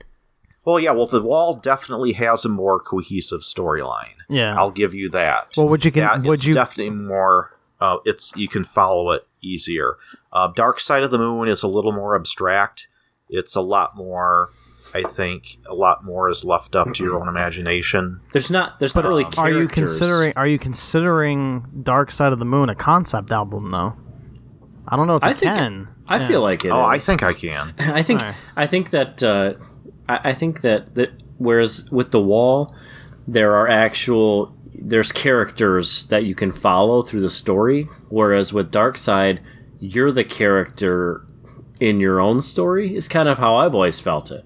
Well, 0.64 0.78
yeah, 0.78 0.92
well, 0.92 1.06
the 1.06 1.22
wall 1.22 1.54
definitely 1.54 2.12
has 2.12 2.44
a 2.44 2.48
more 2.48 2.78
cohesive 2.80 3.40
storyline. 3.40 4.14
Yeah. 4.28 4.54
I'll 4.56 4.70
give 4.70 4.92
you 4.94 5.08
that. 5.11 5.54
well, 5.56 5.68
would 5.68 5.84
you 5.84 5.90
yeah, 5.94 6.11
can 6.14 6.22
would 6.24 6.34
it's 6.34 6.44
you 6.44 6.52
definitely 6.54 6.90
more. 6.90 7.56
Uh, 7.80 7.96
it's 8.04 8.32
you 8.36 8.46
can 8.48 8.62
follow 8.64 9.11
it 9.12 9.26
easier. 9.40 9.96
Uh, 10.32 10.48
Dark 10.48 10.80
Side 10.80 11.02
of 11.02 11.11
the 11.11 11.18
Moon 11.18 11.48
is 11.48 11.62
a 11.62 11.68
little 11.68 11.92
more 11.92 12.14
abstract. 12.14 12.88
It's 13.28 13.56
a 13.56 13.62
lot 13.62 13.96
more. 13.96 14.50
I 14.92 15.02
think 15.04 15.56
a 15.68 15.74
lot 15.74 16.04
more 16.04 16.28
is 16.28 16.44
left 16.44 16.74
up 16.74 16.92
to 16.94 17.04
your 17.04 17.18
own 17.20 17.28
imagination. 17.28 18.20
There's 18.32 18.50
not 18.50 18.78
there's 18.80 18.94
not 18.94 19.04
really 19.04 19.24
are 19.38 19.48
you 19.50 19.68
considering 19.68 20.32
are 20.36 20.46
you 20.48 20.58
considering 20.58 21.64
Dark 21.82 22.11
Side 22.11 22.32
of 22.32 22.38
the 22.38 22.44
Moon 22.44 22.68
a 22.68 22.74
concept 22.74 23.30
album 23.32 23.70
though? 23.70 23.96
I 24.88 24.96
don't 24.96 25.06
know 25.06 25.16
if 25.16 25.22
I 25.22 25.28
you 25.28 25.34
think 25.36 25.54
can. 25.54 25.88
I 26.08 26.18
Yeah. 26.18 26.26
feel 26.28 26.40
like 26.42 26.64
it. 26.64 26.70
oh, 26.70 26.82
I 26.84 26.98
think 26.98 27.22
I 27.22 27.32
can. 27.32 27.72
I 27.78 28.02
think 28.02 28.20
Alright. 28.20 28.36
I 28.56 28.66
think 28.66 28.90
that 28.90 29.22
uh, 29.22 29.54
I, 30.11 30.30
I 30.30 30.32
think 30.32 30.61
that 30.62 30.94
that 30.94 31.11
whereas 31.38 31.90
with 31.90 32.11
the 32.11 32.20
wall, 32.20 32.74
there 33.26 33.54
are 33.54 33.68
actual 33.68 34.54
there's 34.74 35.12
characters 35.12 36.06
that 36.08 36.24
you 36.24 36.34
can 36.34 36.52
follow 36.52 37.02
through 37.02 37.20
the 37.20 37.30
story, 37.30 37.88
whereas 38.08 38.52
with 38.52 38.70
Dark 38.70 38.96
Side, 38.96 39.40
you're 39.78 40.12
the 40.12 40.24
character 40.24 41.26
in 41.78 41.98
your 41.98 42.20
own 42.20 42.42
story 42.42 42.94
is 42.94 43.08
kind 43.08 43.28
of 43.28 43.38
how 43.38 43.56
I've 43.56 43.74
always 43.74 43.98
felt 43.98 44.30
it. 44.30 44.44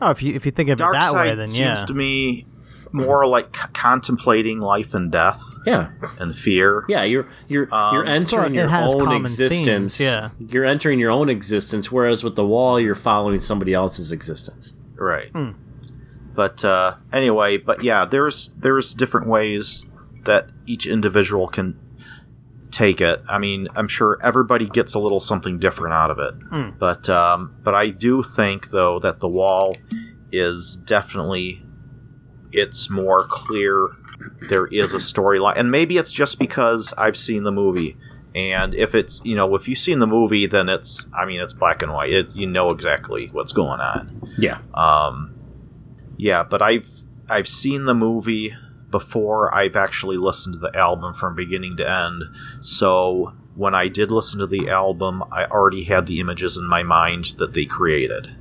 Oh, 0.00 0.10
if 0.10 0.22
you 0.22 0.34
if 0.34 0.44
you 0.46 0.52
think 0.52 0.70
of 0.70 0.78
Dark 0.78 0.94
it 0.94 0.98
that 0.98 1.10
Side 1.10 1.30
way, 1.30 1.34
then 1.34 1.48
seems 1.48 1.80
yeah. 1.80 1.86
to 1.86 1.94
me 1.94 2.46
more 2.92 3.26
like 3.26 3.56
c- 3.56 3.68
contemplating 3.72 4.58
life 4.60 4.94
and 4.94 5.10
death 5.10 5.42
Yeah, 5.66 5.90
and 6.18 6.34
fear. 6.34 6.84
yeah. 6.88 7.04
You're 7.04 7.26
you're 7.48 7.68
you're 7.70 8.04
entering 8.06 8.54
your 8.54 8.68
own 8.70 9.12
existence. 9.16 9.66
themes, 9.66 10.00
yeah. 10.00 10.30
you're 10.38 10.64
entering 10.64 10.98
your 10.98 11.10
own 11.10 11.28
existence. 11.28 11.90
Whereas 11.90 12.22
with 12.24 12.36
the 12.36 12.44
wall, 12.46 12.78
you're 12.80 12.94
following 12.94 13.40
somebody 13.40 13.72
else's 13.74 14.12
existence. 14.12 14.74
Right. 14.96 15.30
Hmm. 15.30 15.50
But 16.34 16.64
uh, 16.64 16.96
anyway, 17.12 17.58
but 17.58 17.82
yeah, 17.82 18.04
there's 18.04 18.48
there's 18.58 18.94
different 18.94 19.26
ways 19.26 19.86
that 20.24 20.50
each 20.66 20.86
individual 20.86 21.48
can 21.48 21.78
take 22.70 23.00
it. 23.02 23.20
I 23.28 23.38
mean, 23.38 23.68
I'm 23.76 23.88
sure 23.88 24.18
everybody 24.22 24.66
gets 24.66 24.94
a 24.94 24.98
little 24.98 25.20
something 25.20 25.58
different 25.58 25.92
out 25.92 26.10
of 26.10 26.18
it. 26.18 26.34
Hmm. 26.50 26.70
But 26.78 27.10
um, 27.10 27.54
but 27.62 27.74
I 27.74 27.88
do 27.88 28.22
think 28.22 28.70
though 28.70 28.98
that 29.00 29.20
the 29.20 29.28
wall 29.28 29.76
is 30.30 30.76
definitely 30.86 31.62
it's 32.52 32.90
more 32.90 33.24
clear. 33.24 33.88
There 34.48 34.66
is 34.66 34.94
a 34.94 34.98
storyline, 34.98 35.54
and 35.56 35.70
maybe 35.70 35.98
it's 35.98 36.12
just 36.12 36.38
because 36.38 36.94
I've 36.96 37.16
seen 37.16 37.42
the 37.42 37.52
movie. 37.52 37.96
And 38.34 38.74
if 38.74 38.94
it's 38.94 39.20
you 39.24 39.36
know 39.36 39.54
if 39.54 39.68
you've 39.68 39.78
seen 39.78 39.98
the 39.98 40.06
movie, 40.06 40.46
then 40.46 40.68
it's 40.68 41.06
I 41.18 41.26
mean 41.26 41.40
it's 41.40 41.52
black 41.52 41.82
and 41.82 41.92
white. 41.92 42.12
It, 42.12 42.36
you 42.36 42.46
know 42.46 42.70
exactly 42.70 43.28
what's 43.32 43.52
going 43.52 43.80
on. 43.80 44.22
Yeah, 44.38 44.58
Um, 44.74 45.34
yeah, 46.16 46.42
but 46.44 46.62
I've 46.62 46.88
I've 47.28 47.48
seen 47.48 47.84
the 47.84 47.94
movie 47.94 48.54
before 48.90 49.52
I've 49.54 49.74
actually 49.74 50.18
listened 50.18 50.54
to 50.54 50.60
the 50.60 50.76
album 50.76 51.14
from 51.14 51.34
beginning 51.34 51.76
to 51.78 51.90
end. 51.90 52.24
So 52.60 53.32
when 53.54 53.74
I 53.74 53.88
did 53.88 54.10
listen 54.10 54.38
to 54.40 54.46
the 54.46 54.70
album, 54.70 55.24
I 55.32 55.46
already 55.46 55.84
had 55.84 56.06
the 56.06 56.20
images 56.20 56.56
in 56.56 56.66
my 56.66 56.82
mind 56.82 57.34
that 57.38 57.54
they 57.54 57.64
created. 57.64 58.34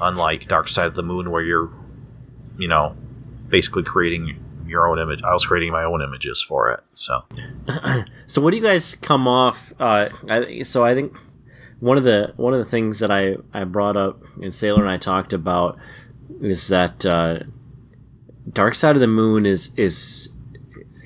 Unlike 0.00 0.48
Dark 0.48 0.68
Side 0.68 0.86
of 0.88 0.94
the 0.94 1.02
Moon, 1.02 1.30
where 1.30 1.42
you're, 1.42 1.70
you 2.58 2.68
know, 2.68 2.96
basically 3.48 3.82
creating 3.82 4.42
your 4.66 4.88
own 4.88 4.98
image. 4.98 5.22
I 5.22 5.32
was 5.32 5.46
creating 5.46 5.72
my 5.72 5.84
own 5.84 6.02
images 6.02 6.42
for 6.42 6.70
it. 6.72 6.80
So 6.94 7.22
So 8.26 8.40
what 8.40 8.50
do 8.50 8.56
you 8.56 8.62
guys 8.62 8.94
come 8.96 9.28
off? 9.28 9.72
Uh, 9.78 10.08
I, 10.28 10.62
so 10.62 10.84
I 10.84 10.94
think 10.94 11.16
one 11.80 11.96
of 11.98 12.04
the 12.04 12.32
one 12.36 12.52
of 12.54 12.58
the 12.58 12.64
things 12.70 12.98
that 13.00 13.10
I 13.10 13.36
I 13.54 13.64
brought 13.64 13.96
up 13.96 14.22
and 14.42 14.54
Sailor 14.54 14.82
and 14.82 14.90
I 14.90 14.96
talked 14.96 15.32
about 15.32 15.78
is 16.40 16.68
that 16.68 17.04
uh, 17.06 17.40
Dark 18.52 18.74
Side 18.74 18.96
of 18.96 19.00
the 19.00 19.06
Moon 19.06 19.46
is 19.46 19.72
is 19.76 20.32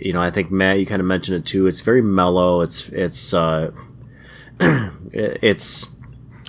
you 0.01 0.13
know 0.15 0.23
I 0.23 0.31
think 0.31 0.51
Matt 0.51 0.79
you 0.79 0.87
kind 0.87 1.01
of 1.01 1.07
mentioned 1.07 1.37
it 1.39 1.47
too. 1.47 1.67
It's 1.67 1.81
very 1.81 2.01
mellow. 2.03 2.63
It's 2.63 2.89
it's 2.89 3.35
uh, 3.35 3.73
it's 5.13 5.95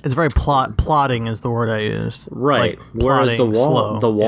It's 0.03 0.13
very 0.13 0.29
plot 0.29 0.77
plotting 0.77 1.27
is 1.27 1.41
the 1.41 1.49
word 1.49 1.69
I 1.69 1.79
used. 1.81 2.27
right. 2.31 2.77
Like, 2.79 2.87
Whereas 2.93 3.35
the 3.37 3.45
wall 3.45 3.99
slow. 3.99 3.99
the 3.99 4.17
Yeah. 4.17 4.25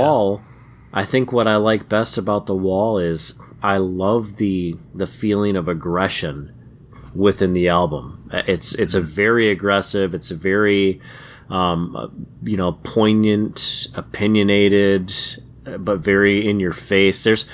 I 0.94 1.06
think 1.06 1.32
what 1.32 1.48
I 1.48 1.56
like 1.56 1.90
best 1.90 2.18
about 2.18 2.46
the 2.46 2.56
wall 2.56 3.00
is 3.00 3.40
I 3.62 3.78
love 3.78 4.38
the 4.38 4.78
the 4.94 5.08
feeling 5.08 5.56
of 5.56 5.68
aggression 5.68 6.54
within 7.16 7.54
the 7.54 7.70
album. 7.70 8.30
It's 8.32 8.74
it's 8.76 8.94
a 8.94 9.02
very 9.02 9.50
aggressive. 9.50 10.14
It's 10.14 10.30
a 10.30 10.36
very 10.36 11.02
um, 11.50 11.96
uh, 11.96 12.08
you 12.44 12.58
know 12.58 12.74
poignant, 12.84 13.88
opinionated, 13.96 15.14
uh, 15.66 15.78
but 15.78 16.00
very 16.00 16.48
in 16.48 16.60
your 16.60 16.74
face. 16.74 17.24
There's 17.24 17.50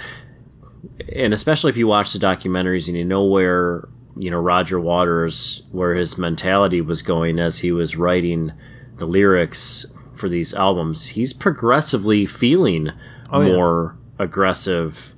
and 1.14 1.34
especially 1.34 1.70
if 1.70 1.78
you 1.78 1.88
watch 1.88 2.12
the 2.14 2.20
documentaries 2.20 2.88
and 2.88 2.98
you 2.98 3.06
know 3.06 3.24
where 3.24 3.88
you 4.18 4.30
know 4.30 4.40
Roger 4.40 4.80
Waters 4.80 5.64
where 5.72 5.96
his 5.96 6.18
mentality 6.18 6.82
was 6.82 7.02
going 7.02 7.40
as 7.40 7.60
he 7.60 7.72
was 7.72 7.96
writing 7.96 8.52
the 8.98 9.06
lyrics 9.06 9.86
for 10.16 10.28
these 10.28 10.54
albums. 10.54 11.08
He's 11.08 11.32
progressively 11.32 12.26
feeling 12.26 12.92
Oh, 13.32 13.42
yeah. 13.42 13.54
more 13.54 13.98
aggressive 14.18 15.14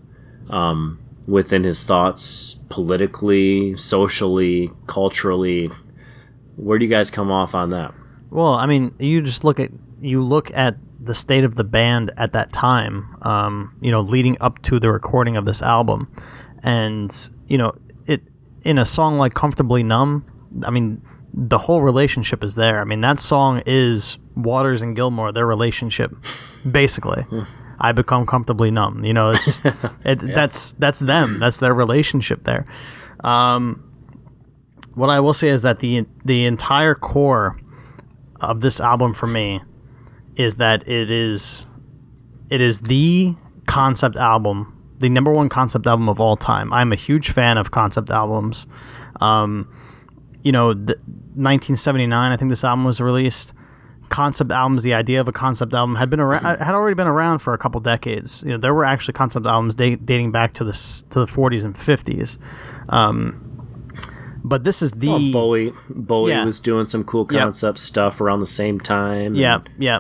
um, 0.49 0.99
within 1.28 1.64
his 1.64 1.84
thoughts 1.84 2.59
politically, 2.70 3.76
socially, 3.78 4.72
culturally. 4.88 5.70
Where 6.57 6.78
do 6.78 6.86
you 6.86 6.91
guys 6.91 7.09
come 7.09 7.32
off 7.32 7.55
on 7.55 7.70
that? 7.72 7.93
Well, 8.30 8.53
I 8.53 8.66
mean, 8.66 8.93
you 8.99 9.22
just 9.22 9.43
look 9.43 9.59
at 9.59 9.72
you 10.01 10.24
look 10.24 10.51
at 10.55 10.78
the 10.99 11.16
state 11.16 11.43
of 11.43 11.55
the 11.55 11.64
band 11.64 12.12
at 12.18 12.34
that 12.34 12.53
time. 12.53 13.18
Um, 13.24 13.76
you 13.82 13.91
know, 13.91 14.01
leading 14.01 14.38
up 14.41 14.62
to 14.64 14.80
the 14.80 14.91
recording 14.91 15.36
of 15.38 15.45
this 15.45 15.62
album, 15.62 16.12
and 16.64 17.30
you 17.47 17.57
know, 17.57 17.74
it 18.05 18.22
in 18.64 18.78
a 18.78 18.86
song 18.86 19.18
like 19.18 19.34
"Comfortably 19.34 19.84
Numb." 19.84 20.26
I 20.64 20.70
mean, 20.70 21.01
the 21.34 21.57
whole 21.57 21.82
relationship 21.82 22.43
is 22.43 22.55
there. 22.55 22.80
I 22.80 22.84
mean, 22.84 23.01
that 23.01 23.20
song 23.20 23.64
is 23.66 24.18
Waters 24.36 24.82
and 24.82 24.95
Gilmour, 24.95 25.34
their 25.34 25.45
relationship, 25.45 26.14
basically. 26.70 27.26
I 27.82 27.92
become 27.92 28.28
comfortably 28.28 28.70
numb. 28.70 29.04
You 29.04 29.14
know, 29.14 29.32
it's 29.32 29.60
it, 30.06 30.20
that's 30.20 30.74
that's 30.74 31.00
them. 31.00 31.40
That's 31.40 31.58
their 31.58 31.74
relationship 31.74 32.44
there. 32.44 32.66
Um, 33.22 33.84
what 34.94 35.10
I 35.10 35.20
will 35.20 35.34
say 35.34 35.50
is 35.50 35.64
that 35.64 35.80
the 35.80 36.06
the 36.24 36.46
entire 36.46 36.94
core 36.96 37.60
of 38.40 38.62
this 38.62 38.80
album 38.80 39.14
for 39.14 39.28
me 39.28 39.62
is 40.36 40.56
that 40.56 40.88
it 40.88 41.10
is 41.10 41.66
it 42.52 42.62
is 42.62 42.82
the 42.82 43.36
concept 43.66 44.16
album, 44.16 44.78
the 45.00 45.10
number 45.10 45.32
one 45.32 45.50
concept 45.50 45.88
album 45.88 46.08
of 46.08 46.20
all 46.20 46.38
time. 46.38 46.72
I'm 46.72 46.92
a 46.92 46.96
huge 46.96 47.32
fan 47.32 47.58
of 47.58 47.72
concept 47.72 48.12
albums. 48.12 48.68
Um, 49.22 49.68
you 50.44 50.52
know, 50.52 50.74
the, 50.74 50.96
1979, 51.34 52.32
I 52.32 52.38
think 52.38 52.50
this 52.50 52.64
album 52.64 52.86
was 52.86 53.00
released. 53.00 53.54
Concept 54.12 54.51
albums, 54.51 54.84
the 54.84 54.93
idea 54.93 55.22
of 55.22 55.28
a 55.28 55.32
concept 55.32 55.74
album 55.74 55.95
had 55.95 56.09
been 56.09 56.20
around, 56.20 56.43
had 56.43 56.76
already 56.76 56.95
been 56.95 57.07
around 57.07 57.39
for 57.39 57.53
a 57.53 57.57
couple 57.57 57.80
decades. 57.80 58.43
You 58.43 58.49
know, 58.51 58.57
there 58.57 58.74
were 58.74 58.84
actually 58.86 59.14
concept 59.14 59.45
albums 59.45 59.74
da- 59.74 59.95
dating 59.95 60.32
back 60.32 60.53
to 60.55 60.64
the 60.66 60.74
to 61.12 61.20
the 61.22 61.26
40s 61.26 61.64
and 61.64 61.74
50s. 61.76 62.38
Um, 62.89 63.47
but 64.43 64.64
this 64.66 64.82
is 64.82 64.91
the 64.91 65.07
Well, 65.07 65.32
Bowie 65.32 65.74
Bowie 65.89 66.32
Yeah. 66.32 66.43
was 66.45 66.59
doing 66.59 66.88
some 66.88 67.03
cool 67.05 67.26
Yep. 67.32 67.41
concept 67.41 67.78
stuff 67.80 68.20
around 68.20 68.41
the 68.41 68.47
same 68.47 68.80
time. 68.80 69.34
Yeah, 69.34 69.59
yeah. 69.80 69.99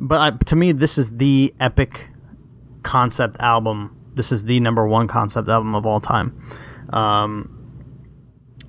But 0.00 0.20
I, 0.20 0.30
to 0.44 0.54
me, 0.54 0.72
this 0.72 0.98
is 0.98 1.16
the 1.16 1.54
epic 1.58 2.08
concept 2.82 3.38
album. 3.40 3.96
This 4.14 4.30
is 4.30 4.44
the 4.44 4.60
number 4.60 4.86
one 4.86 5.08
concept 5.08 5.48
album 5.48 5.74
of 5.74 5.86
all 5.86 6.00
time. 6.00 6.32
Um, 6.90 7.57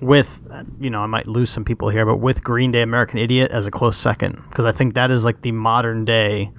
with, 0.00 0.40
you 0.78 0.90
know, 0.90 1.00
I 1.00 1.06
might 1.06 1.26
lose 1.26 1.50
some 1.50 1.64
people 1.64 1.88
here, 1.88 2.06
but 2.06 2.16
with 2.16 2.42
Green 2.42 2.72
Day 2.72 2.82
American 2.82 3.18
Idiot 3.18 3.50
as 3.50 3.66
a 3.66 3.70
close 3.70 3.96
second. 3.96 4.42
Because 4.48 4.64
I 4.64 4.72
think 4.72 4.94
that 4.94 5.10
is 5.10 5.24
like 5.24 5.42
the 5.42 5.52
modern 5.52 6.04
day, 6.04 6.52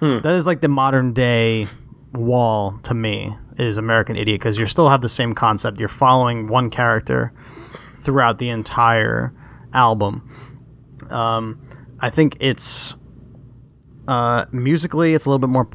that 0.00 0.34
is 0.34 0.46
like 0.46 0.60
the 0.60 0.68
modern 0.68 1.12
day 1.12 1.66
wall 2.12 2.78
to 2.84 2.94
me, 2.94 3.36
is 3.58 3.78
American 3.78 4.16
Idiot. 4.16 4.40
Because 4.40 4.58
you 4.58 4.66
still 4.66 4.88
have 4.90 5.00
the 5.02 5.08
same 5.08 5.34
concept. 5.34 5.78
You're 5.78 5.88
following 5.88 6.46
one 6.46 6.70
character 6.70 7.32
throughout 8.00 8.38
the 8.38 8.50
entire 8.50 9.32
album. 9.72 10.28
Um, 11.10 11.60
I 12.00 12.10
think 12.10 12.36
it's 12.40 12.94
uh, 14.06 14.44
musically, 14.52 15.14
it's 15.14 15.24
a 15.24 15.30
little 15.30 15.38
bit 15.38 15.50
more. 15.50 15.68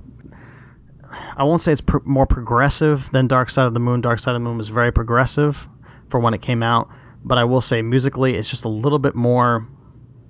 I 1.36 1.44
won't 1.44 1.62
say 1.62 1.72
it's 1.72 1.82
pr- 1.82 1.98
more 2.06 2.28
progressive 2.28 3.10
than 3.12 3.28
Dark 3.28 3.50
Side 3.50 3.66
of 3.66 3.74
the 3.74 3.80
Moon. 3.80 4.02
Dark 4.02 4.20
Side 4.20 4.32
of 4.32 4.36
the 4.36 4.48
Moon 4.48 4.58
was 4.58 4.70
very 4.70 4.92
progressive 4.92 5.68
for 6.08 6.20
when 6.20 6.34
it 6.34 6.42
came 6.42 6.62
out, 6.62 6.90
but 7.24 7.38
I 7.38 7.44
will 7.44 7.62
say 7.62 7.82
musically, 7.82 8.36
it's 8.36 8.50
just 8.50 8.66
a 8.66 8.70
little 8.70 9.00
bit 9.00 9.16
more 9.16 9.68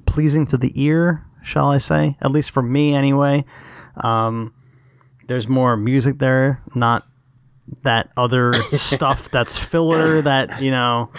pleasing 0.05 0.45
to 0.47 0.57
the 0.57 0.71
ear, 0.75 1.25
shall 1.43 1.69
I 1.69 1.77
say? 1.77 2.17
At 2.21 2.31
least 2.31 2.51
for 2.51 2.61
me, 2.61 2.93
anyway. 2.93 3.45
Um, 3.97 4.53
there's 5.27 5.47
more 5.47 5.77
music 5.77 6.19
there, 6.19 6.61
not 6.73 7.05
that 7.83 8.09
other 8.17 8.53
stuff 8.73 9.29
that's 9.31 9.57
filler 9.57 10.21
that 10.23 10.61
you 10.61 10.71
know. 10.71 11.11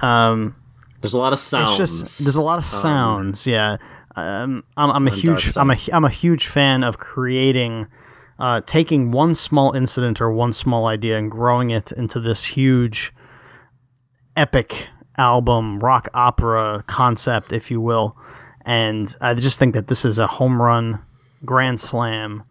Um, 0.00 0.54
There's 1.00 1.14
a 1.14 1.18
lot 1.18 1.32
of 1.32 1.38
sounds. 1.38 1.80
it's 1.80 1.98
just 1.98 2.24
there's 2.24 2.36
a 2.36 2.42
lot 2.42 2.58
of 2.58 2.64
sounds. 2.64 3.46
yeah, 3.46 3.76
um, 4.14 4.62
I'm, 4.76 4.90
I'm 4.90 5.08
a 5.08 5.10
huge 5.10 5.56
I'm 5.56 5.70
a 5.70 5.76
I'm 5.92 6.04
a 6.04 6.10
huge 6.10 6.46
fan 6.46 6.84
of 6.84 6.98
creating, 6.98 7.86
uh, 8.38 8.60
taking 8.66 9.10
one 9.10 9.34
small 9.34 9.72
incident 9.72 10.20
or 10.20 10.30
one 10.30 10.52
small 10.52 10.86
idea 10.86 11.18
and 11.18 11.30
growing 11.30 11.70
it 11.70 11.90
into 11.92 12.20
this 12.20 12.44
huge, 12.44 13.12
epic 14.36 14.88
album, 15.16 15.80
rock 15.80 16.08
opera 16.14 16.84
concept, 16.86 17.52
if 17.52 17.70
you 17.70 17.80
will. 17.80 18.16
And 18.64 19.16
I 19.20 19.34
just 19.34 19.58
think 19.58 19.74
that 19.74 19.86
this 19.86 20.04
is 20.04 20.18
a 20.18 20.26
home 20.26 20.60
run, 20.60 21.02
grand 21.44 21.80
slam, 21.80 22.44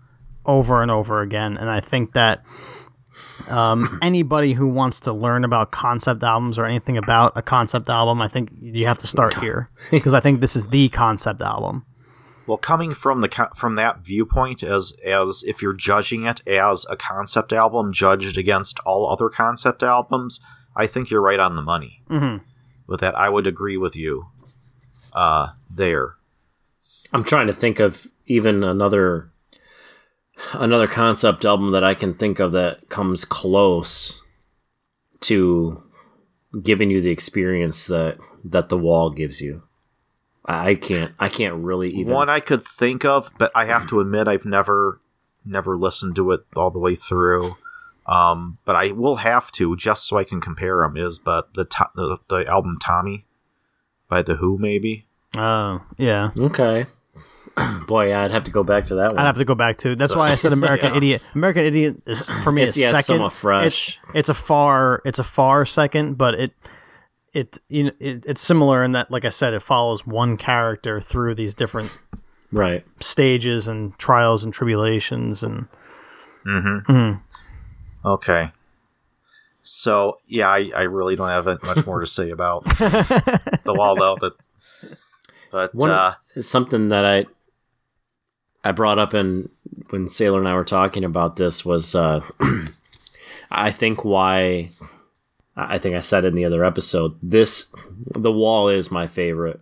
over 0.45 0.81
and 0.81 0.89
over 0.89 1.21
again. 1.21 1.57
And 1.57 1.69
I 1.69 1.79
think 1.79 2.13
that 2.13 2.43
um, 3.47 3.99
anybody 4.01 4.53
who 4.53 4.67
wants 4.67 4.99
to 5.01 5.13
learn 5.13 5.43
about 5.43 5.71
concept 5.71 6.23
albums 6.23 6.57
or 6.57 6.65
anything 6.65 6.97
about 6.97 7.33
a 7.35 7.41
concept 7.41 7.89
album, 7.89 8.21
I 8.21 8.27
think 8.27 8.49
you 8.59 8.87
have 8.87 8.99
to 8.99 9.07
start 9.07 9.35
here 9.35 9.69
because 9.91 10.13
I 10.13 10.19
think 10.19 10.41
this 10.41 10.55
is 10.55 10.67
the 10.67 10.89
concept 10.89 11.41
album. 11.41 11.85
Well, 12.47 12.57
coming 12.57 12.93
from 12.93 13.21
the 13.21 13.49
from 13.55 13.75
that 13.75 14.05
viewpoint, 14.05 14.61
as 14.61 14.93
as 15.03 15.43
if 15.47 15.63
you're 15.63 15.73
judging 15.73 16.25
it 16.25 16.47
as 16.47 16.85
a 16.89 16.95
concept 16.95 17.51
album 17.51 17.91
judged 17.91 18.37
against 18.37 18.79
all 18.85 19.11
other 19.11 19.29
concept 19.29 19.81
albums, 19.81 20.39
I 20.75 20.87
think 20.87 21.09
you're 21.09 21.21
right 21.21 21.39
on 21.39 21.55
the 21.55 21.61
money. 21.61 22.01
Mhm. 22.09 22.41
With 22.87 22.99
that, 23.01 23.15
I 23.17 23.29
would 23.29 23.47
agree 23.47 23.77
with 23.77 23.95
you. 23.95 24.27
uh, 25.13 25.53
there. 25.69 26.15
I'm 27.13 27.23
trying 27.23 27.47
to 27.47 27.53
think 27.53 27.79
of 27.79 28.07
even 28.27 28.63
another 28.65 29.29
another 30.51 30.87
concept 30.87 31.45
album 31.45 31.71
that 31.71 31.85
I 31.85 31.93
can 31.93 32.13
think 32.13 32.39
of 32.39 32.51
that 32.51 32.89
comes 32.89 33.23
close 33.23 34.19
to 35.21 35.81
giving 36.61 36.89
you 36.91 36.99
the 37.01 37.11
experience 37.11 37.87
that 37.87 38.17
that 38.43 38.67
the 38.67 38.77
wall 38.77 39.09
gives 39.09 39.39
you. 39.41 39.63
I 40.45 40.71
I 40.71 40.75
can't 40.75 41.13
I 41.17 41.29
can't 41.29 41.55
really 41.63 41.91
even 41.91 42.13
One 42.13 42.29
I 42.29 42.41
could 42.41 42.63
think 42.67 43.05
of, 43.05 43.31
but 43.37 43.51
I 43.55 43.63
have 43.65 43.87
to 43.87 44.01
admit 44.01 44.27
I've 44.27 44.45
never 44.45 44.99
never 45.45 45.77
listened 45.77 46.17
to 46.17 46.31
it 46.33 46.41
all 46.57 46.71
the 46.71 46.79
way 46.79 46.95
through. 46.95 47.55
Um, 48.07 48.59
but 48.65 48.75
I 48.75 48.91
will 48.91 49.17
have 49.17 49.51
to 49.53 49.75
just 49.75 50.07
so 50.07 50.17
I 50.17 50.23
can 50.23 50.39
compare 50.41 50.77
them. 50.79 50.95
Is 50.97 51.17
but 51.19 51.53
the 51.53 51.65
to- 51.65 51.89
the, 51.95 52.17
the 52.29 52.45
album 52.47 52.77
Tommy 52.79 53.25
by 54.07 54.21
the 54.21 54.35
Who 54.35 54.57
maybe. 54.57 55.07
Oh, 55.37 55.81
yeah. 55.97 56.31
Okay. 56.37 56.85
Boy, 57.87 58.09
yeah, 58.09 58.23
I'd 58.23 58.31
have 58.31 58.43
to 58.45 58.51
go 58.51 58.63
back 58.63 58.85
to 58.87 58.95
that 58.95 59.11
one. 59.11 59.19
I'd 59.19 59.25
have 59.25 59.37
to 59.37 59.45
go 59.45 59.55
back 59.55 59.77
to. 59.79 59.95
That's 59.95 60.15
why 60.15 60.29
I 60.29 60.35
said 60.35 60.53
American 60.53 60.91
Yeah. 60.91 60.97
Idiot. 60.97 61.21
American 61.33 61.63
Idiot 61.65 62.03
is 62.05 62.29
for 62.43 62.51
me. 62.51 62.63
It's- 62.63 62.77
a 62.77 62.79
yeah, 62.79 62.89
it's 62.89 62.99
second. 62.99 63.15
somewhat 63.15 63.33
fresh. 63.33 63.99
It's, 64.09 64.15
it's 64.15 64.29
a 64.29 64.33
far. 64.33 65.01
It's 65.05 65.19
a 65.19 65.23
far 65.23 65.65
second, 65.65 66.17
but 66.17 66.35
it. 66.35 66.53
It 67.33 67.57
you 67.67 67.83
know 67.83 67.91
it, 67.99 68.23
it's 68.25 68.39
similar 68.39 68.81
in 68.81 68.93
that, 68.93 69.11
like 69.11 69.25
I 69.25 69.29
said, 69.29 69.53
it 69.53 69.61
follows 69.61 70.07
one 70.07 70.37
character 70.37 71.01
through 71.01 71.35
these 71.35 71.53
different 71.53 71.91
right. 72.53 72.81
stages 73.01 73.67
and 73.67 73.97
trials 73.99 74.41
and 74.45 74.53
tribulations, 74.53 75.43
and 75.43 75.67
Okay. 78.05 78.51
So 79.63 80.19
yeah, 80.27 80.47
I, 80.47 80.71
I 80.75 80.83
really 80.83 81.15
don't 81.15 81.29
have 81.29 81.45
much 81.63 81.85
more 81.87 81.99
to 81.99 82.07
say 82.07 82.29
about 82.29 82.65
the 82.65 83.73
wall 83.75 83.95
though. 83.95 84.15
But 84.15 84.47
but 85.51 85.73
One 85.73 85.89
uh, 85.89 86.13
something 86.39 86.89
that 86.89 87.03
I 87.03 87.25
I 88.63 88.71
brought 88.73 88.99
up 88.99 89.13
in 89.15 89.49
when 89.89 90.07
Sailor 90.07 90.39
and 90.39 90.47
I 90.47 90.53
were 90.53 90.63
talking 90.63 91.03
about 91.03 91.35
this 91.35 91.65
was 91.65 91.95
uh, 91.95 92.21
I 93.51 93.71
think 93.71 94.05
why 94.05 94.69
I 95.55 95.79
think 95.79 95.95
I 95.95 96.01
said 96.01 96.25
in 96.25 96.35
the 96.35 96.45
other 96.45 96.63
episode. 96.63 97.17
This 97.23 97.73
the 98.13 98.31
wall 98.31 98.69
is 98.69 98.91
my 98.91 99.07
favorite 99.07 99.61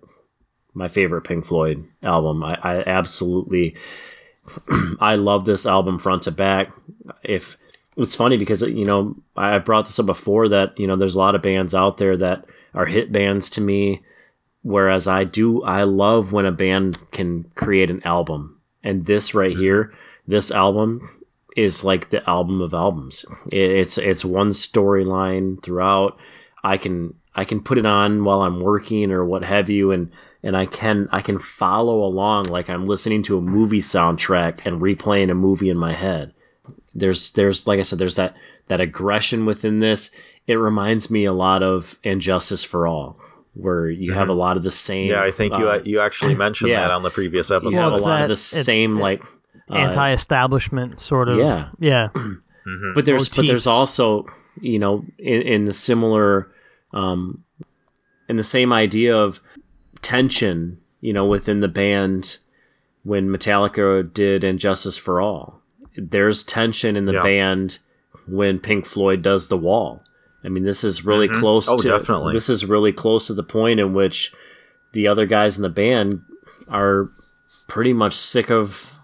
my 0.73 0.89
favorite 0.89 1.21
Pink 1.21 1.45
Floyd 1.45 1.85
album. 2.01 2.43
I, 2.43 2.57
I 2.61 2.83
absolutely 2.85 3.75
I 4.99 5.15
love 5.15 5.45
this 5.45 5.65
album 5.65 5.97
front 5.97 6.23
to 6.23 6.31
back. 6.31 6.73
If 7.23 7.57
it's 7.97 8.15
funny 8.15 8.37
because 8.37 8.61
you 8.61 8.85
know 8.85 9.15
I've 9.35 9.65
brought 9.65 9.85
this 9.85 9.99
up 9.99 10.05
before 10.05 10.49
that 10.49 10.77
you 10.79 10.87
know 10.87 10.95
there's 10.95 11.15
a 11.15 11.19
lot 11.19 11.35
of 11.35 11.41
bands 11.41 11.75
out 11.75 11.97
there 11.97 12.17
that 12.17 12.45
are 12.73 12.85
hit 12.85 13.11
bands 13.11 13.49
to 13.51 13.61
me 13.61 14.03
whereas 14.63 15.07
I 15.07 15.25
do 15.25 15.61
I 15.63 15.83
love 15.83 16.31
when 16.31 16.45
a 16.45 16.51
band 16.51 16.97
can 17.11 17.43
create 17.55 17.91
an 17.91 18.01
album. 18.03 18.59
And 18.83 19.05
this 19.05 19.33
right 19.33 19.51
mm-hmm. 19.51 19.61
here, 19.61 19.93
this 20.27 20.51
album 20.51 21.09
is 21.55 21.83
like 21.83 22.09
the 22.09 22.27
album 22.27 22.61
of 22.61 22.73
albums. 22.73 23.25
It's 23.51 23.97
it's 23.97 24.25
one 24.25 24.49
storyline 24.49 25.61
throughout. 25.61 26.17
I 26.63 26.77
can 26.77 27.13
I 27.35 27.45
can 27.45 27.61
put 27.61 27.77
it 27.77 27.85
on 27.85 28.23
while 28.23 28.41
I'm 28.41 28.61
working 28.61 29.11
or 29.11 29.23
what 29.23 29.43
have 29.43 29.69
you 29.69 29.91
and 29.91 30.11
and 30.41 30.57
I 30.57 30.65
can 30.65 31.07
I 31.11 31.21
can 31.21 31.37
follow 31.37 32.03
along 32.03 32.45
like 32.45 32.69
I'm 32.69 32.87
listening 32.87 33.21
to 33.23 33.37
a 33.37 33.41
movie 33.41 33.81
soundtrack 33.81 34.65
and 34.65 34.81
replaying 34.81 35.29
a 35.29 35.35
movie 35.35 35.69
in 35.69 35.77
my 35.77 35.93
head. 35.93 36.33
There's 36.95 37.31
there's 37.31 37.67
like 37.67 37.79
I 37.79 37.83
said 37.83 37.99
there's 37.99 38.15
that 38.15 38.35
that 38.67 38.79
aggression 38.79 39.45
within 39.45 39.79
this. 39.79 40.11
It 40.47 40.55
reminds 40.55 41.09
me 41.09 41.25
a 41.25 41.33
lot 41.33 41.63
of 41.63 41.97
And 42.03 42.21
Justice 42.21 42.63
for 42.63 42.87
All 42.87 43.17
where 43.53 43.87
you 43.87 44.13
have 44.13 44.29
a 44.29 44.33
lot 44.33 44.57
of 44.57 44.63
the 44.63 44.71
same 44.71 45.11
yeah, 45.11 45.21
I 45.21 45.31
think 45.31 45.57
you 45.57 45.69
uh, 45.69 45.81
you 45.83 45.99
actually 45.99 46.35
mentioned 46.47 46.71
yeah. 46.71 46.81
that 46.81 46.91
on 46.91 47.03
the 47.03 47.11
previous 47.11 47.49
you 47.49 47.55
episode. 47.55 47.79
Well, 47.79 47.89
a 47.93 48.01
lot 48.01 48.17
that- 48.17 48.23
of 48.23 48.29
the 48.29 48.35
same 48.35 48.97
like 48.99 49.23
uh, 49.69 49.75
anti-establishment 49.75 50.99
sort 50.99 51.29
of. 51.29 51.37
yeah. 51.37 51.69
yeah. 51.79 52.09
but 52.95 53.05
there's 53.05 53.29
but 53.29 53.45
there's 53.45 53.67
also 53.67 54.25
you 54.59 54.79
know 54.79 55.05
in, 55.17 55.41
in 55.41 55.65
the 55.65 55.73
similar 55.73 56.51
um 56.93 57.43
in 58.29 58.37
the 58.37 58.43
same 58.43 58.71
idea 58.71 59.15
of 59.15 59.41
tension 60.01 60.79
you 61.01 61.13
know 61.13 61.25
within 61.25 61.59
the 61.59 61.67
band 61.67 62.37
when 63.03 63.27
metallica 63.27 64.11
did 64.13 64.43
And 64.43 64.59
Justice 64.59 64.97
for 64.97 65.19
All 65.21 65.61
there's 65.97 66.43
tension 66.43 66.95
in 66.95 67.05
the 67.05 67.13
Yeah. 67.13 67.23
band 67.23 67.79
when 68.25 68.59
pink 68.59 68.85
floyd 68.85 69.21
does 69.21 69.47
the 69.49 69.57
wall 69.57 70.03
i 70.43 70.49
mean 70.49 70.63
this 70.63 70.83
is 70.83 71.05
really 71.05 71.27
mm-hmm. 71.27 71.39
close 71.39 71.67
Oh, 71.69 71.77
to 71.79 71.87
definitely. 71.87 72.33
this 72.33 72.49
is 72.49 72.65
really 72.65 72.93
close 72.93 73.27
to 73.27 73.33
the 73.33 73.43
point 73.43 73.79
in 73.79 73.93
which 73.93 74.33
the 74.93 75.07
other 75.07 75.25
guys 75.25 75.57
in 75.57 75.61
the 75.61 75.69
band 75.69 76.21
are 76.69 77.09
pretty 77.67 77.93
much 77.93 78.15
sick 78.15 78.49
of 78.49 78.97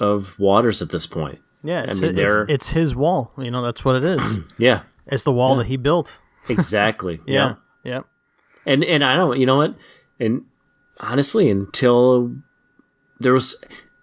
of 0.00 0.38
waters 0.38 0.82
at 0.82 0.90
this 0.90 1.06
point 1.06 1.38
Yeah, 1.62 1.82
it's, 1.82 2.00
mean, 2.00 2.18
it's, 2.18 2.34
it's 2.48 2.68
his 2.70 2.94
wall. 2.94 3.32
You 3.38 3.50
know, 3.50 3.62
that's 3.62 3.84
what 3.84 3.96
it 3.96 4.04
is. 4.04 4.38
yeah 4.58 4.82
it's 5.06 5.24
the 5.24 5.32
wall 5.32 5.56
that 5.56 5.66
he 5.66 5.76
built. 5.76 6.18
exactly 6.48 7.20
Yeah. 7.26 7.54
Yeah. 7.84 8.02
and 8.66 8.84
and 8.84 9.04
I 9.04 9.16
don't, 9.16 9.38
you 9.38 9.46
know 9.46 9.56
what, 9.56 9.74
and 10.20 10.42
honestly, 11.00 11.50
until 11.50 12.34
there 13.20 13.32
was, 13.32 13.62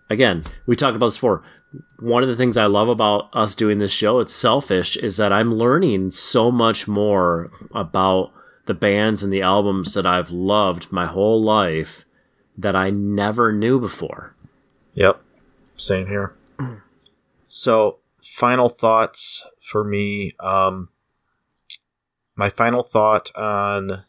again, 0.09 0.43
we 0.65 0.75
talked 0.75 0.95
about 0.95 1.07
this 1.07 1.17
before. 1.17 1.43
One 2.01 2.23
of 2.23 2.29
the 2.29 2.35
things 2.35 2.57
I 2.57 2.65
love 2.65 2.89
about 2.89 3.29
us 3.31 3.55
doing 3.55 3.77
this 3.77 3.91
show, 3.91 4.19
it's 4.19 4.33
selfish, 4.33 4.97
is 4.97 5.17
that 5.17 5.31
I'm 5.31 5.53
learning 5.53 6.11
so 6.11 6.51
much 6.51 6.87
more 6.87 7.51
about 7.73 8.33
the 8.65 8.73
bands 8.73 9.21
and 9.21 9.31
the 9.31 9.43
albums 9.43 9.93
that 9.93 10.05
I've 10.05 10.31
loved 10.31 10.91
my 10.91 11.05
whole 11.05 11.43
life 11.43 12.05
that 12.57 12.75
I 12.75 12.89
never 12.89 13.51
knew 13.51 13.79
before. 13.79 14.35
Yep. 14.95 15.21
Same 15.75 16.07
here. 16.07 16.35
So, 17.53 17.97
final 18.23 18.69
thoughts 18.69 19.45
for 19.59 19.83
me. 19.83 20.31
Um, 20.39 20.87
my 22.33 22.49
final 22.49 22.81
thought 22.81 23.29
on 23.35 24.05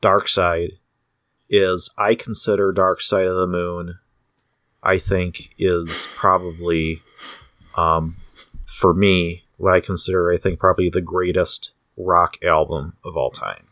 Dark 0.00 0.28
Side 0.28 0.74
is 1.50 1.92
I 1.98 2.14
consider 2.14 2.70
Dark 2.70 3.00
Side 3.00 3.26
of 3.26 3.34
the 3.34 3.48
Moon, 3.48 3.98
I 4.84 4.98
think, 4.98 5.54
is 5.58 6.06
probably, 6.14 7.02
um, 7.76 8.16
for 8.66 8.92
me, 8.94 9.44
what 9.56 9.74
I 9.74 9.80
consider, 9.80 10.30
I 10.32 10.36
think, 10.36 10.58
probably 10.60 10.90
the 10.90 11.00
greatest 11.00 11.72
rock 11.96 12.36
album 12.44 12.94
of 13.04 13.16
all 13.16 13.30
time. 13.30 13.66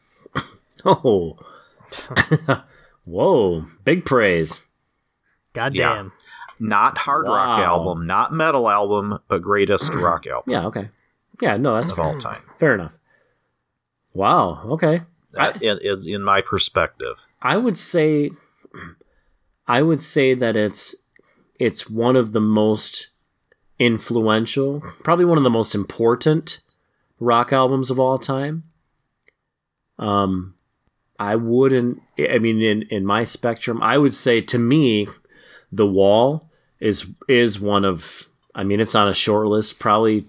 Oh, 0.85 1.39
whoa, 3.05 3.67
big 3.85 4.05
praise. 4.05 4.65
Goddamn. 5.53 6.13
Not 6.59 6.99
hard 6.99 7.27
rock 7.27 7.59
album, 7.59 8.07
not 8.07 8.33
metal 8.33 8.69
album, 8.69 9.19
but 9.29 9.43
greatest 9.43 9.93
rock 9.95 10.27
album 10.27 10.51
Yeah, 10.53 10.67
okay. 10.67 10.89
Yeah, 11.41 11.57
no, 11.57 11.75
that's 11.75 11.91
of 11.91 11.97
fair. 11.97 12.05
all 12.07 12.15
time. 12.15 12.43
fair 12.59 12.75
enough. 12.75 12.97
Wow, 14.15 14.63
okay. 14.73 15.03
That 15.33 15.57
i- 15.57 15.59
is 15.63 16.07
in 16.07 16.23
my 16.23 16.41
perspective. 16.41 17.27
I 17.41 17.57
would 17.57 17.77
say 17.77 18.31
I 19.67 19.83
would 19.83 20.01
say 20.01 20.35
that 20.35 20.55
it's 20.57 20.95
it's 21.67 21.89
one 21.89 22.17
of 22.17 22.33
the 22.33 22.41
most 22.41 23.09
influential, 23.79 24.81
probably 25.03 25.25
one 25.25 25.39
of 25.39 25.45
the 25.45 25.51
most 25.51 25.75
important 25.75 26.61
rock 27.19 27.53
albums 27.53 27.91
of 27.91 27.99
all 27.99 28.19
time. 28.19 28.65
Um 29.99 30.55
I 31.19 31.37
wouldn't 31.37 32.03
I 32.19 32.39
mean 32.39 32.61
in 32.61 32.83
in 32.91 33.05
my 33.07 33.25
spectrum, 33.25 33.81
I 33.83 33.99
would 33.99 34.15
say 34.15 34.41
to 34.41 34.59
me 34.59 35.09
The 35.71 35.87
Wall 35.87 36.51
is 36.81 37.07
is 37.29 37.61
one 37.61 37.85
of 37.85 38.29
I 38.55 38.65
mean 38.65 38.81
it's 38.81 38.95
on 38.95 39.09
a 39.09 39.15
short 39.15 39.47
list 39.47 39.79
probably 39.79 40.27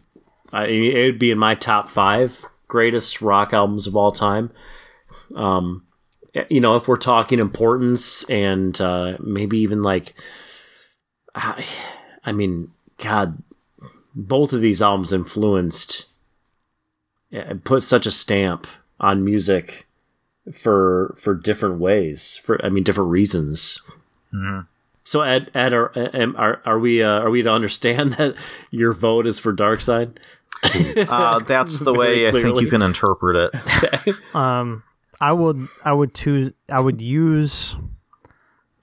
I, 0.51 0.65
it 0.65 1.05
would 1.05 1.19
be 1.19 1.31
in 1.31 1.39
my 1.39 1.55
top 1.55 1.89
5 1.89 2.45
greatest 2.67 3.21
rock 3.21 3.53
albums 3.53 3.87
of 3.87 3.95
all 3.95 4.11
time 4.11 4.51
Um, 5.35 5.83
you 6.49 6.59
know, 6.59 6.75
if 6.75 6.87
we're 6.87 6.97
talking 6.97 7.39
importance 7.39 8.23
and 8.29 8.79
uh, 8.81 9.17
maybe 9.19 9.59
even 9.59 9.81
like, 9.83 10.15
I, 11.35 11.65
I 12.25 12.31
mean, 12.31 12.71
God, 12.97 13.41
both 14.15 14.53
of 14.53 14.61
these 14.61 14.81
albums 14.81 15.11
influenced, 15.11 16.07
uh, 17.35 17.55
put 17.63 17.83
such 17.83 18.05
a 18.05 18.11
stamp 18.11 18.67
on 18.99 19.25
music 19.25 19.87
for 20.53 21.15
for 21.19 21.33
different 21.33 21.79
ways, 21.79 22.39
for 22.43 22.63
I 22.63 22.69
mean, 22.69 22.83
different 22.83 23.09
reasons. 23.09 23.81
So, 25.03 25.21
Ed, 25.21 25.51
Ed, 25.53 25.73
are 25.73 25.91
are, 26.37 26.61
are 26.65 26.79
we 26.79 27.03
uh, 27.03 27.19
are 27.19 27.29
we 27.29 27.41
to 27.41 27.51
understand 27.51 28.13
that 28.17 28.35
your 28.71 28.93
vote 28.93 29.27
is 29.27 29.39
for 29.39 29.51
Dark 29.51 29.81
Side? 29.81 30.19
Uh, 30.95 31.39
that's 31.39 31.79
the 31.79 31.93
way 31.93 32.25
I 32.25 32.31
think 32.31 32.61
you 32.61 32.69
can 32.69 32.81
interpret 32.81 33.51
it. 33.53 34.33
Um, 34.33 34.83
I 35.19 35.33
would, 35.33 35.67
I 35.83 35.91
would 35.91 36.13
choose, 36.13 36.53
I 36.69 36.79
would 36.79 37.01
use 37.01 37.75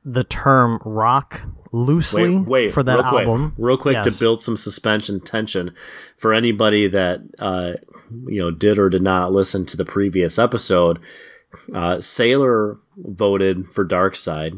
the 0.05 0.22
term 0.22 0.80
rock 0.84 1.40
loosely 1.72 2.38
wait, 2.38 2.46
wait, 2.48 2.72
for 2.72 2.82
that 2.82 2.96
real 3.00 3.08
quick, 3.08 3.26
album. 3.26 3.54
real 3.58 3.76
quick 3.76 3.94
Yes. 3.94 4.04
to 4.18 4.20
build 4.24 4.42
some 4.42 4.56
suspension 4.56 5.20
tension 5.20 5.72
for 6.16 6.32
anybody 6.34 6.88
that 6.88 7.20
uh, 7.38 7.72
you 8.26 8.40
know 8.40 8.50
did 8.50 8.78
or 8.78 8.88
did 8.90 9.02
not 9.02 9.32
listen 9.32 9.64
to 9.66 9.76
the 9.76 9.84
previous 9.84 10.38
episode. 10.38 10.98
uh, 11.74 12.00
Sailor 12.00 12.78
voted 12.96 13.68
for 13.72 13.84
Dark 13.84 14.14
Side. 14.16 14.54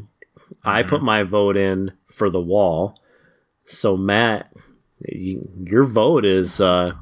I 0.65 0.83
put 0.83 1.03
my 1.03 1.23
vote 1.23 1.57
in 1.57 1.93
for 2.07 2.29
the 2.31 2.41
Wall. 2.41 3.01
So 3.65 3.97
Matt, 3.97 4.53
you, 5.09 5.49
your 5.65 5.85
vote 5.85 6.25
is. 6.25 6.61
Uh, 6.61 6.93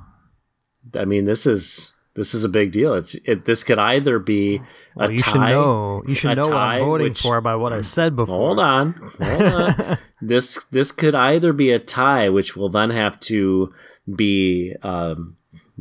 I 0.95 1.05
mean, 1.05 1.25
this 1.25 1.47
is 1.47 1.95
this 2.15 2.35
is 2.35 2.45
a 2.45 2.49
big 2.49 2.73
deal. 2.73 2.95
It's 2.95 3.15
it, 3.25 3.45
this 3.45 3.63
could 3.65 3.79
either 3.79 4.19
be 4.19 4.57
a 4.57 4.63
Well, 4.97 5.11
you 5.13 5.19
tie. 5.19 5.31
should 5.31 5.41
know. 5.41 6.03
You 6.07 6.15
should 6.15 6.31
a 6.33 6.35
know 6.37 6.49
what 6.49 6.57
I'm 6.57 6.81
voting 6.81 7.09
which- 7.11 7.23
for 7.23 7.41
by 7.41 7.55
what 7.55 7.73
I 7.73 7.83
said 7.83 8.17
before. 8.17 8.37
Hold 8.37 8.59
on. 8.59 8.93
Hold 9.21 9.43
on. 9.43 9.99
this 10.21 10.63
this 10.71 10.93
could 10.93 11.15
either 11.15 11.53
be 11.53 11.71
a 11.71 11.79
tie, 11.79 12.29
which 12.29 12.57
will 12.57 12.69
then 12.69 12.91
have 12.91 13.19
to 13.21 13.73
be 14.15 14.75
um, 14.83 15.37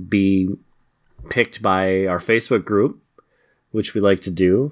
be 0.08 0.50
picked 1.30 1.62
by 1.62 2.06
our 2.06 2.20
Facebook 2.20 2.64
group, 2.66 3.02
which 3.72 3.94
we 3.94 4.02
like 4.02 4.22
to 4.22 4.32
do, 4.32 4.72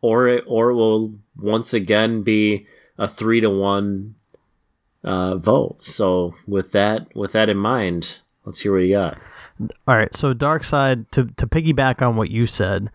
or 0.00 0.28
it, 0.28 0.44
or 0.46 0.70
it 0.70 0.74
will 0.74 1.14
once 1.36 1.74
again 1.74 2.22
be 2.22 2.66
a 2.98 3.08
three 3.08 3.40
to 3.40 3.50
one 3.50 4.14
uh, 5.04 5.36
vote. 5.36 5.82
So 5.82 6.34
with 6.46 6.72
that 6.72 7.14
with 7.16 7.32
that 7.32 7.48
in 7.48 7.56
mind, 7.56 8.20
let's 8.44 8.60
hear 8.60 8.72
what 8.72 8.78
you 8.78 8.94
got. 8.94 9.18
All 9.86 9.96
right, 9.96 10.14
so 10.14 10.32
Dark 10.32 10.64
Side 10.64 11.10
to 11.12 11.26
to 11.36 11.46
piggyback 11.46 12.06
on 12.06 12.16
what 12.16 12.30
you 12.30 12.46
said, 12.46 12.90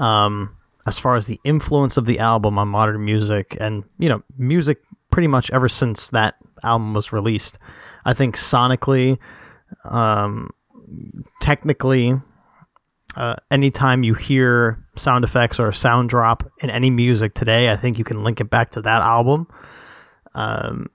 um, 0.00 0.56
as 0.86 0.98
far 0.98 1.16
as 1.16 1.26
the 1.26 1.40
influence 1.44 1.96
of 1.96 2.06
the 2.06 2.18
album 2.18 2.58
on 2.58 2.68
modern 2.68 3.04
music 3.04 3.56
and 3.60 3.84
you 3.98 4.08
know 4.08 4.22
music 4.36 4.78
pretty 5.10 5.28
much 5.28 5.50
ever 5.52 5.68
since 5.68 6.10
that 6.10 6.34
album 6.62 6.94
was 6.94 7.12
released, 7.12 7.58
I 8.04 8.14
think 8.14 8.36
sonically, 8.36 9.18
um, 9.84 10.50
technically, 11.40 12.20
uh, 13.16 13.36
anytime 13.50 14.02
you 14.02 14.14
hear 14.14 14.84
sound 14.96 15.24
effects 15.24 15.60
or 15.60 15.68
a 15.68 15.74
sound 15.74 16.08
drop 16.10 16.50
in 16.60 16.70
any 16.70 16.90
music 16.90 17.34
today, 17.34 17.70
I 17.70 17.76
think 17.76 17.98
you 17.98 18.04
can 18.04 18.24
link 18.24 18.40
it 18.40 18.50
back 18.50 18.70
to 18.70 18.82
that 18.82 19.02
album. 19.02 19.46
Um, 20.34 20.88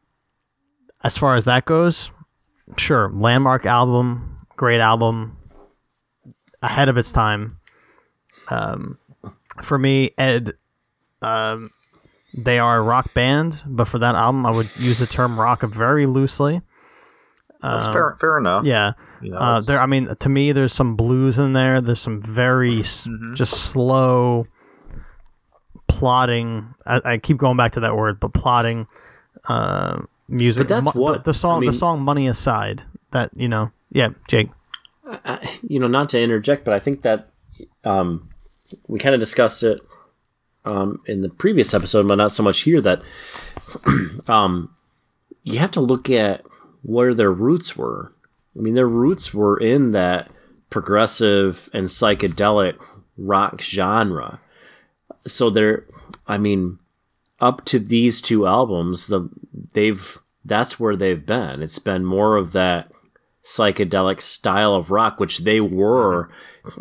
as 1.03 1.17
far 1.17 1.35
as 1.35 1.45
that 1.45 1.65
goes, 1.65 2.11
sure, 2.77 3.09
landmark 3.13 3.65
album, 3.65 4.38
great 4.59 4.81
album, 4.81 5.37
ahead 6.61 6.89
of 6.89 6.97
its 6.97 7.13
time. 7.13 7.57
Um, 8.49 8.97
for 9.63 9.79
me, 9.79 10.11
Ed, 10.17 10.51
um, 11.21 11.71
they 12.37 12.59
are 12.59 12.77
a 12.77 12.81
rock 12.81 13.13
band, 13.13 13.63
but 13.65 13.85
for 13.87 13.99
that 13.99 14.15
album, 14.15 14.45
I 14.45 14.51
would 14.51 14.69
use 14.77 14.99
the 14.99 15.07
term 15.07 15.39
rock 15.39 15.61
very 15.63 16.05
loosely. 16.05 16.61
That's 17.61 17.87
fair. 17.87 18.15
Fair 18.19 18.37
enough. 18.37 18.65
Yeah, 18.65 18.93
You 19.21 19.31
know, 19.31 19.37
uh, 19.37 19.61
there. 19.61 19.79
I 19.81 19.85
mean, 19.85 20.13
to 20.19 20.29
me, 20.29 20.51
there's 20.51 20.73
some 20.73 20.95
blues 20.95 21.37
in 21.37 21.53
there. 21.53 21.79
There's 21.81 21.99
some 22.01 22.21
very 22.21 22.79
Mm-hmm. 22.79 23.33
just 23.35 23.53
slow 23.53 24.47
plotting. 25.87 26.73
I, 26.85 27.01
I 27.13 27.17
keep 27.17 27.37
going 27.37 27.57
back 27.57 27.73
to 27.73 27.79
that 27.81 27.95
word, 27.95 28.19
but 28.19 28.33
plotting 28.33 28.87
uh, 29.47 30.01
music. 30.27 30.67
But 30.67 30.75
that's 30.83 30.95
Mo- 30.95 31.01
what- 31.01 31.25
the 31.25 31.33
song. 31.33 31.57
I 31.57 31.59
mean- 31.61 31.71
the 31.71 31.77
song 31.77 32.01
"Money 32.01 32.27
Aside." 32.27 32.83
That 33.11 33.31
you 33.35 33.47
know, 33.49 33.71
yeah, 33.91 34.09
Jake. 34.27 34.49
you 35.67 35.79
know, 35.79 35.87
not 35.87 36.09
to 36.09 36.21
interject, 36.21 36.65
but 36.65 36.73
I 36.73 36.79
think 36.79 37.01
that 37.01 37.29
um, 37.83 38.29
we 38.87 38.99
kind 38.99 39.15
of 39.15 39.19
discussed 39.19 39.63
it 39.63 39.81
um, 40.65 41.01
in 41.05 41.21
the 41.21 41.29
previous 41.29 41.73
episode, 41.73 42.07
but 42.07 42.15
not 42.15 42.31
so 42.31 42.43
much 42.43 42.61
here. 42.61 42.81
That 42.81 43.01
um, 44.27 44.75
you 45.43 45.59
have 45.59 45.71
to 45.71 45.81
look 45.81 46.09
at 46.09 46.43
where 46.83 47.13
their 47.13 47.31
roots 47.31 47.75
were. 47.75 48.13
I 48.57 48.61
mean, 48.61 48.75
their 48.75 48.87
roots 48.87 49.33
were 49.33 49.57
in 49.57 49.91
that 49.91 50.31
progressive 50.69 51.69
and 51.73 51.87
psychedelic 51.87 52.77
rock 53.17 53.61
genre. 53.61 54.39
So 55.27 55.49
they're, 55.49 55.85
I 56.27 56.37
mean, 56.37 56.79
up 57.39 57.65
to 57.65 57.79
these 57.79 58.21
two 58.21 58.47
albums, 58.47 59.07
the 59.07 59.29
they've 59.73 60.17
that's 60.45 60.79
where 60.79 60.95
they've 60.95 61.25
been. 61.25 61.61
It's 61.61 61.79
been 61.79 62.05
more 62.05 62.37
of 62.37 62.53
that 62.53 62.91
psychedelic 63.49 64.21
style 64.21 64.75
of 64.75 64.91
rock, 64.91 65.19
which 65.19 65.39
they 65.39 65.59
were. 65.59 66.29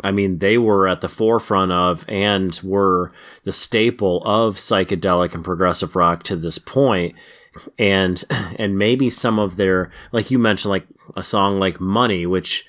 I 0.03 0.11
mean, 0.11 0.37
they 0.37 0.57
were 0.57 0.87
at 0.87 1.01
the 1.01 1.09
forefront 1.09 1.71
of 1.71 2.05
and 2.07 2.59
were 2.63 3.11
the 3.43 3.51
staple 3.51 4.21
of 4.23 4.57
psychedelic 4.57 5.33
and 5.33 5.43
progressive 5.43 5.95
rock 5.95 6.23
to 6.23 6.35
this 6.35 6.59
point. 6.59 7.15
And 7.77 8.23
and 8.29 8.77
maybe 8.77 9.09
some 9.09 9.39
of 9.39 9.55
their, 9.55 9.91
like 10.11 10.29
you 10.29 10.37
mentioned, 10.37 10.69
like 10.69 10.85
a 11.15 11.23
song 11.23 11.59
like 11.59 11.79
"Money," 11.79 12.25
which 12.25 12.67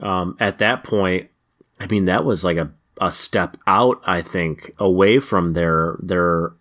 um, 0.00 0.36
at 0.38 0.58
that 0.60 0.84
point, 0.84 1.28
I 1.80 1.86
mean, 1.86 2.04
that 2.04 2.24
was 2.24 2.44
like 2.44 2.56
a 2.56 2.70
a 3.00 3.10
step 3.10 3.56
out. 3.66 4.00
I 4.06 4.22
think 4.22 4.72
away 4.78 5.18
from 5.18 5.54
their 5.54 5.96
their 6.00 6.52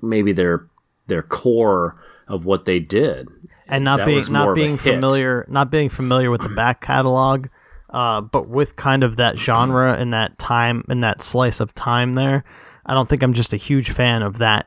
maybe 0.00 0.32
their 0.32 0.66
their 1.08 1.22
core 1.22 2.00
of 2.28 2.44
what 2.44 2.64
they 2.64 2.78
did. 2.78 3.28
and 3.68 3.84
not 3.84 3.98
That 3.98 4.06
being 4.06 4.24
not 4.32 4.54
being 4.54 4.78
hit. 4.78 4.94
familiar 4.94 5.44
not 5.48 5.70
being 5.70 5.88
familiar 5.88 6.30
with 6.30 6.42
the 6.42 6.48
back 6.48 6.80
catalog 6.80 7.46
uh, 7.90 8.20
but 8.22 8.48
with 8.48 8.76
kind 8.76 9.02
of 9.04 9.16
that 9.16 9.38
genre 9.38 9.94
and 9.94 10.12
that 10.12 10.38
time 10.38 10.84
and 10.88 11.02
that 11.04 11.20
slice 11.22 11.60
of 11.60 11.74
time 11.74 12.14
there 12.14 12.42
i 12.86 12.94
don't 12.94 13.08
think 13.08 13.22
i'm 13.22 13.32
just 13.34 13.52
a 13.52 13.56
huge 13.56 13.90
fan 13.90 14.22
of 14.22 14.38
that 14.38 14.66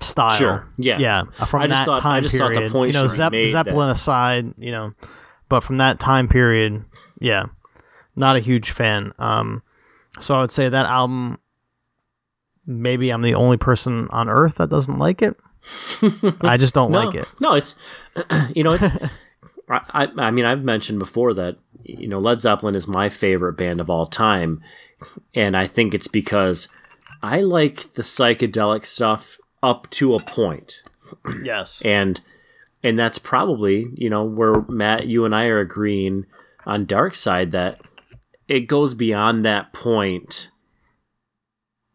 style. 0.00 0.36
Sure, 0.36 0.66
yeah. 0.78 0.98
yeah. 0.98 1.22
Uh, 1.38 1.44
from 1.44 1.68
that 1.68 1.84
thought- 1.86 1.98
I 1.98 2.02
time 2.02 2.22
just 2.24 2.36
thought 2.36 2.48
the 2.54 2.60
period. 2.68 2.74
You 2.74 2.92
know 2.92 3.28
made 3.30 3.50
zeppelin 3.50 3.88
that- 3.88 3.94
aside 3.96 4.54
you 4.58 4.72
know 4.72 4.92
but 5.48 5.60
from 5.60 5.76
that 5.78 5.98
time 6.00 6.26
period 6.28 6.84
yeah 7.20 7.44
not 8.16 8.36
a 8.36 8.40
huge 8.40 8.70
fan. 8.72 9.12
Um 9.18 9.62
so 10.20 10.34
i 10.34 10.40
would 10.40 10.50
say 10.50 10.68
that 10.68 10.86
album 10.86 11.38
maybe 12.66 13.10
i'm 13.10 13.22
the 13.22 13.34
only 13.34 13.56
person 13.56 14.08
on 14.10 14.28
earth 14.28 14.56
that 14.56 14.70
doesn't 14.70 14.98
like 14.98 15.22
it 15.22 15.36
i 16.40 16.56
just 16.56 16.74
don't 16.74 16.90
no, 16.90 17.04
like 17.04 17.14
it. 17.14 17.28
No, 17.40 17.54
it's 17.54 17.76
you 18.54 18.62
know 18.62 18.72
it's. 18.72 18.84
I, 19.68 19.80
I 19.90 20.08
I 20.18 20.30
mean 20.30 20.44
I've 20.44 20.62
mentioned 20.62 20.98
before 20.98 21.34
that 21.34 21.56
you 21.84 22.08
know 22.08 22.18
Led 22.18 22.40
Zeppelin 22.40 22.74
is 22.74 22.88
my 22.88 23.08
favorite 23.08 23.54
band 23.54 23.80
of 23.80 23.88
all 23.88 24.06
time, 24.06 24.62
and 25.34 25.56
I 25.56 25.66
think 25.66 25.94
it's 25.94 26.08
because 26.08 26.68
I 27.22 27.40
like 27.40 27.92
the 27.94 28.02
psychedelic 28.02 28.84
stuff 28.84 29.38
up 29.62 29.88
to 29.90 30.14
a 30.14 30.22
point, 30.22 30.82
yes. 31.42 31.80
And 31.84 32.20
and 32.82 32.98
that's 32.98 33.18
probably 33.18 33.86
you 33.94 34.10
know 34.10 34.24
where 34.24 34.62
Matt 34.68 35.06
you 35.06 35.24
and 35.24 35.34
I 35.34 35.46
are 35.46 35.60
agreeing 35.60 36.26
on 36.66 36.84
Dark 36.84 37.14
Side 37.14 37.52
that 37.52 37.80
it 38.48 38.66
goes 38.66 38.94
beyond 38.94 39.44
that 39.44 39.72
point 39.72 40.50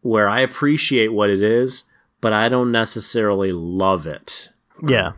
where 0.00 0.28
I 0.28 0.40
appreciate 0.40 1.08
what 1.08 1.30
it 1.30 1.42
is, 1.42 1.84
but 2.20 2.32
I 2.32 2.48
don't 2.48 2.72
necessarily 2.72 3.52
love 3.52 4.06
it. 4.06 4.50
yeah 4.86 5.12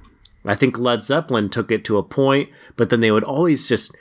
I 0.45 0.55
think 0.55 0.79
Led 0.79 1.05
Zeppelin 1.05 1.51
took 1.51 1.71
it 1.71 1.85
to 1.85 1.99
a 1.99 2.03
point, 2.03 2.49
but 2.77 2.89
then 2.89 3.01
they 3.01 3.11
would 3.11 3.25
always 3.25 3.69
just 3.69 3.95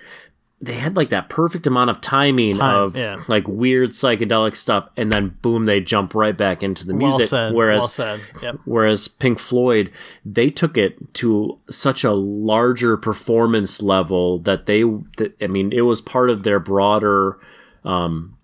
they 0.61 0.73
had 0.73 0.97
like 0.97 1.09
that 1.09 1.29
perfect 1.29 1.65
amount 1.67 1.89
of 1.89 2.01
timing 2.01 2.57
Time, 2.57 2.75
of 2.75 2.95
yeah. 2.95 3.23
like 3.29 3.47
weird 3.47 3.91
psychedelic 3.91 4.55
stuff, 4.55 4.89
and 4.97 5.11
then 5.11 5.37
boom, 5.41 5.65
they 5.65 5.79
jump 5.79 6.13
right 6.13 6.37
back 6.37 6.61
into 6.61 6.85
the 6.85 6.93
music. 6.93 7.19
well 7.19 7.27
said 7.27 7.53
whereas 7.53 7.81
well 7.81 7.89
said 7.89 8.21
yep 8.41 8.55
whereas 8.65 9.07
Pink 9.07 9.39
Floyd, 9.39 9.91
they 10.25 10.49
took 10.49 10.77
it 10.77 11.13
to 11.15 11.59
such 11.69 12.03
a 12.03 12.11
larger 12.11 12.97
performance 12.97 13.81
level 13.81 14.39
that 14.39 14.65
they, 14.65 14.83
that, 15.17 15.35
I 15.41 15.47
mean, 15.47 15.71
it 15.71 15.81
was 15.81 16.01
part 16.01 16.29
of 16.29 16.43
their 16.43 16.59
broader, 16.59 17.37
um, 17.85 18.37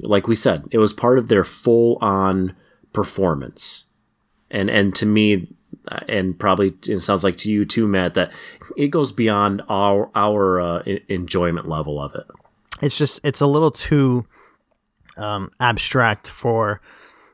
like 0.00 0.26
we 0.26 0.34
said, 0.34 0.64
it 0.70 0.78
was 0.78 0.92
part 0.92 1.18
of 1.18 1.28
their 1.28 1.44
full 1.44 1.98
on 2.00 2.56
performance. 2.92 3.84
And, 4.50 4.70
and 4.70 4.94
to 4.96 5.06
me, 5.06 5.48
and 6.08 6.38
probably 6.38 6.74
it 6.86 7.00
sounds 7.00 7.24
like 7.24 7.36
to 7.38 7.50
you 7.50 7.64
too, 7.64 7.86
Matt, 7.86 8.14
that 8.14 8.30
it 8.76 8.88
goes 8.88 9.12
beyond 9.12 9.62
our, 9.68 10.10
our 10.14 10.60
uh, 10.60 10.82
enjoyment 11.08 11.68
level 11.68 12.00
of 12.02 12.14
it. 12.14 12.26
it's 12.82 12.96
just 12.96 13.20
it's 13.24 13.40
a 13.40 13.46
little 13.46 13.70
too 13.70 14.24
um, 15.16 15.50
abstract 15.60 16.28
for 16.28 16.80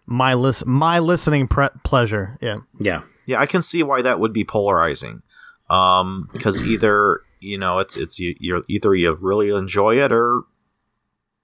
my 0.06 0.34
list 0.34 0.64
my 0.66 0.98
listening 0.98 1.46
pre- 1.48 1.68
pleasure. 1.84 2.38
Yeah, 2.40 2.58
Yeah. 2.80 3.02
Yeah, 3.26 3.40
I 3.40 3.46
can 3.46 3.62
see 3.62 3.82
why 3.82 4.02
that 4.02 4.20
would 4.20 4.32
be 4.34 4.44
polarizing. 4.44 5.22
Um, 5.70 6.28
because 6.32 6.60
either 6.62 7.20
you 7.40 7.56
know 7.58 7.78
it's 7.78 7.96
it's 7.96 8.18
you, 8.18 8.34
you're 8.38 8.62
either 8.68 8.94
you 8.94 9.14
really 9.14 9.48
enjoy 9.50 9.98
it 10.02 10.12
or 10.12 10.42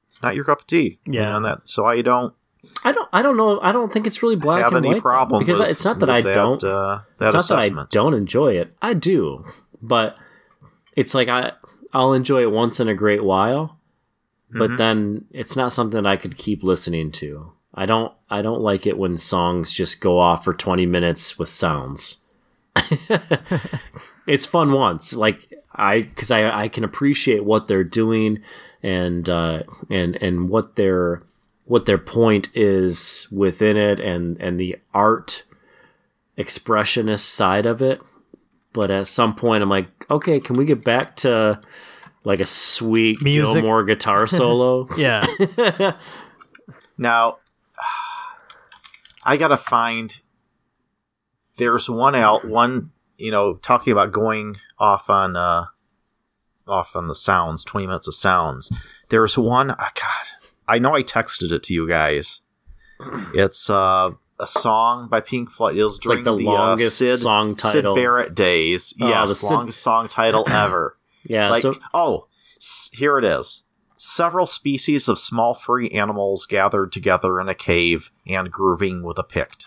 it's 0.06 0.22
not 0.22 0.34
your 0.34 0.44
cup 0.44 0.60
of 0.60 0.66
tea. 0.66 0.98
you 1.06 1.14
Yeah. 1.14 1.30
know, 1.30 1.36
and 1.36 1.44
that 1.46 1.68
so 1.68 1.84
I 1.86 2.02
don't 2.02 2.34
I 2.84 2.92
don't, 2.92 3.08
I 3.12 3.22
don't 3.22 3.36
know. 3.36 3.60
I 3.60 3.72
don't 3.72 3.92
think 3.92 4.06
it's 4.06 4.22
really 4.22 4.36
black 4.36 4.62
have 4.62 4.72
and 4.72 4.84
any 4.84 4.94
white 4.94 5.02
problem 5.02 5.38
because 5.38 5.58
with, 5.58 5.70
it's 5.70 5.84
not 5.84 5.98
that 6.00 6.10
I 6.10 6.20
don't. 6.20 6.62
uh, 6.62 7.00
that 7.18 7.34
it's 7.34 7.48
not 7.50 7.60
that 7.60 7.64
I 7.64 7.86
don't 7.90 8.14
enjoy 8.14 8.54
it. 8.56 8.74
I 8.82 8.94
do, 8.94 9.44
but 9.80 10.16
it's 10.96 11.14
like 11.14 11.28
I 11.28 11.52
I'll 11.92 12.12
enjoy 12.12 12.42
it 12.42 12.50
once 12.52 12.78
in 12.80 12.88
a 12.88 12.94
great 12.94 13.24
while, 13.24 13.78
but 14.50 14.70
Mhm. 14.72 14.76
then 14.76 15.24
it's 15.30 15.56
not 15.56 15.72
something 15.72 16.04
I 16.06 16.16
could 16.16 16.36
keep 16.36 16.62
listening 16.62 17.10
to. 17.12 17.52
I 17.74 17.86
don't 17.86 18.12
I 18.28 18.42
don't 18.42 18.60
like 18.60 18.86
it 18.86 18.98
when 18.98 19.16
songs 19.16 19.72
just 19.72 20.00
go 20.00 20.18
off 20.18 20.44
for 20.44 20.52
20 20.52 20.84
minutes 20.86 21.38
with 21.38 21.48
sounds. 21.48 22.18
it's 24.26 24.46
fun 24.46 24.72
once, 24.72 25.14
like 25.14 25.52
I 25.74 26.02
cuz 26.16 26.30
I 26.30 26.64
I 26.64 26.68
can 26.68 26.84
appreciate 26.84 27.44
what 27.44 27.66
they're 27.66 27.84
doing 27.84 28.42
and 28.82 29.28
uh 29.28 29.62
and 29.88 30.16
and 30.22 30.48
what 30.48 30.76
they're 30.76 31.22
what 31.70 31.84
their 31.84 31.98
point 31.98 32.48
is 32.52 33.28
within 33.30 33.76
it 33.76 34.00
and 34.00 34.36
and 34.40 34.58
the 34.58 34.76
art 34.92 35.44
expressionist 36.36 37.20
side 37.20 37.64
of 37.64 37.80
it. 37.80 38.00
But 38.72 38.90
at 38.90 39.06
some 39.06 39.36
point, 39.36 39.62
I'm 39.62 39.68
like, 39.68 39.86
okay, 40.10 40.40
can 40.40 40.56
we 40.56 40.64
get 40.64 40.82
back 40.82 41.14
to 41.18 41.60
like 42.24 42.40
a 42.40 42.46
sweet 42.46 43.22
Music. 43.22 43.62
Gilmour 43.62 43.84
guitar 43.84 44.26
solo? 44.26 44.88
Yeah. 44.96 45.24
Now, 46.98 47.38
I 49.24 49.38
gotta 49.38 49.56
find. 49.56 50.20
There's 51.56 51.88
one 51.88 52.14
out 52.14 52.44
one 52.46 52.90
you 53.16 53.30
know 53.30 53.54
talking 53.54 53.92
about 53.92 54.12
going 54.12 54.58
off 54.78 55.08
on 55.08 55.34
uh 55.34 55.66
off 56.68 56.94
on 56.94 57.08
the 57.08 57.14
sounds, 57.14 57.64
twenty 57.64 57.86
minutes 57.86 58.06
of 58.06 58.14
sounds. 58.14 58.70
There's 59.08 59.38
one. 59.38 59.70
ah, 59.70 59.92
God, 59.94 60.39
I 60.70 60.78
know 60.78 60.94
I 60.94 61.02
texted 61.02 61.52
it 61.52 61.62
to 61.64 61.74
you 61.74 61.88
guys. 61.88 62.40
It's 63.34 63.68
uh 63.70 64.10
a 64.38 64.46
song 64.46 65.08
by 65.08 65.20
Pink 65.20 65.50
Floyd. 65.50 65.76
It 65.76 65.84
was 65.84 66.04
like 66.04 66.22
during 66.22 66.24
the 66.24 66.36
the, 66.36 66.44
longest 66.50 67.02
uh, 67.02 67.06
Syd, 67.08 67.18
song 67.18 67.56
title. 67.56 67.94
Syd 67.94 68.02
Barrett 68.02 68.34
days. 68.34 68.94
Oh, 69.00 69.08
yes, 69.08 69.28
the 69.28 69.34
Syd- 69.34 69.50
longest 69.50 69.82
song 69.82 70.08
title 70.08 70.44
ever. 70.48 70.96
yeah. 71.24 71.50
like 71.50 71.62
so 71.62 71.74
oh 71.92 72.26
s- 72.56 72.88
here 72.94 73.18
it 73.18 73.24
is 73.24 73.64
several 73.98 74.46
species 74.46 75.08
of 75.08 75.18
small 75.18 75.52
furry 75.52 75.92
animals 75.92 76.46
gathered 76.46 76.90
together 76.90 77.38
in 77.38 77.50
a 77.50 77.54
cave 77.54 78.10
and 78.26 78.50
grooving 78.50 79.02
with 79.02 79.18
a 79.18 79.22
pict 79.22 79.66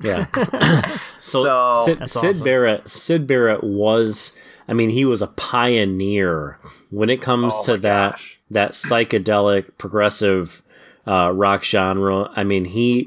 yeah. 0.00 0.26
so, 1.18 1.42
So- 1.42 1.82
Syd, 1.86 2.08
Syd 2.10 2.30
awesome. 2.30 2.44
Barrett, 2.44 2.88
Syd 2.88 3.26
Barrett 3.26 3.64
was, 3.64 4.36
I 4.68 4.72
mean, 4.72 4.90
he 4.90 5.04
was 5.04 5.20
a 5.20 5.26
pioneer 5.26 6.60
when 6.90 7.10
it 7.10 7.20
comes 7.20 7.54
Oh 7.56 7.64
to 7.66 7.76
that 7.78 8.12
gosh. 8.12 8.40
That 8.52 8.72
psychedelic 8.72 9.78
progressive 9.78 10.62
uh, 11.06 11.32
rock 11.34 11.64
genre. 11.64 12.30
I 12.34 12.44
mean, 12.44 12.64
he 12.64 13.06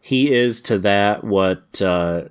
he 0.00 0.32
is 0.32 0.60
to 0.62 0.78
that 0.80 1.24
what 1.24 1.80
uh, 1.80 2.22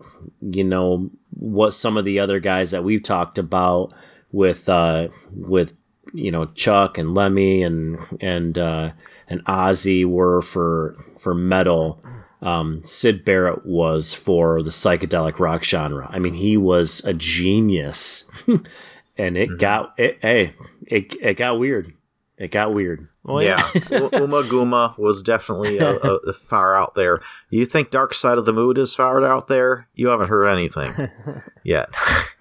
you 0.41 0.63
know 0.63 1.09
what 1.31 1.73
some 1.73 1.97
of 1.97 2.05
the 2.05 2.19
other 2.19 2.39
guys 2.39 2.71
that 2.71 2.83
we've 2.83 3.03
talked 3.03 3.37
about 3.37 3.93
with 4.31 4.67
uh, 4.69 5.07
with 5.33 5.75
you 6.13 6.31
know 6.31 6.47
Chuck 6.47 6.97
and 6.97 7.15
Lemmy 7.15 7.63
and 7.63 7.97
and 8.19 8.57
uh, 8.57 8.91
and 9.27 9.43
Ozzy 9.45 10.05
were 10.05 10.41
for 10.41 10.95
for 11.17 11.33
metal. 11.33 12.01
Um, 12.41 12.83
Syd 12.83 13.23
Barrett 13.23 13.65
was 13.67 14.15
for 14.15 14.63
the 14.63 14.71
psychedelic 14.71 15.39
rock 15.39 15.63
genre. 15.63 16.07
I 16.09 16.17
mean, 16.17 16.33
he 16.33 16.57
was 16.57 17.05
a 17.05 17.13
genius, 17.13 18.25
and 19.17 19.37
it 19.37 19.59
got 19.59 19.93
it. 19.97 20.17
Hey, 20.21 20.53
it 20.87 21.15
it 21.21 21.35
got 21.35 21.59
weird. 21.59 21.93
It 22.41 22.49
got 22.51 22.73
weird. 22.73 23.07
Well, 23.23 23.43
yeah 23.43 23.69
U- 23.75 24.09
Ummagumma 24.09 24.97
was 24.97 25.21
definitely 25.21 25.77
a, 25.77 25.91
a, 25.91 26.15
a 26.15 26.33
far 26.33 26.75
out 26.75 26.95
there 26.95 27.19
you 27.51 27.67
think 27.67 27.91
dark 27.91 28.15
side 28.15 28.39
of 28.39 28.45
the 28.45 28.53
mood 28.53 28.79
is 28.79 28.95
far 28.95 29.23
out 29.23 29.47
there 29.47 29.87
you 29.93 30.07
haven't 30.07 30.29
heard 30.29 30.47
anything 30.47 31.07
yet 31.63 31.93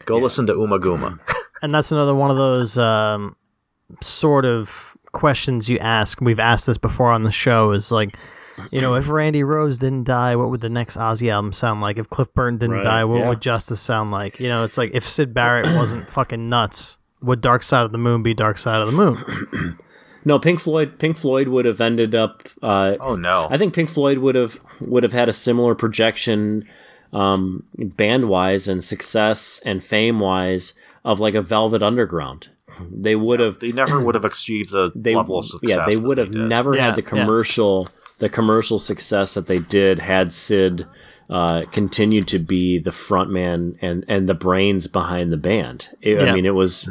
go 0.07 0.17
listen 0.17 0.47
to 0.47 0.55
Ummagumma 0.55 1.21
and 1.63 1.75
that's 1.75 1.93
another 1.93 2.15
one 2.15 2.31
of 2.31 2.39
those 2.39 2.79
um, 2.79 3.37
sort 4.01 4.47
of 4.47 4.97
questions 5.13 5.69
you 5.69 5.77
ask. 5.79 6.21
We've 6.21 6.41
asked 6.41 6.67
this 6.67 6.79
before 6.79 7.11
on 7.11 7.23
the 7.23 7.33
show. 7.33 7.73
Is 7.73 7.91
like, 7.93 8.17
you 8.71 8.81
know, 8.81 8.95
if 8.95 9.09
Randy 9.09 9.41
Rhoads 9.43 9.81
didn't 9.81 10.05
die, 10.05 10.37
what 10.37 10.49
would 10.51 10.61
the 10.61 10.69
next 10.69 10.97
Ozzy 10.97 11.31
album 11.31 11.53
sound 11.53 11.81
like? 11.81 11.99
If 11.99 12.09
Cliff 12.09 12.33
Burton 12.33 12.59
didn't 12.59 12.77
Right, 12.77 12.85
die, 12.85 13.05
what 13.05 13.19
yeah. 13.19 13.29
would 13.29 13.43
Justice 13.43 13.81
sound 13.81 14.11
like? 14.11 14.39
You 14.41 14.49
know, 14.49 14.65
it's 14.65 14.79
like 14.79 14.93
if 14.95 15.09
Syd 15.09 15.35
Barrett 15.35 15.67
wasn't 15.77 16.09
fucking 16.09 16.49
nuts, 16.49 16.97
would 17.21 17.41
Dark 17.41 17.63
Side 17.63 17.85
of 17.85 17.93
the 17.93 17.99
Moon 17.99 18.23
be 18.23 18.33
Dark 18.35 18.57
Side 18.57 18.81
of 18.81 18.87
the 18.87 18.93
Moon? 18.93 19.79
No, 20.25 20.39
Pink 20.39 20.61
Floyd. 20.61 20.99
Pink 20.99 21.17
Floyd 21.17 21.49
would 21.49 21.65
have 21.65 21.81
ended 21.81 22.15
up. 22.15 22.49
Uh, 22.63 22.97
oh 23.01 23.17
no 23.17 23.49
I 23.51 23.57
think 23.59 23.75
Pink 23.75 23.89
Floyd 23.91 24.19
would 24.19 24.35
have 24.35 24.59
would 24.81 25.03
have 25.03 25.13
had 25.13 25.29
a 25.29 25.33
similar 25.33 25.75
projection, 25.75 26.69
um, 27.13 27.65
band 27.77 28.29
wise 28.29 28.69
and 28.69 28.83
success 28.85 29.61
and 29.65 29.83
fame 29.83 30.21
wise 30.21 30.75
of 31.05 31.21
like 31.21 31.35
a 31.35 31.43
Velvet 31.43 31.83
Underground. 31.83 32.49
They 32.91 33.17
would 33.17 33.41
have. 33.41 33.59
they 33.61 33.73
never 33.73 34.01
would 34.01 34.15
have 34.15 34.25
achieved 34.25 34.71
the 34.71 34.93
They 34.95 35.15
level 35.15 35.39
of 35.39 35.45
success 35.47 35.77
yeah. 35.77 35.87
They 35.87 35.97
that 35.97 36.07
would 36.07 36.19
have 36.19 36.31
did. 36.31 36.43
never 36.49 36.75
Yeah, 36.77 36.87
had 36.87 36.97
the 36.97 37.03
yeah. 37.03 37.09
commercial 37.09 37.89
the 38.19 38.29
commercial 38.29 38.79
success 38.79 39.35
that 39.35 39.47
they 39.47 39.59
did 39.59 39.99
had 39.99 40.33
Syd 40.33 40.87
uh, 41.31 41.63
continued 41.73 42.29
to 42.29 42.39
be 42.39 42.79
the 42.79 42.91
frontman 42.91 43.77
and 43.81 44.05
and 44.09 44.29
the 44.29 44.35
brains 44.35 44.87
behind 44.87 45.33
the 45.33 45.37
band. 45.37 45.89
It- 46.03 46.21
I 46.21 46.33
mean, 46.35 46.45
it 46.45 46.55
was. 46.55 46.89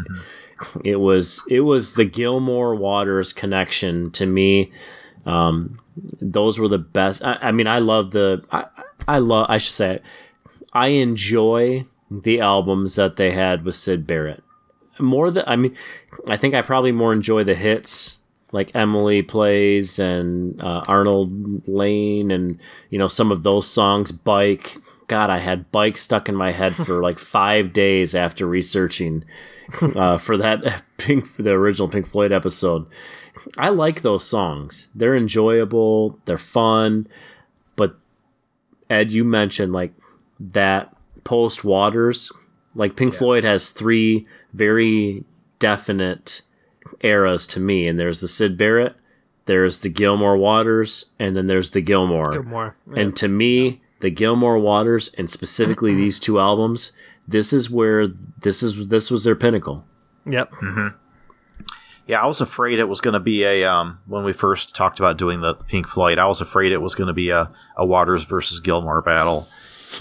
It 0.83 0.97
was 0.97 1.43
it 1.49 1.61
was 1.61 1.93
the 1.93 2.05
Gilmour 2.05 2.75
Waters 2.75 3.33
connection 3.33 4.11
to 4.11 4.25
me 4.25 4.71
those 6.21 6.59
were 6.59 6.67
the 6.67 6.77
best. 6.77 7.23
I, 7.23 7.37
I 7.41 7.51
mean, 7.51 7.67
I 7.67 7.79
love 7.79 8.11
the. 8.11 8.43
I, 8.51 8.65
I 9.07 9.19
love. 9.19 9.47
I 9.49 9.57
should 9.57 9.73
say, 9.73 9.99
I 10.73 10.87
enjoy 10.87 11.85
the 12.09 12.41
albums 12.41 12.95
that 12.95 13.15
they 13.15 13.31
had 13.31 13.63
with 13.65 13.75
Syd 13.75 14.07
Barrett 14.07 14.43
more 14.99 15.31
than. 15.31 15.43
I 15.47 15.55
mean, 15.55 15.75
I 16.27 16.37
think 16.37 16.53
I 16.53 16.61
probably 16.61 16.91
more 16.91 17.13
enjoy 17.13 17.43
the 17.43 17.55
hits 17.55 18.17
like 18.51 18.71
Emily 18.73 19.21
plays 19.21 19.99
and 19.99 20.59
uh, 20.61 20.83
Arnold 20.87 21.67
Layne 21.67 22.31
and 22.31 22.59
you 22.89 22.97
know 22.97 23.07
some 23.07 23.31
of 23.31 23.43
those 23.43 23.67
songs. 23.67 24.11
Bike. 24.11 24.77
God, 25.07 25.31
I 25.31 25.39
had 25.39 25.71
bike 25.71 25.97
stuck 25.97 26.29
in 26.29 26.35
my 26.35 26.51
head 26.51 26.75
for 26.75 27.01
like 27.01 27.17
five 27.37 27.73
days 27.73 28.13
after 28.13 28.45
researching 28.45 29.25
uh, 29.95 30.17
for 30.17 30.37
that 30.37 30.83
Pink, 30.97 31.25
for 31.25 31.43
the 31.43 31.51
original 31.51 31.87
Pink 31.87 32.07
Floyd 32.07 32.31
episode. 32.31 32.85
I 33.57 33.69
like 33.69 34.01
those 34.01 34.25
songs. 34.25 34.89
They're 34.93 35.15
enjoyable. 35.15 36.19
They're 36.25 36.37
fun. 36.37 37.07
But 37.75 37.97
Ed, 38.89 39.11
you 39.11 39.23
mentioned 39.23 39.73
like 39.73 39.93
that 40.39 40.95
post 41.23 41.63
Waters. 41.63 42.31
Like 42.75 42.95
Pink 42.95 43.13
Floyd 43.13 43.43
has 43.43 43.69
three 43.69 44.27
very 44.53 45.23
definite 45.59 46.41
eras 47.01 47.45
to 47.47 47.59
me, 47.59 47.87
and 47.87 47.99
there's 47.99 48.19
the 48.19 48.27
Syd 48.27 48.57
Barrett, 48.57 48.95
there's 49.45 49.79
the 49.79 49.89
Gilmour 49.89 50.37
Waters, 50.37 51.11
and 51.17 51.35
then 51.35 51.47
there's 51.47 51.71
the 51.71 51.81
Gilmour. 51.81 52.43
More. 52.45 52.75
And 52.95 53.15
to 53.17 53.27
me, 53.27 53.81
the 53.99 54.11
Gilmour 54.11 54.59
Waters, 54.61 55.09
and 55.17 55.29
specifically 55.29 55.93
these 55.93 56.19
two 56.19 56.39
albums, 56.39 56.91
this 57.29 57.53
is 57.53 57.69
where 57.69 58.07
this 58.41 58.61
is 58.63 58.87
this 58.89 59.09
was 59.11 59.23
their 59.23 59.35
pinnacle. 59.35 59.85
Yep. 60.25 60.51
Yeah, 62.07 62.23
I 62.23 62.25
was 62.25 62.41
afraid 62.41 62.79
it 62.79 62.85
was 62.89 63.01
going 63.01 63.13
to 63.13 63.19
be 63.19 63.43
a 63.43 63.65
um 63.65 63.99
when 64.07 64.23
we 64.23 64.33
first 64.33 64.75
talked 64.75 64.99
about 64.99 65.17
doing 65.17 65.41
the 65.41 65.53
Pink 65.53 65.87
Floyd. 65.87 66.17
I 66.17 66.25
was 66.27 66.41
afraid 66.41 66.71
it 66.71 66.81
was 66.81 66.95
going 66.95 67.07
to 67.07 67.13
be 67.13 67.29
a, 67.29 67.51
a 67.77 67.85
Waters 67.85 68.23
versus 68.23 68.59
Gilmour 68.61 69.01
battle, 69.03 69.47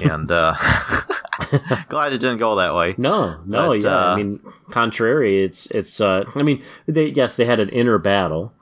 and 0.00 0.30
uh, 0.32 0.54
glad 1.88 2.14
it 2.14 2.18
didn't 2.20 2.38
go 2.38 2.56
that 2.56 2.74
way. 2.74 2.94
No, 2.96 3.38
no, 3.44 3.68
But, 3.68 3.82
yeah. 3.84 3.90
uh, 3.90 4.14
I 4.14 4.16
mean, 4.16 4.40
contrary, 4.70 5.44
it's 5.44 5.66
it's. 5.66 6.00
uh 6.00 6.24
I 6.34 6.42
mean, 6.42 6.62
they 6.86 7.08
yes, 7.08 7.36
they 7.36 7.44
had 7.44 7.60
an 7.60 7.68
inner 7.68 7.98
battle, 7.98 8.54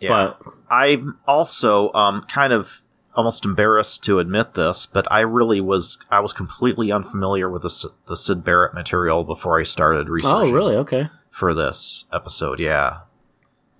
Yeah. 0.00 0.08
but 0.08 0.40
I'm 0.70 1.18
also 1.26 1.92
um 1.92 2.22
kind 2.22 2.54
of 2.54 2.80
almost 3.16 3.44
embarrassed 3.44 4.02
to 4.04 4.18
admit 4.18 4.54
this, 4.54 4.86
but 4.86 5.06
I 5.10 5.20
really 5.20 5.60
was 5.60 5.98
I 6.10 6.20
was 6.20 6.32
completely 6.32 6.90
unfamiliar 6.92 7.48
with 7.50 7.62
the 7.62 7.88
the 8.06 8.16
Syd 8.16 8.44
Barrett 8.44 8.74
material 8.74 9.24
before 9.24 9.58
I 9.58 9.62
started 9.64 10.08
researching. 10.08 10.52
oh, 10.52 10.56
really? 10.56 10.76
Okay. 10.76 11.08
for 11.30 11.54
this 11.54 12.04
episode. 12.12 12.60
Yeah, 12.60 13.00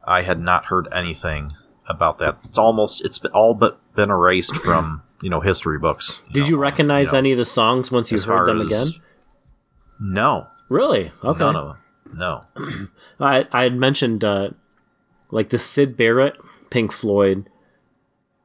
I 0.05 0.22
had 0.22 0.41
not 0.41 0.66
heard 0.66 0.89
anything 0.93 1.53
about 1.89 2.18
that. 2.18 2.39
It's 2.45 2.59
almost 2.59 3.05
it's 3.05 3.22
all 3.26 3.55
but 3.55 3.78
been 3.95 4.11
erased 4.11 4.57
from 4.57 5.03
you 5.22 5.30
know 5.30 5.41
history 5.41 5.78
books. 5.78 6.20
Did 6.32 6.45
know, 6.45 6.49
you 6.51 6.57
recognize 6.57 7.12
know, 7.12 7.18
any 7.18 7.32
of 7.32 7.39
the 7.39 7.45
songs 7.45 7.91
once 7.91 8.11
you 8.12 8.18
heard 8.22 8.49
them 8.49 8.61
as- 8.61 8.66
again? 8.66 9.03
No, 10.01 10.49
Really? 10.68 11.12
Okay. 11.22 11.39
none 11.39 11.57
of 11.57 11.68
them. 11.68 11.76
No. 12.16 12.45
I 13.20 13.47
I 13.53 13.62
had 13.64 13.76
mentioned 13.76 14.24
uh, 14.24 14.51
like 15.30 15.51
the 15.51 15.59
Syd 15.59 15.97
Barrett, 15.97 16.37
Pink 16.70 16.93
Floyd, 16.93 17.49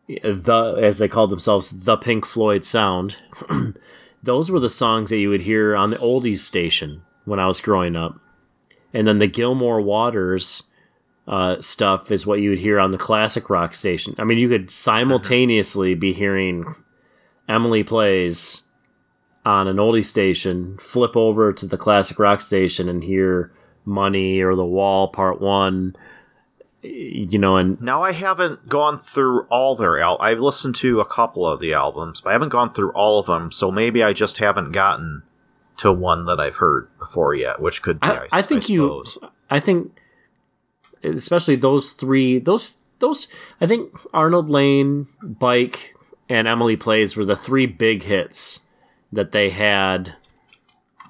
the 0.10 0.80
as 0.82 0.98
they 0.98 1.08
called 1.08 1.30
themselves, 1.30 1.70
the 1.70 1.98
Pink 1.98 2.26
Floyd 2.26 2.64
sound. 2.64 3.18
Those 4.24 4.52
were 4.52 4.60
the 4.60 4.70
songs 4.70 5.10
that 5.10 5.20
you 5.20 5.30
would 5.30 5.42
hear 5.42 5.76
on 5.76 5.92
the 5.92 5.98
oldies 5.98 6.40
station 6.40 7.04
when 7.26 7.40
I 7.40 7.48
was 7.48 7.62
growing 7.62 7.96
up, 7.96 8.20
and 8.94 9.08
then 9.08 9.20
the 9.20 9.28
Gilmour 9.28 9.82
Waters 9.84 10.64
uh, 11.28 11.62
stuff 11.62 12.12
is 12.12 12.26
what 12.26 12.42
you 12.42 12.50
would 12.50 12.60
hear 12.60 12.80
on 12.80 12.92
the 12.92 12.98
classic 12.98 13.50
rock 13.50 13.76
station. 13.76 14.16
I 14.18 14.24
mean, 14.24 14.40
you 14.40 14.50
could 14.50 14.72
simultaneously 14.72 15.94
be 15.94 16.12
hearing 16.12 16.76
Emily 17.48 17.84
plays 17.84 18.64
on 19.46 19.68
an 19.68 19.78
oldie 19.78 20.04
station, 20.04 20.78
flip 20.80 21.16
over 21.16 21.54
to 21.54 21.66
the 21.66 21.78
classic 21.78 22.20
rock 22.20 22.42
station 22.42 22.90
and 22.90 23.04
hear 23.04 23.54
Money 23.86 24.42
or 24.42 24.56
The 24.56 24.66
Wall 24.66 25.08
Part 25.08 25.40
One. 25.40 25.96
You 26.82 27.38
know, 27.38 27.58
and 27.58 27.82
Now 27.82 28.04
I 28.04 28.14
haven't 28.14 28.70
gone 28.70 28.98
through 29.00 29.42
all 29.50 29.76
their 29.76 30.00
al. 30.00 30.18
I've 30.22 30.40
listened 30.40 30.76
to 30.76 31.02
a 31.02 31.06
couple 31.06 31.46
of 31.46 31.60
the 31.60 31.74
albums, 31.74 32.22
but 32.22 32.30
I 32.30 32.34
haven't 32.34 32.50
gone 32.50 32.74
through 32.74 32.92
all 32.92 33.20
of 33.20 33.26
them. 33.26 33.52
So 33.52 33.70
maybe 33.70 34.02
I 34.02 34.14
just 34.14 34.38
haven't 34.38 34.72
gotten 34.72 35.24
to 35.78 35.92
one 35.92 36.26
that 36.26 36.40
I've 36.40 36.58
heard 36.58 36.88
before 36.98 37.34
yet, 37.34 37.62
which 37.62 37.82
could 37.82 38.00
be. 38.00 38.08
I, 38.08 38.28
I 38.32 38.42
think 38.42 38.70
you, 38.70 38.84
suppose. 38.84 39.18
I 39.50 39.60
think, 39.60 40.00
especially 41.04 41.56
those 41.56 41.92
three, 41.92 42.40
those 42.40 42.82
those 43.00 43.28
I 43.60 43.68
think 43.68 43.92
Arnold 44.14 44.50
Layne, 44.50 45.08
Bike, 45.22 45.96
and 46.30 46.48
Emily 46.48 46.76
Plays 46.76 47.16
were 47.16 47.26
the 47.26 47.36
three 47.36 47.66
big 47.66 48.04
hits 48.04 48.62
that 49.12 49.32
they 49.32 49.50
had. 49.50 50.16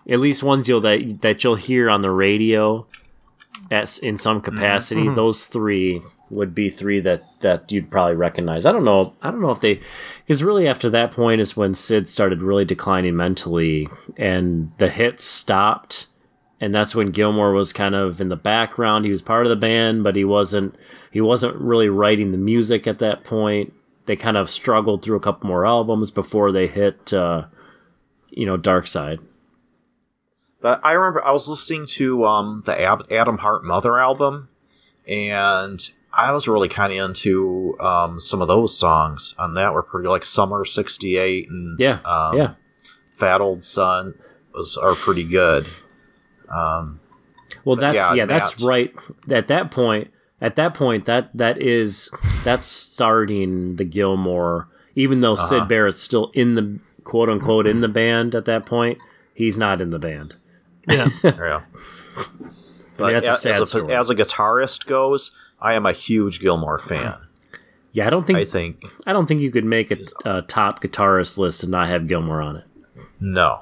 At 0.09 0.20
least 0.20 0.41
ones 0.41 0.67
you'll 0.67 0.82
that 0.82 1.22
that 1.22 1.43
you'll 1.43 1.55
hear 1.55 1.89
on 1.89 2.01
the 2.01 2.11
radio, 2.11 2.88
at 3.72 3.99
in 3.99 4.17
some 4.17 4.41
capacity. 4.41 5.09
Those 5.09 5.45
three 5.45 6.01
would 6.30 6.53
be 6.53 6.70
three 6.70 6.99
that 7.01 7.24
that 7.41 7.72
you'd 7.72 7.89
probably 7.89 8.15
recognize. 8.15 8.65
I 8.65 8.72
don't 8.72 8.86
know. 8.86 9.15
I 9.22 9.32
don't 9.32 9.41
know 9.41 9.51
if 9.51 9.61
they 9.61 9.80
because 10.26 10.43
really 10.43 10.67
after 10.67 10.89
that 10.89 11.11
point 11.11 11.41
is 11.41 11.57
when 11.57 11.74
Syd 11.74 12.07
started 12.07 12.41
really 12.41 12.65
declining 12.65 13.15
mentally, 13.15 13.88
and 14.17 14.72
the 14.78 14.89
hits 14.89 15.26
stopped 15.26 16.07
and 16.61 16.74
that's 16.74 16.95
when 16.95 17.11
Gilmour 17.11 17.53
was 17.53 17.72
kind 17.72 17.95
of 17.95 18.20
in 18.20 18.30
the 18.30 18.36
background. 18.36 19.05
He 19.05 19.11
was 19.11 19.22
part 19.22 19.45
of 19.45 19.49
the 19.49 19.55
band, 19.55 20.03
but 20.03 20.15
he 20.15 20.26
wasn't 20.26 20.76
he 21.11 21.22
wasn't 21.22 21.55
really 21.55 21.89
writing 21.89 22.32
the 22.32 22.38
music 22.38 22.86
at 22.86 22.99
that 22.99 23.24
point. 23.24 23.74
They 24.05 24.15
kind 24.15 24.38
of 24.38 24.49
struggled 24.49 25.03
through 25.03 25.17
a 25.17 25.22
couple 25.22 25.47
more 25.47 25.65
albums 25.65 26.11
before 26.11 26.51
they 26.51 26.67
hit 26.67 27.13
uh, 27.13 27.45
you 28.30 28.45
know 28.45 28.57
Dark 28.57 28.88
Side. 28.88 29.20
But 30.62 30.82
I 30.84 30.91
remember 30.93 31.24
I 31.26 31.32
was 31.32 31.47
listening 31.47 31.86
to 31.88 32.26
um, 32.26 32.64
the 32.66 32.80
Ab- 32.82 33.12
Atom 33.12 33.38
Heart 33.38 33.64
Mother 33.64 33.97
album, 33.99 34.49
and 35.07 35.89
I 36.12 36.32
was 36.34 36.47
really 36.47 36.68
kind 36.68 36.91
of 36.91 36.99
into 37.10 37.78
um, 37.80 38.20
some 38.20 38.41
of 38.41 38.47
those 38.47 38.78
songs 38.78 39.36
on 39.39 39.53
that. 39.53 39.74
Were 39.74 39.84
pretty 39.84 40.10
like 40.10 40.26
Summer 40.26 40.66
'68 40.66 41.49
and 41.49 41.80
Yeah, 41.80 41.99
um, 42.03 42.38
yeah. 42.38 42.53
Fat 43.16 43.39
Old 43.41 43.64
Sun 43.64 44.16
was 44.53 44.76
are 44.76 44.95
pretty 44.95 45.24
good. 45.24 45.66
Well, 47.66 47.76
that's 47.76 47.95
yeah, 47.95 48.14
yeah, 48.14 48.26
that's 48.26 48.62
right. 48.62 48.93
At 49.30 49.47
that 49.49 49.72
point, 49.72 50.12
at 50.41 50.55
that 50.55 50.74
point, 50.74 51.05
that 51.05 51.30
that 51.36 51.62
is 51.62 52.10
that's 52.43 52.66
starting 52.66 53.76
the 53.78 53.86
Gilmour. 53.86 54.68
Even 54.95 55.22
though 55.22 55.34
Uh-huh. 55.34 55.45
Syd 55.47 55.68
Barrett's 55.68 56.01
still 56.01 56.32
in 56.34 56.55
the 56.55 56.80
quote 57.03 57.30
unquote 57.30 57.68
in 57.68 57.80
the 57.82 57.88
band 58.01 58.36
at 58.36 58.45
that 58.45 58.66
point, 58.66 58.99
he's 59.34 59.57
not 59.57 59.82
in 59.82 59.91
the 59.91 59.99
band. 59.99 60.36
Yeah. 60.95 61.09
Yeah. 61.23 61.61
But 62.97 63.13
that's 63.23 63.27
a 63.27 63.31
a- 63.31 63.53
sad 63.53 63.61
as, 63.61 63.75
a, 63.75 63.85
as 63.85 64.09
a 64.09 64.15
guitarist 64.15 64.85
goes, 64.85 65.31
I 65.61 65.73
am 65.73 65.85
a 65.85 65.93
huge 65.93 66.39
Gilmour 66.41 66.79
uh-huh. 66.79 66.87
fan. 66.87 67.17
Yeah, 67.91 68.07
I 68.07 68.09
don't 68.09 68.27
think 68.27 68.39
I 68.39 68.45
think 68.45 68.83
I, 69.07 69.13
don't 69.13 69.25
think 69.25 69.39
you 69.39 69.51
could 69.51 69.65
make 69.65 69.89
a, 69.91 69.97
a 70.25 70.41
top 70.43 70.81
guitarist 70.81 71.37
list 71.37 71.63
and 71.63 71.71
not 71.71 71.87
have 71.87 72.07
Gilmour 72.07 72.41
on 72.41 72.57
it. 72.57 72.65
no. 73.19 73.61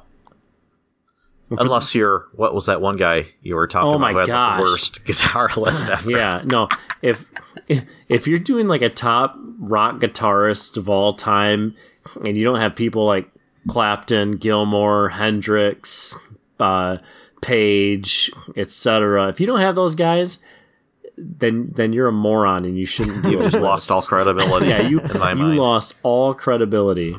Unless 1.50 1.96
you're 1.96 2.28
what 2.34 2.54
was 2.54 2.66
that 2.66 2.82
one 2.82 2.98
guy 2.98 3.28
you 3.42 3.56
were 3.56 3.68
talking 3.68 3.88
Oh 3.88 3.96
about 3.96 4.02
my 4.02 4.12
who 4.12 4.18
had 4.18 4.28
gosh. 4.28 4.58
the 4.58 4.64
worst 4.64 5.06
guitar 5.06 5.50
list 5.56 5.90
ever? 5.90 6.12
Yeah, 6.12 6.42
no. 6.44 6.68
If 7.02 7.26
if 8.10 8.28
you're 8.28 8.38
doing 8.40 8.68
like 8.68 8.82
a 8.82 8.90
top 8.90 9.38
rock 9.60 10.00
guitarist 10.02 10.76
of 10.76 10.90
all 10.90 11.14
time, 11.14 11.74
and 12.26 12.36
you 12.36 12.44
don't 12.44 12.60
have 12.60 12.76
people 12.76 13.06
like 13.06 13.30
Clapton, 13.70 14.40
Gilmour, 14.40 15.10
Hendrix, 15.10 16.18
uh, 16.60 16.98
Page, 17.42 18.32
etc. 18.56 19.30
If 19.30 19.40
you 19.40 19.46
don't 19.46 19.60
have 19.60 19.76
those 19.76 19.94
guys, 19.94 20.40
then 21.18 21.72
then 21.76 21.94
you're 21.94 22.08
a 22.08 22.12
moron 22.12 22.66
and 22.66 22.78
you 22.78 22.86
shouldn't. 22.86 23.22
do 23.24 23.30
You've 23.32 23.44
just 23.44 23.60
lost 23.60 23.92
all 23.92 24.02
credibility. 24.02 24.68
Yeah, 24.68 24.82
you 24.82 25.00
in 25.00 25.20
my 25.20 25.32
you 25.32 25.36
mind. 25.38 25.60
lost 25.60 25.94
all 26.02 26.34
credibility. 26.34 27.16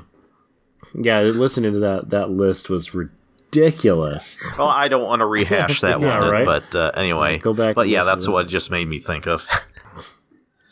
Yeah, 0.94 1.20
listening 1.20 1.72
to 1.74 1.78
that 1.80 2.10
that 2.10 2.30
list 2.30 2.68
was 2.68 2.94
ridiculous. 2.94 4.42
Well, 4.58 4.66
I 4.68 4.88
don't 4.88 5.04
want 5.04 5.20
to 5.20 5.26
rehash 5.26 5.80
that 5.82 6.00
Yeah, 6.00 6.20
one, 6.20 6.30
right. 6.32 6.44
but 6.44 6.74
uh, 6.74 6.90
anyway, 6.96 7.38
Go 7.38 7.54
back 7.54 7.74
But 7.76 7.88
yeah, 7.88 8.02
that's 8.02 8.24
to 8.24 8.32
what 8.32 8.46
it 8.46 8.48
just 8.48 8.70
made 8.72 8.88
me 8.88 8.98
think 8.98 9.26
of. 9.26 9.46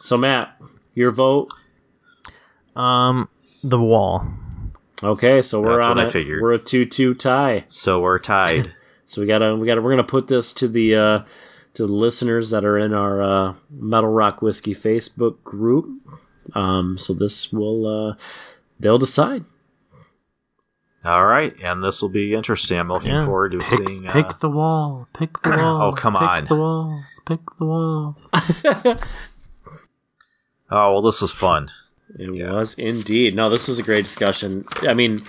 So 0.01 0.17
Matt, 0.17 0.57
your 0.95 1.11
vote. 1.11 1.53
Um, 2.77 3.29
the 3.65 3.79
wall. 3.81 4.25
Okay, 5.03 5.43
so 5.43 5.61
we're 5.61 5.75
That's 5.77 5.87
on 5.89 5.97
what 5.97 6.05
I 6.07 6.09
a, 6.09 6.11
figured. 6.11 6.41
We're 6.43 6.55
a 6.55 6.59
two-two 6.59 7.15
tie. 7.15 7.65
so 7.69 8.01
we're 8.01 8.19
tied. 8.19 8.73
So 9.09 9.21
we 9.21 9.29
gotta 9.29 9.55
we 9.55 9.69
gotta 9.69 9.81
we're 9.81 9.93
gonna 9.93 10.03
put 10.03 10.27
this 10.27 10.53
to 10.55 10.67
the 10.67 10.97
uh, 10.97 11.19
to 11.75 11.87
the 11.87 11.93
listeners 11.93 12.51
that 12.51 12.65
are 12.65 12.77
in 12.77 12.93
our 12.93 13.23
uh, 13.23 13.55
Metal 13.71 14.11
Rock 14.11 14.43
Whiskey 14.43 14.75
Facebook 14.75 15.45
group. 15.45 15.87
Um, 16.57 16.99
so 16.99 17.15
this 17.15 17.53
will 17.53 17.87
uh, 17.87 18.17
they'll 18.81 18.99
decide. 18.99 19.45
All 21.05 21.25
right, 21.25 21.55
and 21.63 21.85
this 21.85 22.03
will 22.03 22.09
be 22.09 22.35
interesting. 22.35 22.81
I'm 22.81 22.89
looking 22.89 23.13
Yeah. 23.13 23.25
forward 23.27 23.53
to 23.53 23.59
Pick, 23.59 23.87
seeing. 23.87 24.03
pick 24.09 24.27
uh, 24.27 24.33
the 24.41 24.51
wall. 24.51 25.07
Pick 25.17 25.41
the 25.43 25.51
wall. 25.57 25.83
Oh, 25.83 25.93
come 25.93 26.15
pick 26.15 26.23
on. 26.23 26.45
the 26.47 26.57
wall. 26.57 27.05
Pick 27.27 27.41
the 27.61 27.65
wall. 27.65 28.17
oh 30.69 30.93
well, 30.95 31.03
this 31.03 31.23
was 31.23 31.31
fun. 31.31 31.69
It 32.19 32.33
Yeah. 32.35 32.53
was 32.53 32.75
indeed. 32.75 33.35
No, 33.35 33.51
this 33.51 33.67
was 33.69 33.79
a 33.79 33.83
great 33.83 34.05
discussion. 34.05 34.65
I 34.89 34.95
mean, 34.95 35.21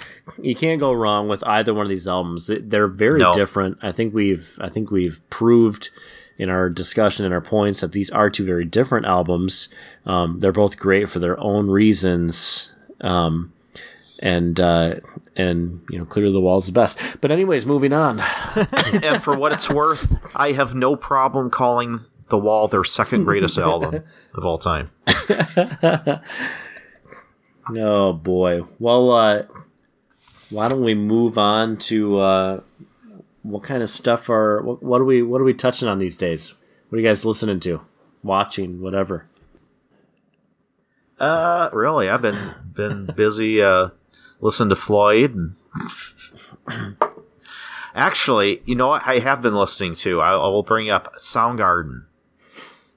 you 0.41 0.55
can't 0.55 0.79
go 0.79 0.93
wrong 0.93 1.27
with 1.27 1.43
either 1.45 1.73
one 1.73 1.85
of 1.85 1.89
these 1.89 2.07
albums. 2.07 2.47
They- 2.47 2.59
They're 2.59 2.87
very 2.87 3.19
No. 3.19 3.33
different. 3.33 3.77
I 3.81 3.91
think 3.91 4.13
we've 4.13 4.57
I 4.61 4.69
think 4.69 4.91
we've 4.91 5.19
proved 5.29 5.89
in 6.37 6.49
our 6.49 6.69
discussion 6.69 7.25
and 7.25 7.33
our 7.33 7.41
points 7.41 7.81
that 7.81 7.93
these 7.93 8.11
are 8.11 8.29
two 8.29 8.45
very 8.45 8.63
different 8.63 9.07
albums. 9.07 9.69
Um, 10.05 10.39
they're 10.39 10.51
both 10.51 10.77
great 10.77 11.09
for 11.09 11.17
their 11.19 11.39
own 11.39 11.67
reasons. 11.67 12.71
Um, 13.01 13.53
and 14.19 14.59
uh, 14.59 14.95
and 15.35 15.81
you 15.89 15.97
know, 15.97 16.05
clearly 16.05 16.33
the 16.33 16.39
wall's 16.41 16.67
the 16.67 16.71
best. 16.73 16.99
But 17.21 17.31
anyways, 17.31 17.65
moving 17.65 17.91
on. 17.93 18.19
and 18.55 19.21
for 19.23 19.35
what 19.35 19.51
it's 19.51 19.69
worth, 19.69 20.07
I 20.35 20.51
have 20.51 20.75
no 20.75 20.95
problem 20.95 21.49
calling 21.49 22.01
The 22.29 22.37
Wall 22.37 22.67
their 22.67 22.83
second 22.83 23.23
greatest 23.25 23.57
album 23.57 24.03
of 24.35 24.45
all 24.45 24.57
time. 24.59 24.91
Oh 27.75 28.13
boy. 28.13 28.63
Well, 28.79 29.11
uh, 29.11 29.43
why 30.49 30.69
don't 30.69 30.83
we 30.83 30.95
move 30.95 31.37
on 31.37 31.77
to 31.77 32.19
uh, 32.19 32.61
what 33.43 33.63
kind 33.63 33.83
of 33.83 33.89
stuff 33.89 34.29
are 34.29 34.61
what, 34.61 34.81
what 34.81 35.01
are 35.01 35.05
we 35.05 35.21
what 35.21 35.41
are 35.41 35.45
we 35.45 35.53
touching 35.53 35.87
on 35.87 35.99
these 35.99 36.17
days? 36.17 36.53
What 36.89 36.97
are 36.97 37.01
you 37.01 37.07
guys 37.07 37.25
listening 37.25 37.59
to, 37.61 37.81
watching, 38.23 38.81
whatever? 38.81 39.25
Uh, 41.19 41.69
really, 41.73 42.09
I've 42.09 42.21
been 42.21 42.53
been 42.73 43.07
busy 43.15 43.61
uh, 43.61 43.89
listening 44.39 44.69
to 44.69 44.75
Floyd. 44.75 45.35
And 45.35 45.55
Actually, 47.97 48.61
you 48.65 48.75
know 48.75 48.89
what? 48.89 49.07
I 49.07 49.17
have 49.17 49.41
been 49.41 49.55
listening 49.55 49.95
to. 49.95 50.21
I, 50.21 50.33
I 50.33 50.47
will 50.49 50.61
bring 50.61 50.89
up 50.89 51.15
Soundgarden 51.19 52.05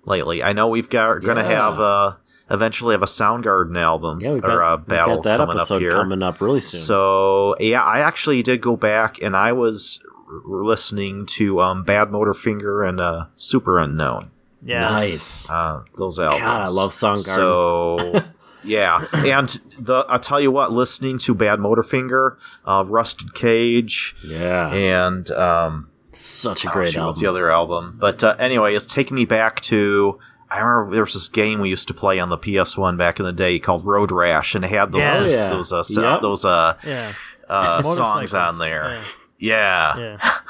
lately. 0.05 0.43
I 0.43 0.53
know 0.53 0.69
we've 0.69 0.91
got 0.91 1.23
going 1.23 1.39
to 1.39 1.43
have 1.45 1.81
uh, 1.81 2.17
eventually 2.51 2.95
have 2.95 3.03
a 3.03 3.07
Soundgarden 3.07 3.79
album 3.79 4.21
Yeah, 4.21 4.33
we've 4.33 4.45
or 4.45 4.49
got, 4.49 4.73
a 4.73 4.77
we've 4.79 4.87
battle 4.87 5.15
got 5.17 5.25
that 5.25 5.37
coming 5.39 5.51
up 5.51 5.57
episode 5.57 5.83
here. 5.83 5.93
coming 5.93 6.23
up 6.23 6.41
really 6.41 6.61
soon. 6.61 6.81
So 6.81 7.57
yeah, 7.61 7.83
I 7.83 8.01
actually 8.01 8.43
did 8.43 8.61
go 8.61 8.77
back 8.77 9.21
and 9.23 9.37
I 9.37 9.53
was 9.53 10.01
r- 10.29 10.63
listening 10.63 11.27
to 11.27 11.61
um, 11.61 11.85
Badmotorfinger 11.85 12.89
and 12.89 13.01
uh, 13.01 13.27
Superunknown. 13.37 14.31
Yeah. 14.63 14.81
nice. 14.89 15.49
Uh, 15.49 15.85
those 15.97 16.19
albums. 16.19 16.43
God, 16.43 16.69
I 16.69 16.71
love 16.71 16.91
Soundgarden. 16.91 17.19
So 17.19 18.25
yeah, 18.65 19.07
and 19.15 19.49
the 19.79 20.05
I'll 20.09 20.19
tell 20.19 20.41
you 20.41 20.51
what, 20.51 20.71
listening 20.73 21.19
to 21.21 21.35
Badmotorfinger, 21.35 22.37
uh, 22.67 22.85
Rusted 22.87 23.33
Cage, 23.35 24.15
yeah, 24.23 24.71
and 24.71 25.31
um, 25.31 25.89
such 26.13 26.67
a 26.67 26.69
great 26.69 26.89
shoot, 26.93 27.05
what's 27.07 27.19
album. 27.19 27.23
the 27.23 27.27
other 27.31 27.51
album? 27.51 27.97
But 27.99 28.23
uh, 28.23 28.37
anyway, 28.39 28.75
it's 28.75 28.85
taking 28.87 29.15
me 29.15 29.25
back 29.25 29.61
to. 29.63 30.19
I 30.51 30.59
remember 30.61 30.95
there 30.95 31.05
was 31.05 31.15
this 31.15 31.29
game 31.29 31.61
we 31.61 31.69
used 31.69 31.87
to 31.89 31.95
play 31.95 32.19
on 32.19 32.29
the 32.29 32.39
PS1 32.39 32.97
back 32.99 33.21
in 33.21 33.25
the 33.27 33.33
day 33.33 33.59
called 33.61 33.85
Road 33.85 34.11
Rash, 34.11 34.55
and 34.55 34.65
it 34.65 34.69
had 34.69 34.91
those 34.93 35.03
Yeah. 35.07 35.13
two, 35.19 35.25
Oh, 35.25 35.29
yeah. 35.29 35.49
those 35.51 35.73
uh, 35.73 35.83
so- 35.83 36.03
Yep. 36.13 36.23
those 36.23 36.45
uh, 36.45 36.75
Yeah. 36.85 37.13
uh, 37.49 37.83
songs 37.85 38.35
on 38.35 38.59
there. 38.59 39.01
Yeah. 39.39 39.97
Yeah. 39.97 39.99
Yeah. 40.21 40.31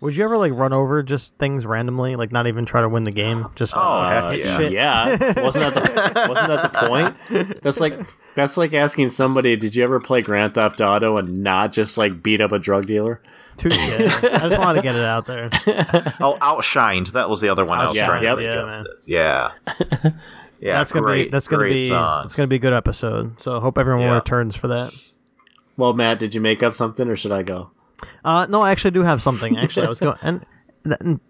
Would 0.00 0.16
you 0.16 0.22
ever 0.24 0.38
like 0.38 0.52
run 0.52 0.72
over 0.72 1.02
just 1.02 1.36
things 1.38 1.66
randomly, 1.66 2.14
like 2.14 2.30
not 2.30 2.46
even 2.46 2.64
try 2.64 2.80
to 2.82 2.88
win 2.88 3.02
the 3.02 3.10
game? 3.10 3.48
Just 3.56 3.76
Oh, 3.76 3.80
uh, 3.80 4.30
heck 4.30 4.38
yeah. 4.38 4.56
shit? 4.56 4.72
Yeah, 4.72 5.08
wasn't 5.42 5.74
that 5.74 6.14
the 6.14 6.26
wasn't 6.28 6.48
that 6.48 6.72
the 6.72 6.88
point? 6.88 7.62
That's 7.62 7.80
like 7.80 7.98
that's 8.36 8.56
like 8.56 8.72
asking 8.74 9.08
somebody, 9.08 9.56
"Did 9.56 9.74
you 9.74 9.82
ever 9.82 9.98
play 9.98 10.22
Grand 10.22 10.54
Theft 10.54 10.80
Auto 10.80 11.16
and 11.16 11.38
not 11.38 11.72
just 11.72 11.98
like 11.98 12.22
beat 12.22 12.40
up 12.40 12.52
a 12.52 12.60
drug 12.60 12.86
dealer?" 12.86 13.20
Too- 13.58 13.68
yeah. 13.72 14.18
I 14.22 14.48
just 14.48 14.58
wanted 14.58 14.76
to 14.76 14.82
get 14.82 14.94
it 14.94 15.04
out 15.04 15.26
there. 15.26 15.50
Oh, 16.20 16.38
Outshined. 16.40 17.12
That 17.12 17.28
was 17.28 17.40
the 17.40 17.48
other 17.50 17.64
one 17.64 17.78
I 17.78 17.88
was 17.88 17.98
Outshined, 17.98 18.04
trying 18.06 18.22
to 18.22 18.36
think 18.36 18.42
Yeah, 18.42 18.60
of. 18.60 18.68
man. 18.68 18.86
Yeah. 19.04 20.12
Yeah. 20.60 20.78
that's 20.78 20.90
gonna 20.90 21.06
great, 21.06 21.24
be 21.26 21.30
that's 21.30 21.46
gonna 21.46 21.62
great 21.62 21.74
be 21.74 21.88
songs. 21.88 22.30
it's 22.30 22.36
gonna 22.36 22.48
be 22.48 22.56
a 22.56 22.58
good 22.58 22.72
episode. 22.72 23.40
So 23.40 23.56
I 23.56 23.60
hope 23.60 23.78
everyone 23.78 24.02
Yeah. 24.02 24.14
returns 24.16 24.56
for 24.56 24.66
that. 24.68 24.92
Well, 25.76 25.92
Matt, 25.92 26.18
did 26.18 26.34
you 26.34 26.40
make 26.40 26.64
up 26.64 26.74
something, 26.74 27.06
or 27.08 27.14
should 27.14 27.30
I 27.30 27.44
go? 27.44 27.70
Uh, 28.24 28.46
no, 28.48 28.62
I 28.62 28.72
actually 28.72 28.90
do 28.90 29.02
have 29.04 29.22
something. 29.22 29.56
Actually, 29.56 29.86
I 29.86 29.88
was 29.88 30.00
going 30.00 30.16
and, 30.22 30.44
and 31.00 31.20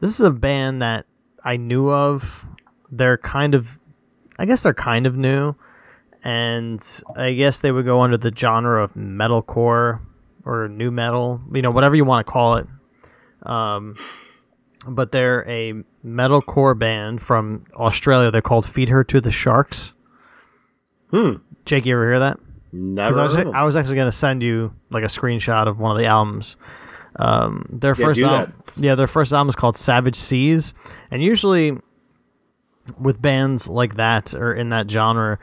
this 0.00 0.10
is 0.10 0.20
a 0.20 0.30
band 0.32 0.82
that 0.82 1.06
I 1.44 1.56
knew 1.56 1.88
of. 1.90 2.46
They're 2.90 3.18
kind 3.18 3.54
of, 3.54 3.78
I 4.40 4.44
guess 4.44 4.62
they're 4.64 4.74
kind 4.74 5.06
of 5.06 5.16
new, 5.16 5.54
and 6.24 6.84
I 7.16 7.32
guess 7.34 7.60
they 7.60 7.70
would 7.70 7.84
go 7.84 8.00
under 8.00 8.16
the 8.16 8.32
genre 8.36 8.82
of 8.82 8.94
metalcore 8.94 10.00
or 10.44 10.68
new 10.68 10.90
metal, 10.90 11.40
you 11.52 11.62
know, 11.62 11.70
whatever 11.70 11.94
you 11.96 12.04
want 12.04 12.26
to 12.26 12.32
call 12.32 12.56
it. 12.56 12.66
Um, 13.42 13.96
but 14.86 15.12
they're 15.12 15.48
a 15.48 15.74
metalcore 16.04 16.78
band 16.78 17.20
from 17.20 17.64
Australia. 17.74 18.30
They're 18.30 18.40
called 18.40 18.66
Feed 18.66 18.88
Her 18.88 19.04
to 19.04 19.20
the 19.20 19.30
Sharks. 19.30 19.92
Hmm. 21.10 21.36
Jake, 21.64 21.86
you 21.86 21.94
ever 21.94 22.06
hear 22.08 22.18
that? 22.20 22.38
Never. 22.72 23.18
I 23.18 23.24
was, 23.24 23.34
I 23.34 23.62
was 23.64 23.76
actually 23.76 23.96
going 23.96 24.10
to 24.10 24.16
send 24.16 24.42
you 24.42 24.74
like 24.90 25.02
a 25.04 25.08
screenshot 25.08 25.66
of 25.66 25.78
one 25.78 25.90
of 25.90 25.98
the 25.98 26.06
albums. 26.06 26.56
Um, 27.16 27.66
their 27.70 27.94
Yeah, 27.98 28.04
first 28.04 28.22
album, 28.22 28.54
yeah, 28.76 28.94
their 28.94 29.06
first 29.06 29.32
album 29.32 29.48
is 29.48 29.56
called 29.56 29.76
Savage 29.76 30.16
Seas, 30.16 30.72
and 31.10 31.22
usually 31.22 31.76
with 32.98 33.20
bands 33.20 33.68
like 33.68 33.96
that 33.96 34.34
or 34.34 34.54
in 34.54 34.68
that 34.68 34.90
genre, 34.90 35.38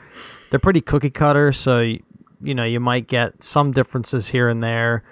they're 0.50 0.60
pretty 0.60 0.80
cookie 0.80 1.10
cutter. 1.10 1.52
So 1.52 1.94
you 2.40 2.54
know 2.54 2.64
you 2.64 2.80
might 2.80 3.06
get 3.06 3.42
some 3.42 3.72
differences 3.72 4.28
here 4.28 4.48
and 4.48 4.62
there. 4.62 5.02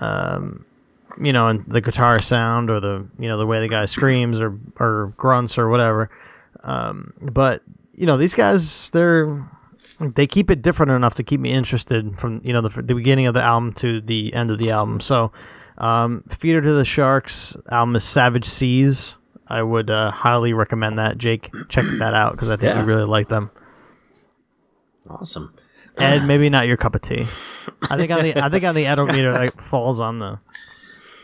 Um, 0.00 0.64
you 1.20 1.32
know, 1.32 1.48
in 1.48 1.64
the 1.66 1.80
guitar 1.80 2.20
sound 2.22 2.70
or 2.70 2.78
the 2.80 3.06
you 3.18 3.28
know 3.28 3.38
the 3.38 3.46
way 3.46 3.60
the 3.60 3.68
guy 3.68 3.84
screams 3.86 4.38
or 4.40 4.58
or 4.78 5.12
grunts 5.16 5.58
or 5.58 5.68
whatever. 5.68 6.10
Um, 6.62 7.12
but 7.20 7.62
you 7.94 8.06
know 8.06 8.16
these 8.16 8.34
guys, 8.34 8.88
they're 8.90 9.48
they 10.00 10.26
keep 10.28 10.48
it 10.50 10.62
different 10.62 10.92
enough 10.92 11.14
to 11.14 11.24
keep 11.24 11.40
me 11.40 11.52
interested 11.52 12.18
from 12.20 12.40
you 12.44 12.52
know 12.52 12.60
the, 12.60 12.82
the 12.82 12.94
beginning 12.94 13.26
of 13.26 13.34
the 13.34 13.42
album 13.42 13.72
to 13.74 14.00
the 14.00 14.32
end 14.32 14.50
of 14.52 14.58
the 14.58 14.70
album. 14.70 15.00
So, 15.00 15.32
um, 15.78 16.22
Feed 16.28 16.52
Her 16.54 16.60
to 16.60 16.72
the 16.72 16.84
Sharks 16.84 17.56
album 17.70 17.96
is 17.96 18.04
Savage 18.04 18.44
Seas. 18.44 19.16
I 19.48 19.62
would 19.62 19.90
uh, 19.90 20.10
highly 20.12 20.52
recommend 20.52 20.98
that. 20.98 21.18
Jake, 21.18 21.50
check 21.68 21.86
that 21.98 22.14
out 22.14 22.32
because 22.32 22.50
I 22.50 22.56
think 22.56 22.74
Yeah. 22.74 22.80
you 22.80 22.86
really 22.86 23.06
like 23.06 23.28
them. 23.28 23.50
Awesome. 25.08 25.54
Ed, 25.98 26.24
maybe 26.26 26.48
not 26.50 26.66
your 26.66 26.76
cup 26.76 26.94
of 26.94 27.02
tea. 27.02 27.26
I 27.90 27.96
think 27.96 28.10
on 28.10 28.22
the 28.22 28.36
I 28.42 28.48
think 28.48 28.64
on 28.64 28.74
the 28.74 28.86
Edometer 28.86 29.32
that 29.32 29.60
falls 29.60 30.00
on 30.00 30.18
the 30.18 30.38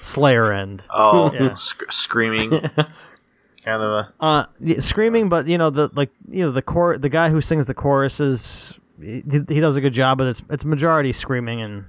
Slayer 0.01 0.53
end. 0.53 0.85
Oh, 0.91 1.33
Yeah. 1.33 1.53
sc- 1.55 1.91
screaming. 1.91 2.51
kind 3.65 3.83
of 3.83 3.83
a. 3.83 4.13
Uh, 4.21 4.45
yeah, 4.61 4.81
screaming, 4.81 5.29
but 5.29 5.47
you 5.47 5.59
know 5.59 5.71
the 5.71 5.91
like 5.95 6.11
you 6.29 6.45
know 6.45 6.51
the 6.51 6.63
core 6.63 6.99
the 6.99 7.09
guy 7.09 7.31
who 7.31 7.41
sings 7.41 7.67
the 7.67 7.75
choruses 7.75 8.75
he, 9.01 9.23
he 9.49 9.61
does 9.61 9.77
a 9.77 9.81
good 9.81 9.93
job, 9.93 10.19
but 10.19 10.27
it's 10.29 10.43
it's 10.51 10.65
majority 10.65 11.13
screaming 11.13 11.61
and 11.61 11.85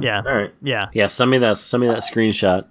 yeah, 0.00 0.22
All 0.26 0.34
right. 0.34 0.54
yeah. 0.62 0.86
Yeah, 0.92 1.06
send 1.06 1.30
me 1.30 1.38
that. 1.38 1.58
Send 1.58 1.82
me 1.82 1.86
that 1.88 1.98
screenshot 1.98 2.66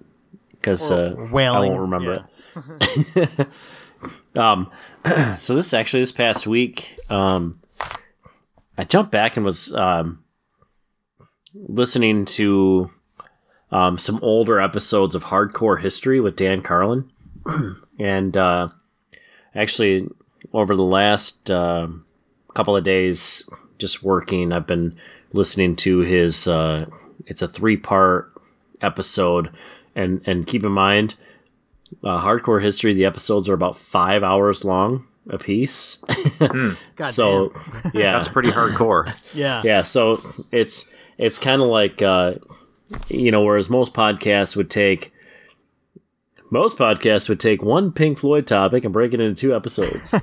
because 0.51 0.89
uh, 0.91 1.15
I 1.17 1.32
won't 1.32 1.79
remember 1.79 2.25
it. 2.55 3.47
um, 4.38 4.71
so 5.38 5.55
this 5.55 5.73
actually 5.73 6.01
this 6.01 6.11
past 6.11 6.47
week, 6.47 6.97
um, 7.09 7.59
I 8.82 8.84
jumped 8.84 9.11
back 9.11 9.38
and 9.38 9.45
was 9.45 9.71
um, 9.75 10.23
listening 11.53 12.25
to 12.25 12.89
um, 13.69 13.99
some 13.99 14.17
older 14.23 14.59
episodes 14.59 15.13
of 15.13 15.25
Hardcore 15.25 15.79
History 15.79 16.19
with 16.19 16.36
Dan 16.36 16.63
Carlin, 16.63 17.11
and 17.99 18.36
uh, 18.36 18.69
actually 19.53 20.07
over 20.51 20.75
the 20.75 20.82
last 20.82 21.51
uh, 21.51 21.89
couple 22.55 22.75
of 22.75 22.84
days, 22.84 23.47
just 23.77 24.01
working, 24.01 24.51
I've 24.51 24.65
been 24.65 24.95
listening 25.32 25.75
to 25.75 25.99
his. 25.99 26.47
Uh, 26.47 26.88
it's 27.27 27.43
a 27.43 27.47
three 27.47 27.77
part 27.77 28.34
episode, 28.82 29.51
and 29.95 30.23
and 30.25 30.47
keep 30.47 30.63
in 30.63 30.71
mind, 30.71 31.17
uh, 32.03 32.19
hardcore 32.19 32.63
history. 32.63 32.95
The 32.95 33.05
episodes 33.05 33.47
are 33.47 33.53
about 33.53 33.77
five 33.77 34.23
hours 34.23 34.65
long 34.65 35.05
a 35.30 35.38
piece. 35.38 36.03
so 37.01 37.53
yeah, 37.93 38.13
That's 38.13 38.28
pretty 38.28 38.51
hardcore. 38.51 39.15
yeah, 39.34 39.61
yeah. 39.63 39.82
So 39.82 40.22
it's 40.51 40.91
it's 41.17 41.38
kind 41.38 41.61
of 41.61 41.67
like 41.67 42.01
uh, 42.01 42.36
you 43.09 43.32
know, 43.32 43.43
whereas 43.43 43.69
most 43.69 43.93
podcasts 43.93 44.55
would 44.55 44.69
take. 44.69 45.13
Most 46.53 46.78
podcasts 46.78 47.30
would 47.30 47.39
take 47.39 47.63
one 47.63 47.93
Pink 47.93 48.19
Floyd 48.19 48.45
topic 48.45 48.84
and 48.84 48.91
break 48.91 49.13
it 49.13 49.22
into 49.22 49.39
two 49.39 49.55
episodes. 49.55 50.13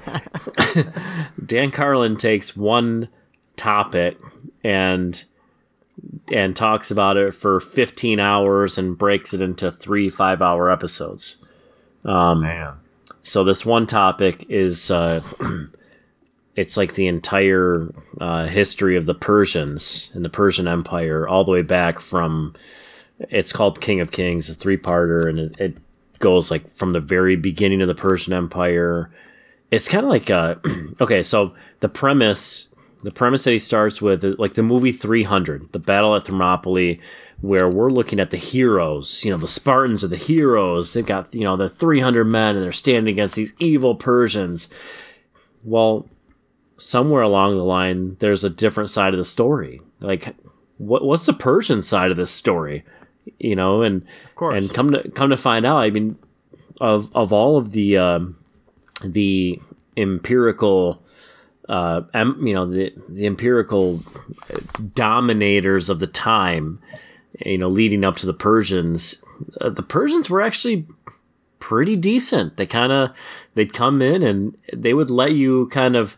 Dan 1.47 1.71
Carlin 1.71 2.19
takes 2.19 2.55
one 2.55 3.09
topic 3.57 4.19
and 4.63 5.25
and 6.31 6.55
talks 6.55 6.91
about 6.91 7.17
it 7.17 7.35
for 7.35 7.61
15 7.61 8.21
hours 8.21 8.77
and 8.77 8.99
breaks 8.99 9.33
it 9.33 9.41
into 9.41 9.73
three 9.73 10.11
five 10.11 10.43
hour 10.43 10.71
episodes. 10.71 11.39
Man. 12.43 12.75
So 13.29 13.45
this 13.45 13.67
one 13.67 13.87
topic 13.87 14.47
is 14.49 14.91
uh, 14.91 15.21
it's 16.57 16.79
like 16.79 16.95
the 16.95 17.09
entire 17.09 17.93
uh, 18.19 18.47
history 18.47 18.97
of 18.97 19.05
the 19.05 19.15
Persians 19.15 20.11
and 20.15 20.25
the 20.25 20.31
Persian 20.31 20.67
Empire, 20.67 21.29
all 21.29 21.45
the 21.45 21.51
way 21.51 21.63
back 21.63 22.01
from. 22.01 22.55
It's 23.21 23.53
called 23.53 23.81
King 23.81 24.01
of 24.01 24.13
Kings, 24.13 24.49
a 24.49 24.55
three-parter, 24.55 25.29
and 25.29 25.39
it, 25.41 25.61
it 25.61 25.77
goes 26.21 26.51
like 26.51 26.73
from 26.75 26.93
the 26.93 27.01
very 27.01 27.37
beginning 27.37 27.83
of 27.83 27.89
the 27.89 27.95
Persian 27.95 28.33
Empire. 28.33 29.11
It's 29.71 29.89
kind 29.89 30.05
of 30.05 30.11
like 30.11 30.31
uh, 30.31 30.55
okay, 31.01 31.23
so 31.23 31.53
the 31.81 31.89
premise, 31.89 32.69
the 33.03 33.11
premise 33.11 33.45
that 33.45 33.51
he 33.51 33.59
starts 33.59 34.01
with, 34.01 34.25
is 34.25 34.39
like 34.39 34.55
the 34.55 34.63
movie 34.63 34.93
300, 34.93 35.73
the 35.73 35.79
Battle 35.79 36.17
at 36.17 36.27
Thermopylae, 36.27 36.99
where 37.41 37.69
we're 37.69 37.91
looking 37.91 38.19
at 38.19 38.31
the 38.31 38.37
heroes. 38.37 39.25
You 39.25 39.31
know, 39.31 39.37
the 39.37 39.49
Spartans 39.49 40.03
are 40.03 40.09
the 40.09 40.17
heroes. 40.17 40.93
They've 40.93 41.07
got 41.07 41.35
you 41.35 41.45
know 41.45 41.57
the 41.57 41.69
300 41.69 42.25
men, 42.25 42.57
and 42.57 42.65
they're 42.65 42.73
standing 42.73 43.13
against 43.13 43.37
these 43.37 43.55
evil 43.59 43.95
Persians. 43.95 44.69
Well, 45.65 46.09
somewhere 46.77 47.23
along 47.23 47.57
the 47.57 47.65
line, 47.65 48.17
there's 48.21 48.45
a 48.45 48.51
different 48.51 48.91
side 48.91 49.13
of 49.13 49.19
the 49.19 49.25
story. 49.25 49.81
Like, 50.01 50.35
what 50.79 51.05
what's 51.05 51.27
the 51.27 51.33
Persian 51.33 51.83
side 51.83 52.11
of 52.11 52.17
this 52.17 52.31
story? 52.31 52.85
You 53.39 53.57
know, 53.57 53.83
and 53.83 54.07
of 54.25 54.35
course. 54.35 54.57
and 54.57 54.73
come 54.73 54.93
to 54.93 55.09
come 55.11 55.31
to 55.31 55.37
find 55.37 55.67
out, 55.67 55.79
I 55.79 55.91
mean, 55.91 56.17
of 56.81 57.11
of 57.15 57.33
all 57.33 57.57
of 57.57 57.73
the 57.73 57.99
um, 57.99 58.37
the 59.05 59.61
empirical, 59.97 61.03
uh, 61.69 62.03
em, 62.15 62.47
you 62.47 62.55
know, 62.55 62.67
the 62.71 62.93
the 63.09 63.27
empirical 63.27 64.03
dominators 64.95 65.89
of 65.89 65.99
the 65.99 66.07
time, 66.07 66.81
you 67.45 67.59
know, 67.59 67.69
leading 67.69 68.05
up 68.05 68.17
to 68.17 68.27
the 68.27 68.35
Persians, 68.35 69.23
uh, 69.61 69.71
the 69.71 69.83
Persians 69.83 70.29
were 70.29 70.43
actually 70.43 70.87
pretty 71.59 71.97
decent. 71.97 72.57
They 72.57 72.67
kind 72.67 72.93
of 72.93 73.11
they'd 73.55 73.73
come 73.73 74.01
in 74.03 74.23
and 74.23 74.57
they 74.73 74.95
would 74.95 75.11
let 75.11 75.33
you 75.33 75.69
kind 75.69 75.97
of 75.97 76.17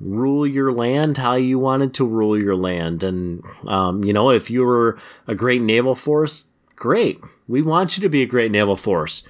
rule 0.00 0.46
your 0.46 0.72
land 0.72 1.18
how 1.18 1.34
you 1.34 1.58
wanted 1.58 1.92
to 1.94 2.06
rule 2.06 2.42
your 2.42 2.56
land. 2.56 3.02
And 3.02 3.42
um, 3.66 4.04
you 4.04 4.12
know 4.12 4.30
if 4.30 4.50
you 4.50 4.64
were 4.64 4.98
a 5.26 5.34
great 5.34 5.62
naval 5.62 5.94
force 5.94 6.50
great. 6.80 7.20
We 7.46 7.62
want 7.62 7.96
you 7.96 8.02
to 8.02 8.08
be 8.08 8.22
a 8.22 8.26
great 8.26 8.50
naval 8.50 8.74
force. 8.74 9.22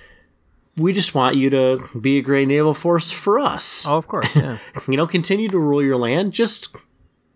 We 0.76 0.94
just 0.94 1.14
want 1.14 1.36
you 1.36 1.50
to 1.50 1.86
be 2.00 2.16
a 2.16 2.22
great 2.22 2.48
naval 2.48 2.72
force 2.72 3.10
for 3.10 3.38
us. 3.38 3.84
Oh, 3.86 3.98
of 3.98 4.08
course, 4.08 4.34
yeah. 4.34 4.58
you 4.88 4.96
know 4.96 5.06
continue 5.06 5.48
to 5.48 5.58
rule 5.58 5.82
your 5.82 5.98
land. 5.98 6.32
Just 6.32 6.74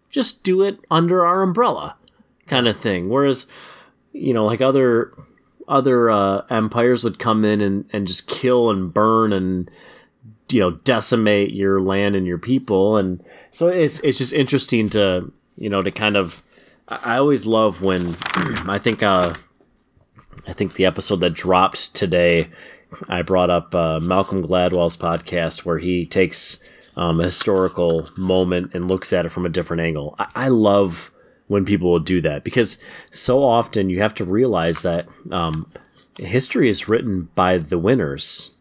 just 0.09 0.45
do 0.45 0.62
it 0.62 0.78
under 0.91 1.26
our 1.26 1.43
umbrella 1.43 1.97
kind 2.47 2.66
of 2.66 2.78
thing. 2.78 3.11
Whereas 3.11 3.47
you 4.15 4.33
know 4.33 4.47
like 4.47 4.62
other 4.62 5.12
other 5.69 6.11
uh, 6.11 6.43
empires 6.51 7.05
would 7.05 7.19
come 7.19 7.45
in 7.45 7.61
and, 7.61 7.89
and 7.93 8.07
just 8.07 8.29
kill 8.29 8.71
and 8.71 8.95
burn 8.95 9.33
and 9.33 9.71
you 10.51 10.61
know 10.61 10.71
decimate 10.71 11.53
your 11.53 11.81
land 11.81 12.15
and 12.15 12.27
your 12.27 12.39
people 12.39 12.97
and 12.97 13.23
so 13.51 13.69
it's 13.69 14.01
it's 14.01 14.19
just 14.19 14.33
interesting 14.33 14.89
to 14.89 15.31
you 15.57 15.69
know 15.69 15.83
to 15.83 15.91
kind 15.91 16.17
of 16.17 16.43
I 16.87 17.17
always 17.17 17.47
love 17.47 17.83
when 17.83 18.17
I 18.69 18.79
think 18.79 19.03
uh 19.03 19.35
I 20.47 20.53
think 20.53 20.75
the 20.75 20.87
episode 20.87 21.21
that 21.21 21.35
dropped 21.35 21.95
today 21.95 22.51
I 23.09 23.23
brought 23.23 23.51
up 23.51 23.75
uh, 23.75 23.99
Malcolm 23.99 24.43
Gladwell's 24.43 24.97
podcast 24.97 25.65
where 25.65 25.79
he 25.79 26.07
takes 26.07 26.62
um, 26.97 27.21
a 27.21 27.25
historical 27.25 28.09
moment 28.17 28.71
and 28.75 28.87
looks 28.87 29.12
at 29.12 29.27
it 29.27 29.31
from 29.31 29.47
a 29.47 29.49
different 29.49 29.81
angle. 29.81 30.15
I, 30.19 30.31
I 30.35 30.49
love 30.49 31.11
when 31.49 31.65
people 31.65 31.91
will 31.91 32.01
do 32.01 32.21
that 32.23 32.45
because 32.45 32.79
so 33.11 33.43
often 33.43 33.91
you 33.91 34.01
have 34.01 34.15
to 34.15 34.25
realize 34.25 34.83
that 34.83 35.07
um, 35.31 35.71
history 36.19 36.69
is 36.69 36.89
written 36.89 37.29
by 37.35 37.59
the 37.59 37.79
winners. 37.79 38.57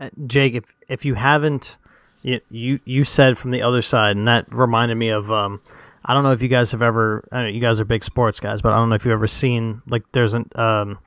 Uh, 0.00 0.10
Jake, 0.26 0.54
if 0.54 0.74
if 0.88 1.04
you 1.04 1.14
haven't, 1.14 1.76
you, 2.22 2.40
you 2.50 2.80
you 2.84 3.04
said 3.04 3.36
from 3.36 3.50
the 3.50 3.62
other 3.62 3.82
side, 3.82 4.16
and 4.16 4.28
that 4.28 4.52
reminded 4.52 4.96
me 4.96 5.08
of. 5.10 5.30
Um, 5.30 5.60
I 6.04 6.14
don't 6.14 6.22
know 6.22 6.32
if 6.32 6.40
you 6.40 6.48
guys 6.48 6.70
have 6.70 6.82
ever. 6.82 7.26
Know 7.32 7.46
you 7.46 7.60
guys 7.60 7.80
are 7.80 7.84
big 7.84 8.04
sports 8.04 8.40
guys, 8.40 8.62
but 8.62 8.72
I 8.72 8.76
don't 8.76 8.88
know 8.88 8.94
if 8.94 9.04
you've 9.04 9.12
ever 9.12 9.26
seen 9.26 9.82
like 9.86 10.04
there's 10.12 10.34
an 10.34 10.48
um, 10.54 10.98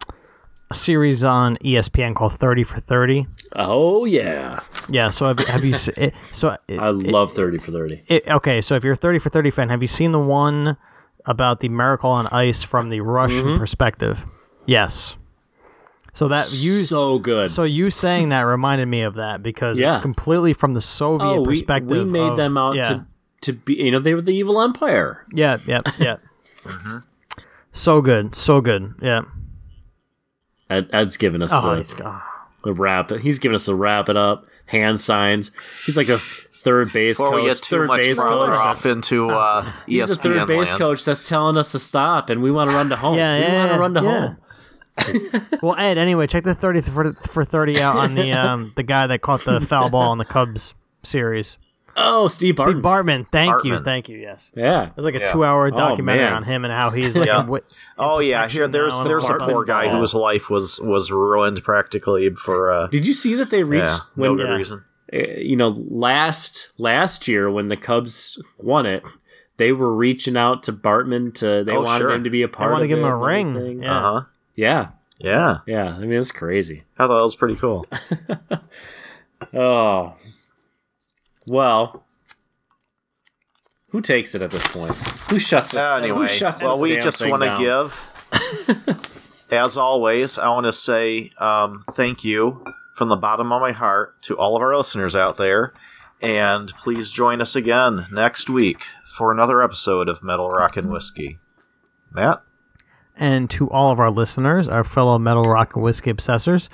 a 0.72 0.74
series 0.74 1.24
on 1.24 1.58
ESPN 1.58 2.16
called 2.16 2.34
Thirty 2.34 2.64
for 2.64 2.80
Thirty. 2.80 3.28
Oh 3.56 4.06
yeah, 4.06 4.62
Yeah. 4.90 5.10
So 5.12 5.26
have, 5.28 5.40
have 5.40 5.66
you? 5.66 5.76
it, 5.98 6.14
so 6.32 6.58
it, 6.68 6.80
I 6.80 6.90
love 6.90 7.34
thirty 7.34 7.58
for 7.58 7.72
thirty. 7.72 8.02
it, 8.08 8.28
okay. 8.28 8.62
So 8.62 8.76
if 8.76 8.84
you're 8.84 8.94
a 8.94 8.98
Thirty 8.98 9.20
for 9.20 9.30
Thirty 9.30 9.52
fan, 9.52 9.70
have 9.70 9.82
you 9.82 9.88
seen 9.88 10.12
the 10.14 10.20
one 10.20 10.78
about 11.26 11.60
the 11.60 11.70
Miracle 11.70 12.10
on 12.10 12.28
Ice 12.28 12.64
from 12.64 12.90
the 12.90 13.02
Russian 13.02 13.58
perspective? 13.60 14.24
Yes. 14.66 15.18
So 16.14 16.28
that 16.30 16.52
you 16.54 16.84
so 16.84 17.20
good. 17.20 17.52
So 17.52 17.64
you 17.64 17.90
saying 17.90 18.30
that 18.30 18.42
reminded 18.42 18.88
me 18.88 19.02
of 19.02 19.16
that 19.16 19.44
because 19.44 19.78
Yeah. 19.78 19.96
it's 19.96 20.02
completely 20.02 20.54
from 20.54 20.74
the 20.74 20.82
Soviet 20.82 21.26
oh, 21.28 21.42
we, 21.42 21.58
perspective. 21.60 21.90
we 21.90 22.04
made 22.04 22.32
of- 22.32 22.38
them 22.38 22.58
out 22.58 22.76
yeah, 22.76 22.84
to 22.90 23.06
to 23.42 23.54
be. 23.54 23.76
You 23.76 23.92
know, 23.92 24.00
they 24.00 24.14
were 24.14 24.22
the 24.22 24.34
evil 24.34 24.62
empire. 24.62 25.26
Yeah, 25.34 25.58
yeah, 25.68 25.82
yeah. 26.00 26.18
Mm-hmm. 26.64 26.98
So 27.74 28.02
good, 28.02 28.36
so 28.36 28.62
good. 28.62 28.94
Yeah. 29.02 29.22
Ed, 30.72 30.90
Ed's 30.94 31.18
giving 31.18 31.42
us 31.42 31.52
Oh, 31.54 31.70
the, 31.72 31.78
he's, 31.78 31.96
oh, 32.04 32.24
the 32.64 32.74
wrap. 32.74 33.12
He's 33.12 33.40
giving 33.40 33.56
us 33.56 33.66
the 33.66 33.76
wrap 33.76 34.10
it 34.10 34.18
up 34.18 34.48
hand 34.66 35.00
signs. 35.00 35.52
He's 35.86 35.98
like 35.98 36.08
a 36.10 36.18
third 36.18 36.94
base 36.94 37.18
Before 37.18 37.32
coach. 37.32 37.42
we 37.44 37.48
get 37.50 37.58
too 37.58 37.76
third 37.78 37.88
much 37.88 38.02
base 38.02 38.18
further 38.18 38.46
coach. 38.52 38.56
off 38.58 38.84
that's- 38.84 38.96
into 38.96 39.30
uh, 39.30 39.72
He's 39.86 40.12
a 40.12 40.16
third 40.16 40.48
base 40.48 40.70
land. 40.70 40.80
coach 40.82 41.04
that's 41.06 41.28
telling 41.28 41.58
us 41.58 41.72
to 41.74 41.80
stop, 41.80 42.30
and 42.30 42.42
we 42.42 42.52
want 42.52 42.70
to 42.70 42.76
run 42.76 42.90
to 42.90 42.96
home. 42.96 43.18
Yeah, 43.18 43.38
we 43.38 43.44
yeah, 43.44 43.56
want 43.58 43.72
to 43.74 43.80
run 43.80 43.94
to 43.96 44.02
yeah. 44.02 44.22
home. 44.28 44.38
well, 45.62 45.76
Ed. 45.78 45.98
Anyway, 45.98 46.28
check 46.28 46.44
the 46.44 46.54
thirty 46.56 46.82
for, 46.82 47.14
for 47.14 47.44
thirty 47.44 47.82
out 47.82 47.96
on 47.98 48.16
the 48.16 48.32
um 48.34 48.72
the 48.76 48.84
guy 48.84 49.08
that 49.08 49.22
caught 49.22 49.44
the 49.46 49.60
foul 49.60 49.90
ball 49.90 50.12
in 50.12 50.18
the 50.18 50.26
Cubs 50.26 50.74
series. 51.04 51.58
Oh, 51.98 52.28
Steve 52.28 52.56
Barton. 52.56 52.76
Steve 52.76 52.84
Bartman. 52.84 53.28
Thank 53.30 53.64
you, 53.64 53.80
thank 53.80 54.10
you. 54.10 54.18
Yes, 54.18 54.52
yeah. 54.56 54.88
it 54.88 54.96
was 54.96 55.06
like 55.06 55.16
a 55.16 55.20
Yeah. 55.20 55.32
two-hour 55.32 55.72
documentary 55.72 56.26
man. 56.26 56.34
on 56.34 56.44
him 56.44 56.64
and 56.66 56.74
how 56.74 56.90
he's 56.90 57.16
like. 57.16 57.28
Yeah. 57.28 57.38
a 57.40 57.42
wi- 57.44 57.64
Oh 57.98 58.20
yeah, 58.20 58.48
here 58.48 58.68
there's 58.68 58.96
now 58.96 59.02
and 59.02 59.10
there's 59.10 59.30
a 59.30 59.34
poor 59.36 59.66
stuff. 59.66 59.68
guy 59.68 59.90
whose 59.90 60.14
life 60.14 60.50
was 60.50 60.80
was 60.82 61.12
ruined 61.12 61.64
practically 61.64 62.30
for 62.36 62.72
uh, 62.72 62.88
Did 62.88 63.06
you 63.08 63.14
see 63.14 63.36
that 63.36 63.50
they 63.50 63.64
reached 63.64 63.86
yeah, 63.88 63.98
when 64.16 64.32
no 64.32 64.36
good 64.38 64.48
yeah. 64.50 64.56
reason. 64.56 64.84
uh, 65.14 65.18
you 65.38 65.56
know 65.56 65.70
last 65.90 66.72
last 66.78 67.28
year 67.28 67.50
when 67.52 67.68
the 67.70 67.78
Cubs 67.78 68.42
won 68.58 68.86
it? 68.86 69.04
They 69.58 69.72
were 69.74 69.94
reaching 69.94 70.38
out 70.38 70.64
to 70.64 70.74
Bartman 70.74 71.34
to 71.36 71.64
they 71.64 71.74
Oh, 71.76 71.82
wanted 71.82 72.00
sure. 72.00 72.12
him 72.12 72.24
to 72.24 72.30
be 72.32 72.42
a 72.42 72.48
part. 72.48 72.54
They 72.54 72.58
part 72.58 72.72
want 72.72 72.82
to 72.84 72.88
give 72.88 72.98
him 73.00 73.06
a 73.06 73.16
ring. 73.16 73.56
everything. 73.56 73.84
Yeah. 73.84 73.96
Uh 73.98 74.02
huh. 74.02 74.22
yeah, 74.56 74.88
Yeah, 75.20 75.58
yeah. 75.68 75.90
I 75.96 76.00
mean, 76.00 76.14
it's 76.20 76.32
crazy. 76.32 76.84
I 76.98 77.06
thought 77.06 77.16
that 77.18 77.24
was 77.24 77.36
pretty 77.36 77.56
cool. 77.58 77.86
Oh, 79.54 80.16
well, 81.48 82.06
who 83.90 84.02
takes 84.02 84.36
it 84.36 84.42
at 84.42 84.52
this 84.52 84.66
point? 84.68 84.96
Who 85.30 85.40
shuts 85.40 85.74
it? 85.74 85.80
Uh, 85.80 86.00
who 86.00 86.04
anyway, 86.04 86.28
shuts 86.28 86.64
well, 86.64 86.80
we 86.80 86.98
just 86.98 87.26
want 87.28 87.44
to 87.44 87.56
give, 87.60 89.08
as 89.52 89.78
always, 89.78 90.38
I 90.38 90.50
want 90.50 90.66
to 90.66 90.74
say 90.74 91.32
um, 91.38 91.84
thank 91.92 92.24
you 92.24 92.64
from 92.96 93.10
the 93.10 93.18
bottom 93.18 93.52
of 93.52 93.62
my 93.62 93.72
heart 93.72 94.22
to 94.24 94.38
all 94.38 94.56
of 94.56 94.62
our 94.62 94.76
listeners 94.76 95.16
out 95.16 95.38
there. 95.38 95.74
And 96.22 96.70
please 96.76 97.10
join 97.10 97.42
us 97.42 97.56
again 97.56 98.06
next 98.12 98.50
week 98.50 98.84
for 99.18 99.32
another 99.32 99.64
episode 99.64 100.08
of 100.08 100.22
Metal 100.22 100.52
Rock 100.52 100.78
and 100.78 100.92
Whiskey. 100.92 101.40
Matt? 102.12 102.44
and 103.22 103.50
to 103.52 103.70
all 103.70 103.92
of 103.92 104.00
our 104.00 104.10
listeners, 104.10 104.68
our 104.68 104.84
fellow 104.84 105.20
Metal 105.20 105.44
Rock 105.44 105.76
and 105.76 105.84
Whiskey 105.84 106.12
obsessors. 106.12 106.70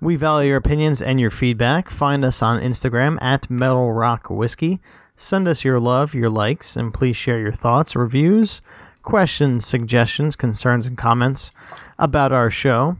We 0.00 0.16
value 0.16 0.50
your 0.50 0.58
opinions 0.58 1.00
and 1.00 1.18
your 1.18 1.30
feedback. 1.30 1.88
Find 1.88 2.24
us 2.24 2.42
on 2.42 2.62
Instagram 2.62 3.20
at 3.22 3.50
Metal 3.50 3.92
Rock 3.92 4.28
Whiskey. 4.28 4.80
Send 5.16 5.48
us 5.48 5.64
your 5.64 5.80
love, 5.80 6.14
your 6.14 6.28
likes, 6.28 6.76
and 6.76 6.92
please 6.92 7.16
share 7.16 7.38
your 7.38 7.52
thoughts, 7.52 7.96
reviews, 7.96 8.60
questions, 9.02 9.66
suggestions, 9.66 10.36
concerns, 10.36 10.86
and 10.86 10.98
comments 10.98 11.50
about 11.98 12.32
our 12.32 12.50
show. 12.50 12.98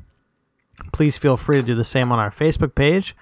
Please 0.93 1.19
feel 1.19 1.37
free 1.37 1.61
to 1.61 1.67
do 1.67 1.75
the 1.75 1.85
same 1.85 2.11
on 2.11 2.19
our 2.19 2.31
Facebook 2.31 2.75
page. 2.75 3.15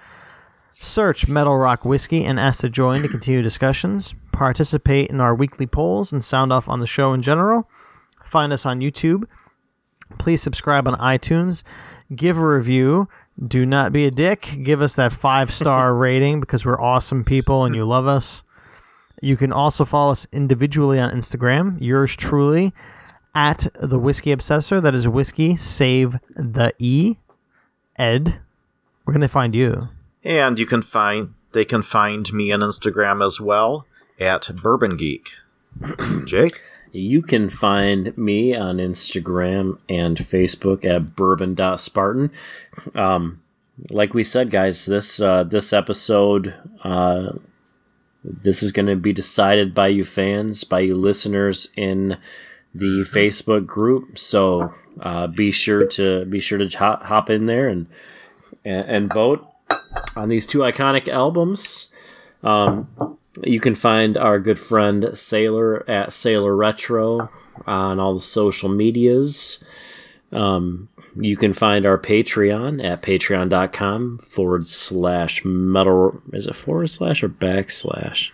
Search 0.73 1.27
Metal 1.27 1.57
Rock 1.57 1.83
Whiskey 1.83 2.23
and 2.23 2.39
ask 2.39 2.61
to 2.61 2.69
join 2.69 3.01
to 3.01 3.07
continue 3.07 3.41
discussions, 3.41 4.13
participate 4.31 5.09
in 5.09 5.19
our 5.19 5.33
weekly 5.33 5.65
polls, 5.65 6.13
and 6.13 6.23
sound 6.23 6.53
off 6.53 6.69
on 6.69 6.79
the 6.79 6.87
show 6.87 7.13
in 7.13 7.21
general. 7.21 7.69
Find 8.23 8.53
us 8.53 8.65
on 8.65 8.79
YouTube. 8.79 9.23
Please 10.17 10.41
subscribe 10.41 10.87
on 10.87 10.95
iTunes. 10.95 11.63
Give 12.13 12.37
a 12.37 12.45
review. 12.45 13.07
Do 13.43 13.65
not 13.65 13.91
be 13.91 14.05
a 14.05 14.11
dick. 14.11 14.59
Give 14.63 14.81
us 14.81 14.95
that 14.95 15.13
five 15.13 15.53
star 15.53 15.93
rating 15.95 16.39
because 16.39 16.65
we're 16.65 16.81
awesome 16.81 17.23
people 17.23 17.65
and 17.65 17.75
you 17.75 17.85
love 17.87 18.07
us. 18.07 18.43
You 19.21 19.37
can 19.37 19.51
also 19.51 19.85
follow 19.85 20.11
us 20.11 20.27
individually 20.31 20.99
on 20.99 21.11
Instagram. 21.11 21.77
Yours 21.79 22.15
truly 22.15 22.73
at 23.33 23.67
the 23.79 23.99
Whiskey 23.99 24.35
Obsessor. 24.35 24.81
That 24.81 24.95
is 24.95 25.07
whiskey, 25.07 25.55
save 25.55 26.17
the 26.35 26.73
E. 26.79 27.17
Ed, 27.97 28.39
where 29.03 29.13
can 29.13 29.21
they 29.21 29.27
find 29.27 29.55
you? 29.55 29.89
And 30.23 30.59
you 30.59 30.65
can 30.65 30.81
find 30.81 31.33
they 31.53 31.65
can 31.65 31.81
find 31.81 32.31
me 32.33 32.51
on 32.51 32.59
Instagram 32.59 33.25
as 33.25 33.39
well 33.39 33.85
at 34.19 34.49
Bourbon 34.61 34.97
Geek. 34.97 35.31
Jake? 36.25 36.61
You 36.95 37.21
can 37.21 37.49
find 37.49 38.17
me 38.17 38.55
on 38.55 38.77
Instagram 38.77 39.79
and 39.89 40.15
Facebook 40.15 40.85
at 40.85 41.13
bourbon.spartan. 41.13 42.31
Um, 42.93 43.41
like 43.89 44.13
we 44.13 44.23
said, 44.23 44.49
guys, 44.49 44.85
this 44.85 45.19
uh, 45.19 45.43
this 45.43 45.73
episode, 45.73 46.53
uh, 46.85 47.33
this 48.23 48.63
is 48.63 48.71
going 48.71 48.85
to 48.85 48.95
be 48.95 49.11
decided 49.11 49.75
by 49.75 49.87
you 49.89 50.05
fans, 50.05 50.63
by 50.63 50.79
you 50.79 50.95
listeners 50.95 51.67
in 51.75 52.17
the 52.73 53.01
Facebook 53.01 53.65
group. 53.65 54.17
So 54.17 54.73
uh, 55.01 55.27
be 55.27 55.51
sure 55.51 55.85
to 55.85 56.23
be 56.23 56.39
sure 56.39 56.57
to 56.57 56.77
hop, 56.77 57.03
hop 57.03 57.29
in 57.29 57.45
there 57.45 57.67
and, 57.67 57.87
and 58.63 58.87
and 58.87 59.13
vote 59.13 59.45
on 60.15 60.29
these 60.29 60.47
two 60.47 60.59
iconic 60.59 61.09
albums. 61.09 61.91
Um, 62.41 63.17
you 63.43 63.59
can 63.59 63.75
find 63.75 64.17
our 64.17 64.39
good 64.39 64.59
friend 64.59 65.09
Sailor 65.13 65.89
at 65.89 66.13
Sailor 66.13 66.55
Retro 66.55 67.29
on 67.65 67.99
all 67.99 68.13
the 68.15 68.21
social 68.21 68.69
medias. 68.69 69.63
Um, 70.31 70.89
you 71.15 71.37
can 71.37 71.53
find 71.53 71.85
our 71.85 71.97
Patreon 71.97 72.83
at 72.83 73.01
patreon.com 73.01 74.19
forward 74.29 74.67
slash 74.67 75.43
metal. 75.45 76.21
Is 76.33 76.47
it 76.47 76.55
forward 76.55 76.89
slash 76.89 77.23
or 77.23 77.29
backslash? 77.29 78.31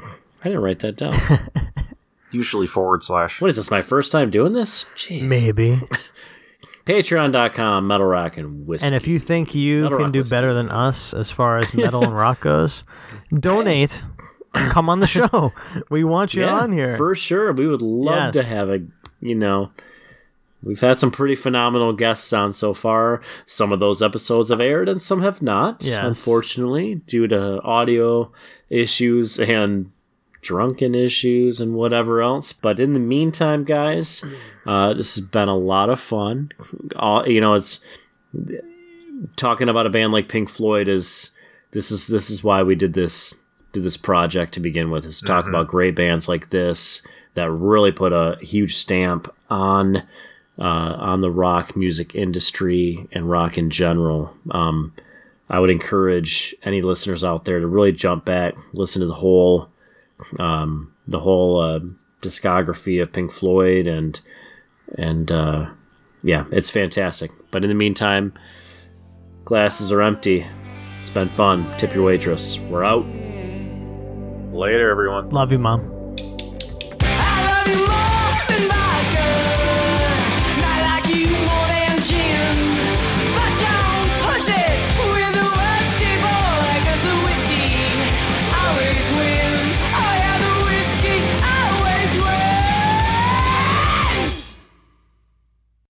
I 0.00 0.48
didn't 0.48 0.62
write 0.62 0.80
that 0.80 0.96
down. 0.96 1.18
Usually 2.32 2.66
forward 2.66 3.02
slash. 3.04 3.40
what 3.40 3.48
is 3.48 3.56
this, 3.56 3.70
my 3.70 3.82
first 3.82 4.10
time 4.12 4.30
doing 4.30 4.52
this? 4.52 4.84
Jeez. 4.96 5.22
Maybe. 5.22 5.80
Patreon.com, 6.84 7.86
metal 7.86 8.06
rock 8.06 8.36
and 8.36 8.66
whiskey. 8.66 8.86
And 8.86 8.94
if 8.94 9.06
you 9.08 9.18
think 9.18 9.54
you 9.54 9.82
Metal 9.84 9.98
can 9.98 10.12
do 10.12 10.20
whiskey. 10.20 10.30
better 10.34 10.54
than 10.54 10.70
us 10.70 11.12
as 11.12 11.30
far 11.30 11.58
as 11.58 11.74
metal 11.74 12.04
and 12.04 12.16
rock 12.16 12.40
goes, 12.42 12.84
donate. 13.32 14.04
Come 14.70 14.88
on 14.88 15.00
the 15.00 15.06
show. 15.06 15.52
We 15.90 16.04
want 16.04 16.34
you 16.34 16.42
yeah, 16.42 16.58
on 16.60 16.72
here. 16.72 16.96
For 16.96 17.14
sure. 17.14 17.52
We 17.52 17.66
would 17.66 17.82
love 17.82 18.32
to 18.34 18.42
have 18.42 18.68
a, 18.68 18.80
you 19.20 19.34
know, 19.34 19.70
we've 20.62 20.80
had 20.80 20.98
some 20.98 21.10
pretty 21.10 21.36
phenomenal 21.36 21.92
guests 21.92 22.32
on 22.32 22.52
so 22.52 22.74
far. 22.74 23.22
Some 23.46 23.72
of 23.72 23.80
those 23.80 24.02
episodes 24.02 24.50
have 24.50 24.60
aired 24.60 24.88
and 24.88 25.00
some 25.00 25.22
have 25.22 25.42
not, 25.42 25.84
Yes. 25.84 26.04
unfortunately, 26.04 26.96
due 27.06 27.26
to 27.28 27.60
audio 27.62 28.32
issues 28.70 29.38
and 29.38 29.90
drunken 30.42 30.94
issues 30.94 31.60
and 31.60 31.74
whatever 31.74 32.22
else. 32.22 32.52
But 32.52 32.78
in 32.78 32.92
the 32.92 33.00
meantime, 33.00 33.64
guys, 33.64 34.24
uh, 34.64 34.94
this 34.94 35.16
has 35.16 35.26
been 35.26 35.48
a 35.48 35.56
lot 35.56 35.90
of 35.90 35.98
fun. 36.00 36.50
All, 36.96 37.28
you 37.28 37.40
know, 37.40 37.54
it's 37.54 37.84
talking 39.36 39.68
about 39.68 39.86
a 39.86 39.90
band 39.90 40.12
like 40.12 40.28
Pink 40.28 40.48
Floyd 40.48 40.88
is 40.88 41.30
this 41.72 41.90
is 41.90 42.06
this 42.06 42.30
is 42.30 42.44
why 42.44 42.62
we 42.62 42.74
did 42.74 42.92
this 42.92 43.34
this 43.80 43.96
project 43.96 44.54
to 44.54 44.60
begin 44.60 44.90
with 44.90 45.04
is 45.04 45.20
to 45.20 45.26
talk 45.26 45.46
about 45.46 45.68
great 45.68 45.94
bands 45.94 46.28
like 46.28 46.50
this 46.50 47.02
that 47.34 47.50
really 47.50 47.92
put 47.92 48.12
a 48.12 48.36
huge 48.40 48.74
stamp 48.74 49.32
on 49.50 49.98
uh, 50.58 50.96
on 50.98 51.20
the 51.20 51.30
rock 51.30 51.76
music 51.76 52.14
industry 52.14 53.06
and 53.12 53.30
rock 53.30 53.58
in 53.58 53.70
general. 53.70 54.34
Um, 54.50 54.94
I 55.48 55.60
would 55.60 55.70
encourage 55.70 56.54
any 56.62 56.82
listeners 56.82 57.22
out 57.22 57.44
there 57.44 57.60
to 57.60 57.66
really 57.66 57.92
jump 57.92 58.24
back, 58.24 58.54
listen 58.72 59.00
to 59.00 59.06
the 59.06 59.14
whole 59.14 59.68
um, 60.38 60.92
the 61.06 61.20
whole 61.20 61.60
uh, 61.60 61.80
discography 62.22 63.00
of 63.02 63.12
Pink 63.12 63.32
Floyd 63.32 63.86
and 63.86 64.20
and 64.96 65.30
uh, 65.30 65.70
yeah, 66.22 66.46
it's 66.52 66.70
fantastic. 66.70 67.30
But 67.50 67.64
in 67.64 67.68
the 67.68 67.74
meantime, 67.74 68.32
glasses 69.44 69.92
are 69.92 70.02
empty. 70.02 70.46
It's 71.00 71.10
been 71.10 71.28
fun. 71.28 71.66
Tip 71.78 71.94
your 71.94 72.04
waitress. 72.04 72.58
We're 72.58 72.84
out. 72.84 73.04
Later, 74.56 74.90
everyone. 74.90 75.28
Love 75.30 75.52
you, 75.52 75.58
Mom. 75.58 75.95